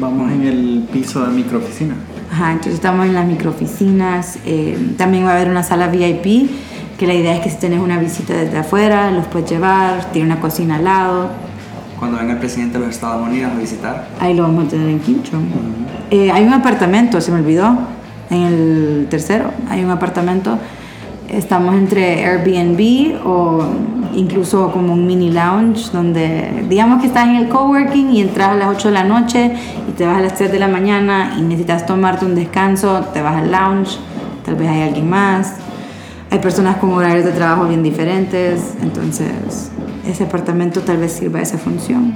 Vamos 0.00 0.32
en 0.32 0.42
el 0.44 0.88
piso 0.90 1.26
de 1.26 1.30
microoficina. 1.30 1.94
Ajá, 2.32 2.52
entonces 2.52 2.74
estamos 2.74 3.04
en 3.04 3.12
las 3.12 3.26
microoficinas. 3.26 4.38
eh, 4.46 4.94
también 4.96 5.26
va 5.26 5.32
a 5.32 5.34
haber 5.34 5.50
una 5.50 5.62
sala 5.62 5.88
VIP, 5.88 6.50
que 6.98 7.06
la 7.06 7.12
idea 7.12 7.34
es 7.36 7.40
que 7.42 7.50
si 7.50 7.58
tienes 7.58 7.80
una 7.80 7.98
visita 7.98 8.32
desde 8.32 8.56
afuera, 8.56 9.10
los 9.10 9.26
puedes 9.26 9.50
llevar, 9.50 10.06
tiene 10.10 10.32
una 10.32 10.40
cocina 10.40 10.76
al 10.76 10.84
lado. 10.84 11.28
Cuando 11.98 12.16
venga 12.16 12.32
el 12.32 12.38
presidente 12.38 12.78
de 12.78 12.86
los 12.86 12.94
Estados 12.94 13.28
Unidos 13.28 13.52
a 13.54 13.58
visitar. 13.58 14.08
Ahí 14.20 14.32
lo 14.32 14.44
vamos 14.44 14.64
a 14.64 14.68
tener 14.68 14.88
en 14.88 15.00
Quincho. 15.00 15.32
Eh, 16.10 16.30
hay 16.30 16.44
un 16.44 16.54
apartamento, 16.54 17.20
se 17.20 17.30
me 17.30 17.40
olvidó, 17.40 17.78
en 18.30 18.42
el 18.42 19.06
tercero. 19.10 19.50
Hay 19.68 19.84
un 19.84 19.90
apartamento. 19.90 20.58
Estamos 21.30 21.76
entre 21.76 22.24
Airbnb 22.24 23.24
o 23.24 23.64
incluso 24.14 24.72
como 24.72 24.94
un 24.94 25.06
mini 25.06 25.30
lounge 25.30 25.92
donde 25.92 26.64
digamos 26.68 27.00
que 27.00 27.06
estás 27.06 27.28
en 27.28 27.36
el 27.36 27.48
coworking 27.48 28.10
y 28.10 28.20
entras 28.20 28.48
a 28.48 28.54
las 28.54 28.68
8 28.76 28.88
de 28.88 28.94
la 28.94 29.04
noche 29.04 29.52
y 29.88 29.92
te 29.92 30.04
vas 30.06 30.18
a 30.18 30.22
las 30.22 30.34
3 30.34 30.50
de 30.50 30.58
la 30.58 30.66
mañana 30.66 31.36
y 31.38 31.42
necesitas 31.42 31.86
tomarte 31.86 32.24
un 32.24 32.34
descanso, 32.34 33.04
te 33.12 33.22
vas 33.22 33.36
al 33.36 33.52
lounge, 33.52 33.98
tal 34.44 34.56
vez 34.56 34.68
hay 34.68 34.82
alguien 34.82 35.08
más. 35.08 35.54
Hay 36.32 36.40
personas 36.40 36.76
con 36.76 36.90
horarios 36.92 37.24
de 37.24 37.32
trabajo 37.32 37.66
bien 37.66 37.84
diferentes, 37.84 38.74
entonces 38.82 39.70
ese 40.06 40.24
apartamento 40.24 40.80
tal 40.80 40.98
vez 40.98 41.12
sirva 41.12 41.38
a 41.38 41.42
esa 41.42 41.58
función. 41.58 42.14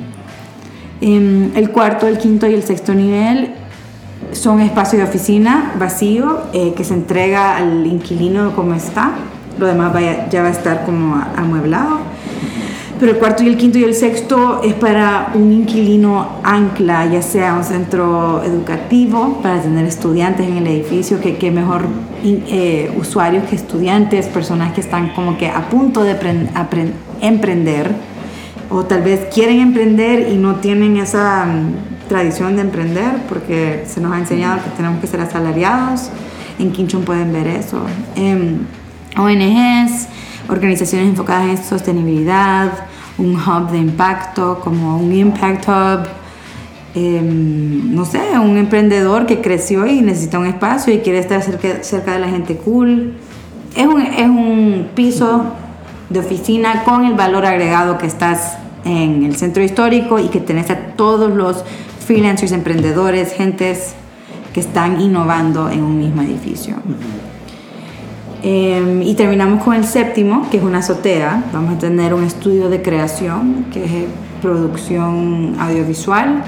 Em, 1.00 1.50
el 1.56 1.70
cuarto, 1.70 2.08
el 2.08 2.18
quinto 2.18 2.48
y 2.48 2.54
el 2.54 2.64
sexto 2.64 2.94
nivel 2.94 3.54
son 4.32 4.60
espacios 4.60 5.02
de 5.02 5.08
oficina 5.08 5.72
vacío 5.78 6.40
eh, 6.52 6.74
que 6.76 6.84
se 6.84 6.94
entrega 6.94 7.56
al 7.56 7.86
inquilino 7.86 8.54
como 8.56 8.74
está. 8.74 9.12
Lo 9.58 9.66
demás 9.66 9.92
vaya- 9.92 10.28
ya 10.28 10.42
va 10.42 10.48
a 10.48 10.52
estar 10.52 10.84
como 10.84 11.22
amueblado. 11.36 11.98
Pero 12.98 13.10
el 13.12 13.18
cuarto 13.18 13.42
y 13.42 13.48
el 13.48 13.56
quinto 13.56 13.76
y 13.78 13.84
el 13.84 13.94
sexto 13.94 14.62
es 14.62 14.72
para 14.74 15.32
un 15.34 15.52
inquilino 15.52 16.28
ancla, 16.44 17.06
ya 17.06 17.22
sea 17.22 17.54
un 17.54 17.64
centro 17.64 18.42
educativo 18.44 19.40
para 19.42 19.60
tener 19.60 19.84
estudiantes 19.84 20.46
en 20.46 20.58
el 20.58 20.66
edificio, 20.68 21.20
que, 21.20 21.36
que 21.36 21.50
mejor 21.50 21.86
eh, 22.24 22.92
usuarios 22.98 23.44
que 23.44 23.56
estudiantes, 23.56 24.26
personas 24.28 24.72
que 24.74 24.80
están 24.80 25.08
como 25.08 25.36
que 25.36 25.48
a 25.48 25.68
punto 25.68 26.04
de 26.04 26.16
emprender 27.20 27.90
o 28.70 28.84
tal 28.84 29.02
vez 29.02 29.26
quieren 29.32 29.60
emprender 29.60 30.28
y 30.32 30.36
no 30.36 30.56
tienen 30.56 30.96
esa, 30.96 31.46
tradición 32.08 32.56
de 32.56 32.62
emprender 32.62 33.22
porque 33.28 33.84
se 33.86 34.00
nos 34.00 34.12
ha 34.12 34.18
enseñado 34.18 34.62
que 34.62 34.70
tenemos 34.70 35.00
que 35.00 35.06
ser 35.06 35.20
asalariados. 35.20 36.10
En 36.58 36.72
Quinchón 36.72 37.02
pueden 37.02 37.32
ver 37.32 37.46
eso. 37.46 37.84
ONGs, 39.16 40.08
organizaciones 40.48 41.08
enfocadas 41.08 41.48
en 41.48 41.64
sostenibilidad, 41.64 42.70
un 43.18 43.36
hub 43.36 43.70
de 43.70 43.78
impacto 43.78 44.60
como 44.62 44.98
un 44.98 45.12
Impact 45.12 45.68
Hub. 45.68 46.08
Em, 46.96 47.92
no 47.92 48.04
sé, 48.04 48.20
un 48.38 48.56
emprendedor 48.56 49.26
que 49.26 49.40
creció 49.40 49.84
y 49.84 50.00
necesita 50.00 50.38
un 50.38 50.46
espacio 50.46 50.94
y 50.94 50.98
quiere 50.98 51.18
estar 51.18 51.42
cerca, 51.42 51.82
cerca 51.82 52.12
de 52.12 52.20
la 52.20 52.28
gente 52.28 52.56
cool. 52.56 53.14
Es 53.74 53.86
un, 53.86 54.00
es 54.00 54.28
un 54.28 54.90
piso 54.94 55.44
de 56.08 56.20
oficina 56.20 56.84
con 56.84 57.04
el 57.04 57.14
valor 57.14 57.46
agregado 57.46 57.98
que 57.98 58.06
estás 58.06 58.58
en 58.84 59.24
el 59.24 59.36
centro 59.36 59.62
histórico 59.62 60.18
y 60.18 60.28
que 60.28 60.40
tenés 60.40 60.70
a 60.70 60.76
todos 60.96 61.34
los 61.34 61.64
freelancers, 62.04 62.52
emprendedores, 62.52 63.32
gentes 63.32 63.94
que 64.52 64.60
están 64.60 65.00
innovando 65.00 65.68
en 65.68 65.82
un 65.82 65.98
mismo 65.98 66.22
edificio. 66.22 66.76
Em, 68.42 69.02
y 69.02 69.14
terminamos 69.14 69.64
con 69.64 69.74
el 69.74 69.84
séptimo, 69.84 70.48
que 70.50 70.58
es 70.58 70.62
una 70.62 70.78
azotea. 70.78 71.44
Vamos 71.52 71.76
a 71.76 71.78
tener 71.78 72.12
un 72.12 72.24
estudio 72.24 72.68
de 72.68 72.82
creación, 72.82 73.66
que 73.72 73.84
es 73.84 73.90
producción 74.42 75.56
audiovisual, 75.58 76.44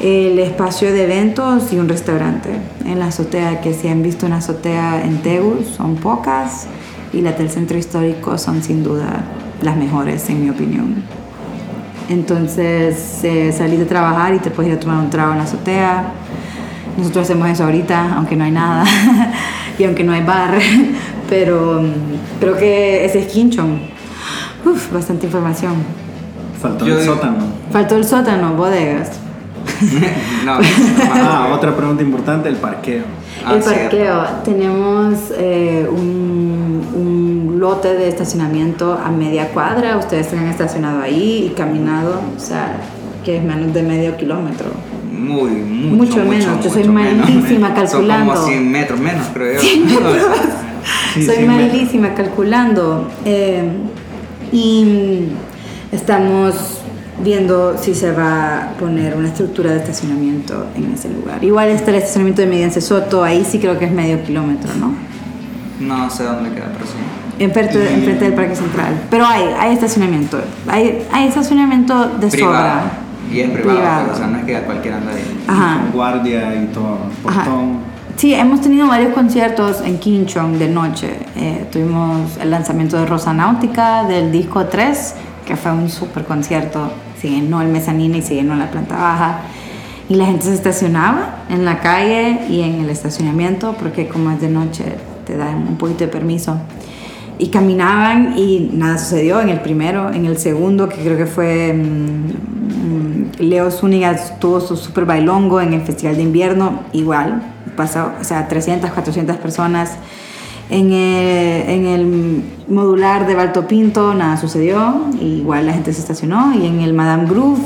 el 0.00 0.38
espacio 0.38 0.92
de 0.92 1.04
eventos 1.04 1.72
y 1.72 1.78
un 1.78 1.88
restaurante 1.88 2.50
en 2.86 3.00
la 3.00 3.06
azotea, 3.06 3.60
que 3.60 3.74
si 3.74 3.88
han 3.88 4.02
visto 4.02 4.26
una 4.26 4.36
azotea 4.36 5.02
en 5.04 5.20
Tegus, 5.20 5.66
son 5.66 5.96
pocas, 5.96 6.68
y 7.12 7.20
las 7.22 7.36
del 7.36 7.50
centro 7.50 7.76
histórico 7.76 8.38
son 8.38 8.62
sin 8.62 8.84
duda 8.84 9.24
las 9.62 9.76
mejores, 9.76 10.30
en 10.30 10.44
mi 10.44 10.50
opinión. 10.50 11.19
Entonces 12.10 13.22
eh, 13.22 13.54
salí 13.56 13.76
de 13.76 13.84
trabajar 13.84 14.34
y 14.34 14.40
te 14.40 14.50
puedes 14.50 14.72
ir 14.72 14.76
a 14.76 14.80
tomar 14.80 14.98
un 14.98 15.10
trago 15.10 15.30
en 15.30 15.38
la 15.38 15.44
azotea. 15.44 16.12
Nosotros 16.98 17.22
hacemos 17.22 17.48
eso 17.48 17.62
ahorita, 17.64 18.14
aunque 18.16 18.34
no 18.34 18.42
hay 18.42 18.50
nada 18.50 18.84
y 19.78 19.84
aunque 19.84 20.02
no 20.02 20.12
hay 20.12 20.24
bar, 20.24 20.58
pero 21.30 21.80
mm, 21.80 22.40
creo 22.40 22.56
que 22.56 23.04
ese 23.04 23.20
es 23.20 23.26
Quinchon. 23.28 23.80
Uf, 24.64 24.92
bastante 24.92 25.26
información. 25.26 25.74
Faltó 26.60 26.84
el 26.84 27.00
sótano. 27.00 27.38
Faltó 27.70 27.96
el 27.96 28.04
sótano, 28.04 28.54
bodegas. 28.54 29.12
no, 30.44 30.58
ah, 31.14 31.52
otra 31.54 31.76
pregunta 31.76 32.02
importante, 32.02 32.48
el 32.48 32.56
parqueo. 32.56 33.04
Ah, 33.44 33.54
el 33.54 33.62
cierto. 33.62 33.80
parqueo. 33.96 34.24
Tenemos 34.44 35.14
eh, 35.36 35.86
un, 35.90 36.86
un 36.94 37.60
lote 37.60 37.94
de 37.94 38.08
estacionamiento 38.08 38.92
a 39.02 39.10
media 39.10 39.48
cuadra. 39.48 39.96
Ustedes 39.98 40.26
se 40.28 40.38
han 40.38 40.46
estacionado 40.46 41.00
ahí 41.02 41.50
y 41.50 41.54
caminado, 41.54 42.20
o 42.36 42.40
sea, 42.40 42.76
que 43.24 43.36
es 43.38 43.42
menos 43.44 43.72
de 43.74 43.82
medio 43.82 44.16
kilómetro. 44.16 44.66
Muy, 45.12 45.50
mucho, 45.50 46.16
Mucho 46.18 46.24
menos. 46.30 46.64
Yo 46.64 46.70
soy 46.70 46.84
malísima 46.88 47.68
Son 47.68 47.76
calculando. 47.76 48.34
como 48.34 48.46
100 48.46 48.72
metros 48.72 49.00
menos, 49.00 49.26
creo 49.34 49.60
yo. 49.60 49.68
Sí, 51.14 51.26
Soy 51.26 51.36
sí, 51.36 51.40
me- 51.42 51.46
malísima 51.48 52.14
calculando. 52.14 53.08
eh, 53.24 53.62
y 54.52 55.24
estamos 55.92 56.79
viendo 57.22 57.76
si 57.78 57.94
se 57.94 58.12
va 58.12 58.56
a 58.64 58.68
poner 58.78 59.16
una 59.16 59.28
estructura 59.28 59.70
de 59.72 59.78
estacionamiento 59.78 60.66
en 60.76 60.92
ese 60.92 61.08
lugar. 61.10 61.42
Igual 61.44 61.68
está 61.68 61.90
el 61.90 61.96
estacionamiento 61.98 62.42
de 62.42 62.48
Mediense 62.48 62.80
Soto, 62.80 63.22
ahí 63.22 63.44
sí 63.48 63.58
creo 63.58 63.78
que 63.78 63.84
es 63.86 63.92
medio 63.92 64.22
kilómetro, 64.22 64.70
¿no? 64.78 64.92
No 65.80 66.10
sé 66.10 66.24
dónde 66.24 66.50
queda, 66.50 66.70
pero 66.72 66.84
sí. 66.86 66.92
Enfrente, 67.38 67.78
Y- 67.90 67.94
enfrente 67.94 68.24
del 68.24 68.34
Parque 68.34 68.54
Central. 68.54 68.94
Pero 69.10 69.26
hay, 69.26 69.44
hay 69.58 69.72
estacionamiento. 69.72 70.38
Hay, 70.68 71.02
hay 71.10 71.28
estacionamiento 71.28 72.06
de 72.18 72.28
Privado. 72.28 72.54
sobra. 72.54 72.82
Y 73.32 73.40
es 73.40 73.50
privado, 73.50 73.78
Privado. 73.78 74.02
pero, 74.02 74.14
o 74.14 74.18
sea, 74.18 74.26
no 74.26 74.38
es 74.38 74.44
que 74.44 74.56
a 74.56 74.64
cualquiera 74.66 74.96
anda 74.98 75.12
ahí. 75.12 75.44
Ajá. 75.46 75.80
Con 75.82 75.92
guardia 75.92 76.54
y 76.62 76.66
todo, 76.66 76.98
Ajá. 77.26 77.44
portón. 77.44 77.78
Sí, 78.16 78.34
hemos 78.34 78.60
tenido 78.60 78.86
varios 78.88 79.14
conciertos 79.14 79.80
en 79.82 79.98
Quinchon 79.98 80.58
de 80.58 80.68
noche. 80.68 81.08
Eh, 81.36 81.66
tuvimos 81.72 82.36
el 82.38 82.50
lanzamiento 82.50 82.98
de 82.98 83.06
Rosa 83.06 83.32
Náutica 83.32 84.04
del 84.04 84.30
disco 84.30 84.66
3, 84.66 85.14
que 85.46 85.56
fue 85.56 85.72
un 85.72 85.88
super 85.88 86.24
concierto. 86.24 86.90
Se 87.20 87.28
llenó 87.28 87.60
el 87.60 87.68
mezanino 87.68 88.16
y 88.16 88.22
se 88.22 88.34
llenó 88.34 88.54
la 88.54 88.70
planta 88.70 88.96
baja. 88.96 89.40
Y 90.08 90.14
la 90.14 90.26
gente 90.26 90.46
se 90.46 90.54
estacionaba 90.54 91.44
en 91.48 91.64
la 91.64 91.80
calle 91.80 92.40
y 92.48 92.62
en 92.62 92.80
el 92.80 92.90
estacionamiento, 92.90 93.76
porque 93.78 94.08
como 94.08 94.30
es 94.30 94.40
de 94.40 94.48
noche, 94.48 94.84
te 95.24 95.36
dan 95.36 95.68
un 95.68 95.76
poquito 95.76 96.00
de 96.00 96.08
permiso. 96.08 96.56
Y 97.38 97.48
caminaban 97.48 98.36
y 98.36 98.70
nada 98.72 98.98
sucedió 98.98 99.40
en 99.40 99.48
el 99.48 99.60
primero. 99.60 100.12
En 100.12 100.26
el 100.26 100.36
segundo, 100.38 100.88
que 100.88 100.96
creo 100.96 101.16
que 101.16 101.26
fue 101.26 101.72
mm, 101.72 102.26
mm, 102.88 103.30
Leo 103.38 103.70
Zúñiga, 103.70 104.16
tuvo 104.38 104.60
su 104.60 104.76
super 104.76 105.04
bailongo 105.04 105.60
en 105.60 105.72
el 105.72 105.82
Festival 105.82 106.16
de 106.16 106.22
Invierno, 106.22 106.80
igual, 106.92 107.42
pasó, 107.76 108.12
o 108.20 108.24
sea, 108.24 108.48
300, 108.48 108.90
400 108.90 109.36
personas. 109.36 109.96
En 110.70 110.92
el, 110.92 111.68
en 111.68 111.86
el 111.86 112.42
modular 112.68 113.26
de 113.26 113.34
Balto 113.34 113.66
Pinto 113.66 114.14
nada 114.14 114.36
sucedió, 114.36 115.00
igual 115.20 115.66
la 115.66 115.72
gente 115.72 115.92
se 115.92 116.00
estacionó. 116.00 116.54
Y 116.54 116.66
en 116.66 116.80
el 116.80 116.92
Madame 116.94 117.28
Groove, 117.28 117.60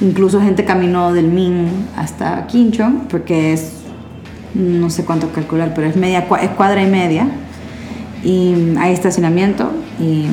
incluso 0.00 0.40
gente 0.40 0.64
caminó 0.64 1.12
del 1.12 1.26
Min 1.26 1.66
hasta 1.96 2.46
Quinchon, 2.46 3.08
porque 3.10 3.52
es, 3.52 3.72
no 4.54 4.88
sé 4.88 5.04
cuánto 5.04 5.30
calcular, 5.30 5.72
pero 5.74 5.88
es, 5.88 5.96
media, 5.96 6.26
es 6.40 6.50
cuadra 6.50 6.82
y 6.82 6.90
media. 6.90 7.28
Y 8.22 8.54
hay 8.78 8.92
estacionamiento 8.92 9.70
y 10.00 10.26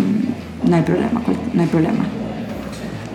no 0.69 0.75
hay 0.75 0.83
problema, 0.83 1.21
no 1.53 1.61
hay 1.61 1.67
problema. 1.67 2.05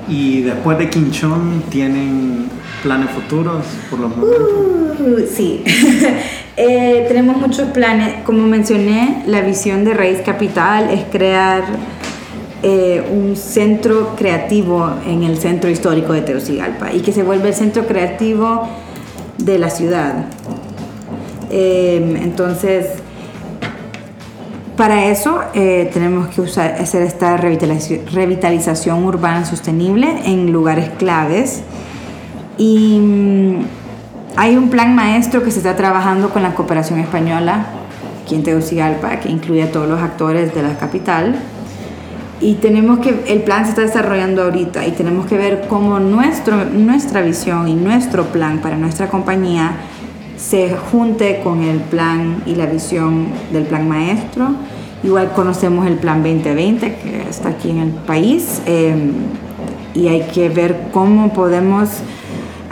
Y 0.08 0.42
después 0.42 0.78
de 0.78 0.90
Quinchón, 0.90 1.62
¿tienen 1.70 2.48
planes 2.82 3.10
futuros 3.10 3.64
por 3.90 4.00
los 4.00 4.16
momentos? 4.16 4.52
Uh, 4.98 5.20
sí, 5.32 5.62
Eh, 6.56 7.04
tenemos 7.06 7.36
muchos 7.36 7.68
planes. 7.68 8.22
Como 8.24 8.46
mencioné, 8.46 9.22
la 9.26 9.42
visión 9.42 9.84
de 9.84 9.92
Raíz 9.92 10.22
Capital 10.22 10.88
es 10.90 11.04
crear 11.04 11.64
eh, 12.62 13.04
un 13.12 13.36
centro 13.36 14.16
creativo 14.16 14.90
en 15.06 15.22
el 15.22 15.36
centro 15.36 15.68
histórico 15.68 16.14
de 16.14 16.22
Tegucigalpa 16.22 16.92
y 16.92 17.00
que 17.00 17.12
se 17.12 17.22
vuelva 17.22 17.48
el 17.48 17.54
centro 17.54 17.86
creativo 17.86 18.66
de 19.36 19.58
la 19.58 19.68
ciudad. 19.68 20.26
Eh, 21.50 22.20
entonces, 22.22 22.86
para 24.78 25.06
eso 25.06 25.40
tenemos 25.54 26.28
que 26.28 26.42
hacer 26.42 27.02
esta 27.02 27.36
revitalización, 27.36 28.06
revitalización 28.12 29.04
urbana 29.04 29.44
sostenible 29.44 30.06
en 30.24 30.52
lugares 30.52 30.90
claves. 30.98 31.62
Y 32.58 32.98
mm, 32.98 33.85
hay 34.36 34.56
un 34.56 34.68
plan 34.68 34.94
maestro 34.94 35.42
que 35.42 35.50
se 35.50 35.58
está 35.58 35.76
trabajando 35.76 36.28
con 36.30 36.42
la 36.42 36.54
cooperación 36.54 37.00
española 37.00 37.66
aquí 38.22 38.34
en 38.34 38.42
Tegucigalpa, 38.42 39.20
que 39.20 39.30
incluye 39.30 39.62
a 39.62 39.72
todos 39.72 39.88
los 39.88 40.00
actores 40.00 40.54
de 40.54 40.62
la 40.62 40.76
capital. 40.76 41.36
Y 42.40 42.54
tenemos 42.54 42.98
que, 42.98 43.24
el 43.28 43.42
plan 43.42 43.64
se 43.64 43.70
está 43.70 43.82
desarrollando 43.82 44.42
ahorita 44.42 44.86
y 44.86 44.90
tenemos 44.90 45.24
que 45.26 45.38
ver 45.38 45.66
cómo 45.68 46.00
nuestro, 46.00 46.66
nuestra 46.66 47.22
visión 47.22 47.66
y 47.66 47.74
nuestro 47.74 48.24
plan 48.26 48.58
para 48.58 48.76
nuestra 48.76 49.08
compañía 49.08 49.76
se 50.36 50.76
junte 50.76 51.40
con 51.42 51.62
el 51.62 51.78
plan 51.78 52.42
y 52.44 52.56
la 52.56 52.66
visión 52.66 53.28
del 53.52 53.64
plan 53.64 53.88
maestro. 53.88 54.50
Igual 55.02 55.32
conocemos 55.32 55.86
el 55.86 55.94
plan 55.94 56.22
2020 56.22 56.96
que 56.96 57.22
está 57.30 57.50
aquí 57.50 57.70
en 57.70 57.78
el 57.78 57.90
país 57.90 58.60
eh, 58.66 58.94
y 59.94 60.08
hay 60.08 60.22
que 60.34 60.50
ver 60.50 60.88
cómo 60.92 61.32
podemos 61.32 61.88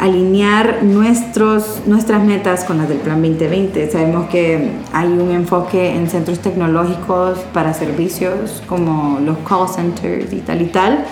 alinear 0.04 0.82
nuestros, 0.82 1.80
nuestras 1.86 2.22
metas 2.22 2.64
con 2.64 2.76
las 2.76 2.90
del 2.90 2.98
Plan 2.98 3.22
2020. 3.22 3.90
Sabemos 3.90 4.28
que 4.28 4.72
hay 4.92 5.08
un 5.08 5.30
enfoque 5.30 5.96
en 5.96 6.10
centros 6.10 6.40
tecnológicos 6.40 7.38
para 7.54 7.72
servicios 7.72 8.62
como 8.66 9.18
los 9.20 9.38
call 9.48 9.66
centers 9.66 10.30
y 10.30 10.40
tal 10.40 10.60
y 10.60 10.66
tal. 10.66 11.06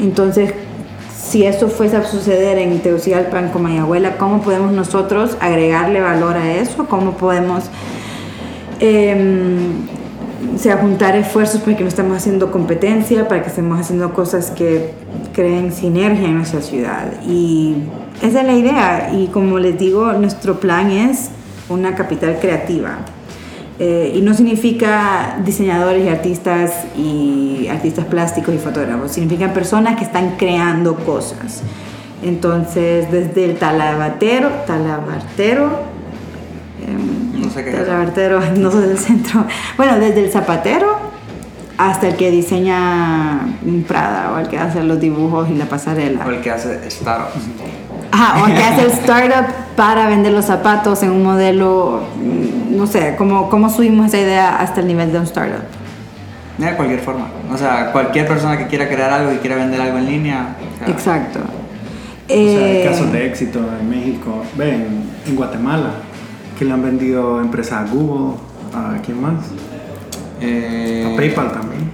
Entonces, 0.00 0.52
si 1.16 1.44
eso 1.44 1.68
fuese 1.68 1.98
a 1.98 2.04
suceder 2.04 2.58
en 2.58 2.80
Tegucigalpa, 2.80 3.38
en 3.38 3.50
Comayagüela, 3.50 4.16
¿cómo 4.16 4.42
podemos 4.42 4.72
nosotros 4.72 5.36
agregarle 5.40 6.00
valor 6.00 6.36
a 6.36 6.52
eso? 6.52 6.86
¿Cómo 6.88 7.12
podemos 7.12 7.64
em, 8.80 9.86
o 10.54 10.58
sea, 10.58 10.80
esfuerzos 11.16 11.60
para 11.60 11.76
que 11.76 11.82
no 11.82 11.88
estemos 11.88 12.16
haciendo 12.16 12.50
competencia, 12.50 13.28
para 13.28 13.42
que 13.42 13.48
estemos 13.48 13.80
haciendo 13.80 14.12
cosas 14.12 14.50
que 14.50 14.92
creen 15.34 15.72
sinergia 15.72 16.28
en 16.28 16.36
nuestra 16.36 16.60
ciudad. 16.60 17.12
Y 17.26 17.76
esa 18.22 18.40
es 18.40 18.46
la 18.46 18.54
idea. 18.54 19.10
Y 19.12 19.28
como 19.28 19.58
les 19.58 19.78
digo, 19.78 20.12
nuestro 20.12 20.60
plan 20.60 20.90
es 20.90 21.30
una 21.68 21.94
capital 21.94 22.38
creativa. 22.40 22.98
Eh, 23.78 24.12
y 24.14 24.22
no 24.22 24.32
significa 24.32 25.38
diseñadores 25.44 26.04
y 26.04 26.08
artistas 26.08 26.72
y 26.96 27.68
artistas 27.70 28.06
plásticos 28.06 28.54
y 28.54 28.58
fotógrafos, 28.58 29.12
significan 29.12 29.52
personas 29.52 29.98
que 29.98 30.04
están 30.04 30.36
creando 30.38 30.94
cosas. 30.96 31.62
Entonces, 32.22 33.10
desde 33.12 33.44
el 33.44 33.56
talabatero, 33.56 34.48
talabartero, 34.66 35.95
sé 37.56 37.64
qué 37.64 37.70
no 38.60 38.70
soy 38.70 38.88
del 38.88 38.98
centro, 38.98 39.44
bueno, 39.76 39.98
desde 39.98 40.24
el 40.24 40.30
zapatero 40.30 41.16
hasta 41.78 42.08
el 42.08 42.16
que 42.16 42.30
diseña 42.30 43.40
un 43.64 43.84
Prada 43.86 44.32
o 44.32 44.38
el 44.38 44.48
que 44.48 44.58
hace 44.58 44.82
los 44.82 44.98
dibujos 44.98 45.48
y 45.50 45.54
la 45.54 45.66
pasarela. 45.66 46.24
O 46.26 46.30
el 46.30 46.40
que 46.40 46.50
hace 46.50 46.90
startups. 46.90 47.44
Ajá, 48.12 48.42
o 48.42 48.46
que 48.46 48.62
hace 48.62 48.82
el 48.82 48.90
startup 48.92 49.46
para 49.76 50.08
vender 50.08 50.32
los 50.32 50.46
zapatos 50.46 51.02
en 51.02 51.10
un 51.10 51.22
modelo, 51.22 52.02
mm, 52.16 52.76
no 52.76 52.86
sé, 52.86 53.14
¿cómo, 53.18 53.50
cómo 53.50 53.68
subimos 53.68 54.06
esa 54.06 54.18
idea 54.18 54.56
hasta 54.56 54.80
el 54.80 54.86
nivel 54.86 55.12
de 55.12 55.18
un 55.18 55.24
startup? 55.24 55.64
De 56.56 56.74
cualquier 56.74 57.00
forma. 57.00 57.26
O 57.52 57.58
sea, 57.58 57.92
cualquier 57.92 58.26
persona 58.26 58.56
que 58.56 58.66
quiera 58.66 58.88
crear 58.88 59.12
algo 59.12 59.32
y 59.32 59.36
quiera 59.36 59.56
vender 59.56 59.80
algo 59.80 59.98
en 59.98 60.06
línea. 60.06 60.56
o 60.74 60.78
sea, 60.78 60.94
Exacto. 60.94 61.40
O 61.40 62.32
sea, 62.32 62.36
hay 62.36 62.76
Eh, 62.78 62.88
casos 62.88 63.12
de 63.12 63.26
éxito 63.26 63.60
en 63.78 63.90
México, 63.90 64.42
ven, 64.56 65.04
en 65.26 65.36
Guatemala, 65.36 65.90
que 66.58 66.64
le 66.64 66.72
han 66.72 66.82
vendido 66.82 67.40
empresas 67.40 67.88
a 67.88 67.92
Google, 67.92 68.34
a 68.74 69.00
quién 69.02 69.20
más, 69.20 69.44
eh, 70.40 71.10
a 71.12 71.16
PayPal 71.16 71.52
también. 71.52 71.90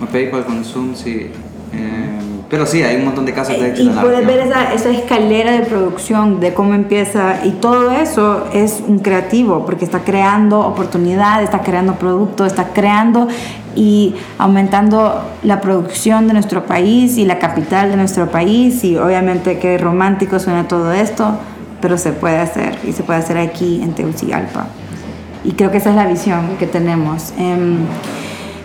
a 0.00 0.06
PayPal 0.06 0.44
con 0.44 0.64
Zoom, 0.64 0.94
sí. 0.94 1.30
Eh, 1.72 2.20
pero 2.48 2.66
sí, 2.66 2.82
hay 2.82 2.96
un 2.96 3.06
montón 3.06 3.24
de 3.24 3.32
casos 3.32 3.58
de 3.58 3.66
Y 3.66 3.70
éxito 3.70 3.94
la 3.94 4.02
puedes 4.02 4.26
ver 4.26 4.40
esa, 4.40 4.72
esa 4.72 4.90
escalera 4.90 5.52
de 5.52 5.62
producción, 5.62 6.38
de 6.38 6.54
cómo 6.54 6.74
empieza, 6.74 7.44
y 7.44 7.50
todo 7.52 7.90
eso 7.90 8.46
es 8.52 8.82
un 8.86 9.00
creativo, 9.00 9.64
porque 9.64 9.84
está 9.84 10.00
creando 10.00 10.60
oportunidades, 10.60 11.44
está 11.44 11.62
creando 11.62 11.94
productos, 11.94 12.46
está 12.48 12.68
creando 12.68 13.26
y 13.74 14.14
aumentando 14.38 15.22
la 15.42 15.60
producción 15.60 16.28
de 16.28 16.34
nuestro 16.34 16.64
país 16.64 17.18
y 17.18 17.24
la 17.24 17.38
capital 17.38 17.90
de 17.90 17.96
nuestro 17.96 18.28
país, 18.28 18.84
y 18.84 18.96
obviamente 18.98 19.58
que 19.58 19.76
romántico 19.78 20.38
suena 20.38 20.68
todo 20.68 20.92
esto, 20.92 21.36
pero 21.84 21.98
se 21.98 22.12
puede 22.12 22.38
hacer, 22.38 22.78
y 22.88 22.92
se 22.92 23.02
puede 23.02 23.18
hacer 23.18 23.36
aquí 23.36 23.82
en 23.82 23.92
Tegucigalpa. 23.92 24.68
Y 25.44 25.52
creo 25.52 25.70
que 25.70 25.76
esa 25.76 25.90
es 25.90 25.96
la 25.96 26.06
visión 26.06 26.56
que 26.58 26.66
tenemos. 26.66 27.34
Em, 27.36 27.76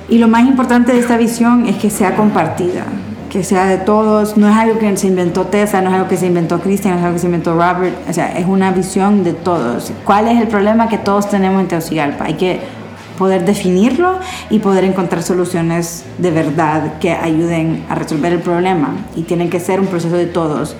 y 0.07 0.19
lo 0.19 0.29
más 0.29 0.47
importante 0.47 0.93
de 0.93 0.99
esta 0.99 1.17
visión 1.17 1.67
es 1.67 1.75
que 1.75 1.89
sea 1.89 2.15
compartida, 2.15 2.85
que 3.29 3.43
sea 3.43 3.65
de 3.65 3.77
todos. 3.77 4.37
No 4.37 4.47
es 4.47 4.55
algo 4.55 4.79
que 4.79 4.95
se 4.95 5.07
inventó 5.07 5.47
Tessa, 5.47 5.81
no 5.81 5.89
es 5.89 5.95
algo 5.95 6.07
que 6.07 6.15
se 6.15 6.27
inventó 6.27 6.61
Christian, 6.61 6.93
no 6.93 6.99
es 6.99 7.03
algo 7.03 7.15
que 7.15 7.19
se 7.19 7.25
inventó 7.25 7.55
Robert. 7.55 7.93
O 8.09 8.13
sea, 8.13 8.31
es 8.39 8.45
una 8.45 8.71
visión 8.71 9.25
de 9.25 9.33
todos. 9.33 9.91
¿Cuál 10.05 10.29
es 10.29 10.39
el 10.39 10.47
problema 10.47 10.87
que 10.87 10.97
todos 10.97 11.29
tenemos 11.29 11.59
en 11.59 11.67
Tegucigalpa? 11.67 12.23
Hay 12.23 12.35
que 12.35 12.61
poder 13.17 13.43
definirlo 13.43 14.17
y 14.49 14.59
poder 14.59 14.85
encontrar 14.85 15.23
soluciones 15.23 16.05
de 16.19 16.31
verdad 16.31 16.99
que 17.01 17.11
ayuden 17.11 17.83
a 17.89 17.95
resolver 17.95 18.31
el 18.31 18.39
problema. 18.39 18.95
Y 19.17 19.23
tiene 19.23 19.49
que 19.49 19.59
ser 19.59 19.81
un 19.81 19.87
proceso 19.87 20.15
de 20.15 20.27
todos. 20.27 20.77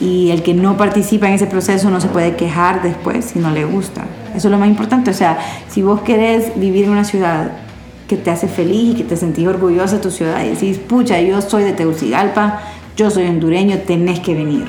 Y 0.00 0.30
el 0.30 0.42
que 0.42 0.54
no 0.54 0.76
participa 0.76 1.28
en 1.28 1.34
ese 1.34 1.46
proceso 1.46 1.90
no 1.90 2.00
se 2.00 2.08
puede 2.08 2.34
quejar 2.36 2.82
después 2.82 3.26
si 3.26 3.38
no 3.38 3.50
le 3.50 3.64
gusta. 3.64 4.04
Eso 4.34 4.48
es 4.48 4.52
lo 4.52 4.58
más 4.58 4.68
importante. 4.68 5.10
O 5.10 5.14
sea, 5.14 5.38
si 5.68 5.82
vos 5.82 6.00
querés 6.00 6.58
vivir 6.58 6.84
en 6.84 6.90
una 6.90 7.04
ciudad 7.04 7.52
que 8.08 8.16
te 8.16 8.30
hace 8.30 8.48
feliz 8.48 8.94
y 8.94 8.94
que 8.96 9.04
te 9.04 9.16
sentís 9.16 9.46
orgullosa 9.46 9.96
de 9.96 10.02
tu 10.02 10.10
ciudad 10.10 10.44
y 10.44 10.50
decís, 10.50 10.78
pucha, 10.78 11.20
yo 11.20 11.40
soy 11.40 11.64
de 11.64 11.72
Tegucigalpa, 11.72 12.60
yo 12.96 13.10
soy 13.10 13.26
hondureño, 13.26 13.78
tenés 13.86 14.20
que 14.20 14.34
venir. 14.34 14.66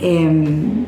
Em, 0.00 0.84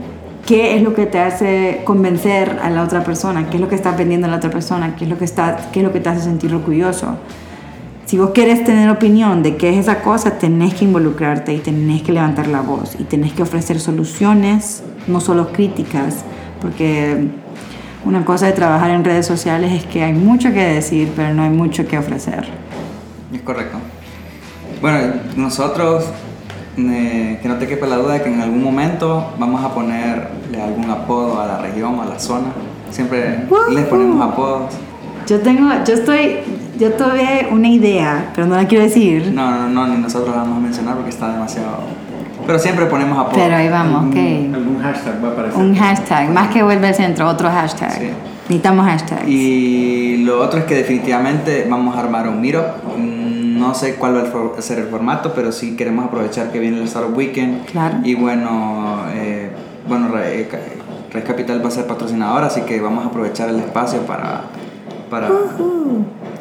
¿Qué 0.46 0.76
es 0.76 0.82
lo 0.82 0.94
que 0.94 1.06
te 1.06 1.18
hace 1.18 1.82
convencer 1.84 2.60
a 2.62 2.70
la 2.70 2.84
otra 2.84 3.02
persona? 3.02 3.50
¿Qué 3.50 3.56
es 3.56 3.60
lo 3.60 3.68
que 3.68 3.74
estás 3.74 3.98
vendiendo 3.98 4.28
a 4.28 4.30
la 4.30 4.36
otra 4.36 4.50
persona? 4.50 4.94
¿Qué 4.94 5.02
es 5.02 5.10
lo 5.10 5.18
que, 5.18 5.24
está, 5.24 5.70
qué 5.72 5.80
es 5.80 5.84
lo 5.84 5.92
que 5.92 5.98
te 5.98 6.08
hace 6.08 6.20
sentir 6.20 6.54
orgulloso? 6.54 7.16
Si 8.06 8.16
vos 8.18 8.30
querés 8.30 8.62
tener 8.62 8.88
opinión 8.88 9.42
de 9.42 9.56
qué 9.56 9.70
es 9.70 9.78
esa 9.78 10.00
cosa, 10.00 10.38
tenés 10.38 10.74
que 10.74 10.84
involucrarte 10.84 11.52
y 11.52 11.58
tenés 11.58 12.02
que 12.02 12.12
levantar 12.12 12.46
la 12.46 12.60
voz 12.60 12.94
y 13.00 13.02
tenés 13.02 13.32
que 13.32 13.42
ofrecer 13.42 13.80
soluciones, 13.80 14.84
no 15.08 15.20
solo 15.20 15.50
críticas, 15.50 16.24
porque 16.60 17.26
una 18.04 18.24
cosa 18.24 18.46
de 18.46 18.52
trabajar 18.52 18.92
en 18.92 19.02
redes 19.02 19.26
sociales 19.26 19.72
es 19.72 19.84
que 19.86 20.04
hay 20.04 20.12
mucho 20.12 20.52
que 20.52 20.62
decir, 20.62 21.12
pero 21.16 21.34
no 21.34 21.42
hay 21.42 21.50
mucho 21.50 21.84
que 21.88 21.98
ofrecer. 21.98 22.46
Es 23.32 23.42
correcto. 23.42 23.78
Bueno, 24.80 25.14
nosotros, 25.36 26.04
eh, 26.76 27.40
que 27.42 27.48
no 27.48 27.56
te 27.56 27.66
quepa 27.66 27.88
la 27.88 27.96
duda 27.96 28.12
de 28.14 28.22
que 28.22 28.32
en 28.32 28.40
algún 28.40 28.62
momento 28.62 29.32
vamos 29.36 29.64
a 29.64 29.74
ponerle 29.74 30.62
algún 30.62 30.88
apodo 30.88 31.40
a 31.40 31.46
la 31.46 31.58
región, 31.58 31.98
a 31.98 32.04
la 32.04 32.20
zona. 32.20 32.52
Siempre 32.88 33.48
les 33.72 33.84
ponemos 33.86 34.24
apodos. 34.24 34.74
Yo 35.26 35.40
tengo, 35.40 35.68
yo 35.84 35.94
estoy, 35.94 36.36
yo 36.78 36.92
tuve 36.92 37.48
una 37.50 37.68
idea, 37.68 38.30
pero 38.34 38.46
no 38.46 38.56
la 38.56 38.66
quiero 38.66 38.84
decir. 38.84 39.30
No, 39.32 39.50
no, 39.50 39.68
no, 39.68 39.86
ni 39.88 40.00
nosotros 40.00 40.34
la 40.34 40.42
vamos 40.42 40.58
a 40.58 40.60
mencionar 40.60 40.94
porque 40.94 41.10
está 41.10 41.32
demasiado... 41.32 41.78
Pero 42.46 42.58
siempre 42.60 42.86
ponemos 42.86 43.18
apodos. 43.18 43.38
Pero 43.38 43.56
ahí 43.56 43.68
vamos, 43.68 44.04
algún, 44.04 44.10
ok. 44.12 44.54
algún 44.54 44.78
hashtag 44.80 45.24
va 45.24 45.28
a 45.28 45.32
aparecer. 45.32 45.60
Un 45.60 45.74
hashtag, 45.74 46.30
más 46.30 46.48
que 46.48 46.62
vuelve 46.62 46.86
al 46.88 46.94
centro, 46.94 47.28
otro 47.28 47.48
hashtag. 47.50 47.92
Sí. 47.92 48.06
Necesitamos 48.48 48.86
hashtags. 48.86 49.26
Y 49.28 50.18
lo 50.18 50.40
otro 50.40 50.60
es 50.60 50.66
que 50.66 50.76
definitivamente 50.76 51.66
vamos 51.68 51.96
a 51.96 52.00
armar 52.00 52.28
un 52.28 52.40
meetup. 52.40 52.62
Mm, 52.96 53.58
No 53.58 53.74
sé 53.74 53.96
cuál 53.96 54.14
va 54.16 54.22
a 54.56 54.62
ser 54.62 54.78
el 54.78 54.86
formato, 54.86 55.32
pero 55.34 55.50
sí 55.50 55.74
queremos 55.74 56.04
aprovechar 56.06 56.52
que 56.52 56.60
viene 56.60 56.76
el 56.78 56.84
Startup 56.84 57.16
Weekend. 57.16 57.64
Claro. 57.66 57.96
Y 58.04 58.14
bueno, 58.14 59.00
eh, 59.12 59.50
bueno 59.88 60.06
Re- 60.12 60.42
eh, 60.42 60.48
Ca- 60.48 60.58
Red 61.12 61.24
Capital 61.26 61.64
va 61.64 61.68
a 61.68 61.72
ser 61.72 61.86
patrocinador, 61.88 62.44
así 62.44 62.60
que 62.60 62.80
vamos 62.80 63.04
a 63.04 63.08
aprovechar 63.08 63.48
el 63.48 63.58
espacio 63.58 64.02
para, 64.02 64.42
para, 65.10 65.28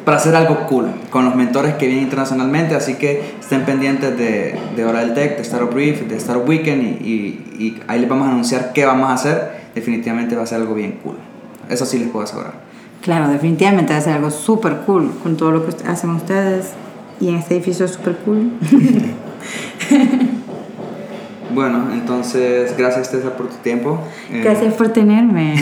para 0.06 0.16
hacer 0.16 0.34
algo 0.34 0.66
cool 0.68 0.86
con 1.10 1.26
los 1.26 1.34
mentores 1.34 1.74
que 1.74 1.86
vienen 1.86 2.04
internacionalmente. 2.04 2.74
Así 2.74 2.94
que 2.94 3.34
estén 3.40 3.64
pendientes 3.66 4.16
de, 4.16 4.54
de 4.74 4.84
Hora 4.86 5.00
del 5.00 5.12
Tech, 5.12 5.36
de 5.36 5.42
Startup 5.42 5.70
Brief, 5.70 6.02
de 6.08 6.16
Startup 6.16 6.48
Weekend 6.48 6.82
y, 6.82 7.04
y- 7.04 7.42
y 7.58 7.82
ahí 7.88 8.00
les 8.00 8.08
vamos 8.08 8.26
a 8.28 8.30
anunciar 8.30 8.72
qué 8.72 8.86
vamos 8.86 9.10
a 9.10 9.14
hacer. 9.14 9.66
Definitivamente 9.74 10.34
va 10.36 10.44
a 10.44 10.46
ser 10.46 10.60
algo 10.62 10.74
bien 10.74 10.98
cool. 11.02 11.16
Eso 11.68 11.84
sí 11.84 11.98
les 11.98 12.08
puedo 12.08 12.24
asegurar. 12.24 12.54
Claro, 13.02 13.28
definitivamente 13.28 13.92
va 13.92 13.98
a 13.98 14.02
ser 14.02 14.14
algo 14.14 14.30
súper 14.30 14.76
cool 14.86 15.10
con 15.22 15.36
todo 15.36 15.50
lo 15.50 15.66
que 15.66 15.74
hacen 15.88 16.10
ustedes. 16.10 16.70
Y 17.20 17.28
en 17.28 17.36
este 17.36 17.54
edificio 17.56 17.84
es 17.84 17.90
súper 17.92 18.16
cool. 18.18 18.52
Bueno, 21.54 21.86
entonces 21.92 22.76
gracias 22.76 23.10
Tessa 23.10 23.34
por 23.36 23.48
tu 23.48 23.56
tiempo. 23.56 23.98
Gracias 24.42 24.74
por 24.74 24.88
tenerme. 24.88 25.54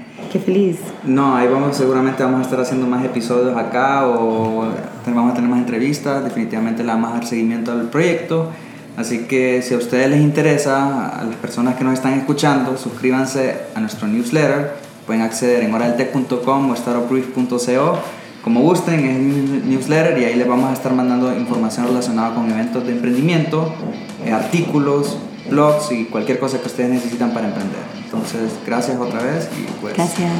Qué 0.32 0.38
feliz. 0.38 0.78
No, 1.04 1.36
ahí 1.36 1.48
vamos, 1.48 1.76
seguramente 1.76 2.22
vamos 2.22 2.40
a 2.40 2.42
estar 2.42 2.60
haciendo 2.60 2.86
más 2.86 3.04
episodios 3.04 3.56
acá 3.56 4.06
o 4.06 4.66
vamos 5.06 5.32
a 5.32 5.34
tener 5.34 5.48
más 5.48 5.60
entrevistas. 5.60 6.24
Definitivamente 6.24 6.82
le 6.82 6.88
vamos 6.88 7.10
a 7.10 7.14
dar 7.14 7.26
seguimiento 7.26 7.72
al 7.72 7.88
proyecto. 7.90 8.50
Así 8.96 9.24
que 9.24 9.62
si 9.62 9.74
a 9.74 9.76
ustedes 9.76 10.08
les 10.08 10.20
interesa, 10.20 11.20
a 11.20 11.24
las 11.24 11.36
personas 11.36 11.76
que 11.76 11.84
nos 11.84 11.94
están 11.94 12.14
escuchando, 12.14 12.76
suscríbanse 12.76 13.54
a 13.74 13.80
nuestro 13.80 14.08
newsletter. 14.08 14.72
Pueden 15.06 15.22
acceder 15.22 15.62
en 15.62 15.74
oraltech.com 15.74 16.70
o 16.70 16.76
startupbrief.co. 16.76 17.98
Como 18.42 18.60
gusten, 18.62 19.04
es 19.04 19.16
un 19.16 19.68
newsletter 19.68 20.18
y 20.18 20.24
ahí 20.24 20.36
les 20.36 20.48
vamos 20.48 20.70
a 20.70 20.72
estar 20.72 20.94
mandando 20.94 21.36
información 21.36 21.86
relacionada 21.88 22.34
con 22.34 22.50
eventos 22.50 22.86
de 22.86 22.92
emprendimiento, 22.92 23.72
eh, 24.24 24.32
artículos, 24.32 25.18
blogs 25.50 25.92
y 25.92 26.04
cualquier 26.04 26.38
cosa 26.38 26.60
que 26.60 26.66
ustedes 26.66 26.90
necesitan 26.90 27.32
para 27.32 27.48
emprender. 27.48 27.80
Entonces, 28.04 28.52
gracias 28.64 28.98
otra 28.98 29.22
vez 29.22 29.48
y 29.56 29.62
pues... 29.80 29.94
Gracias. 29.94 30.30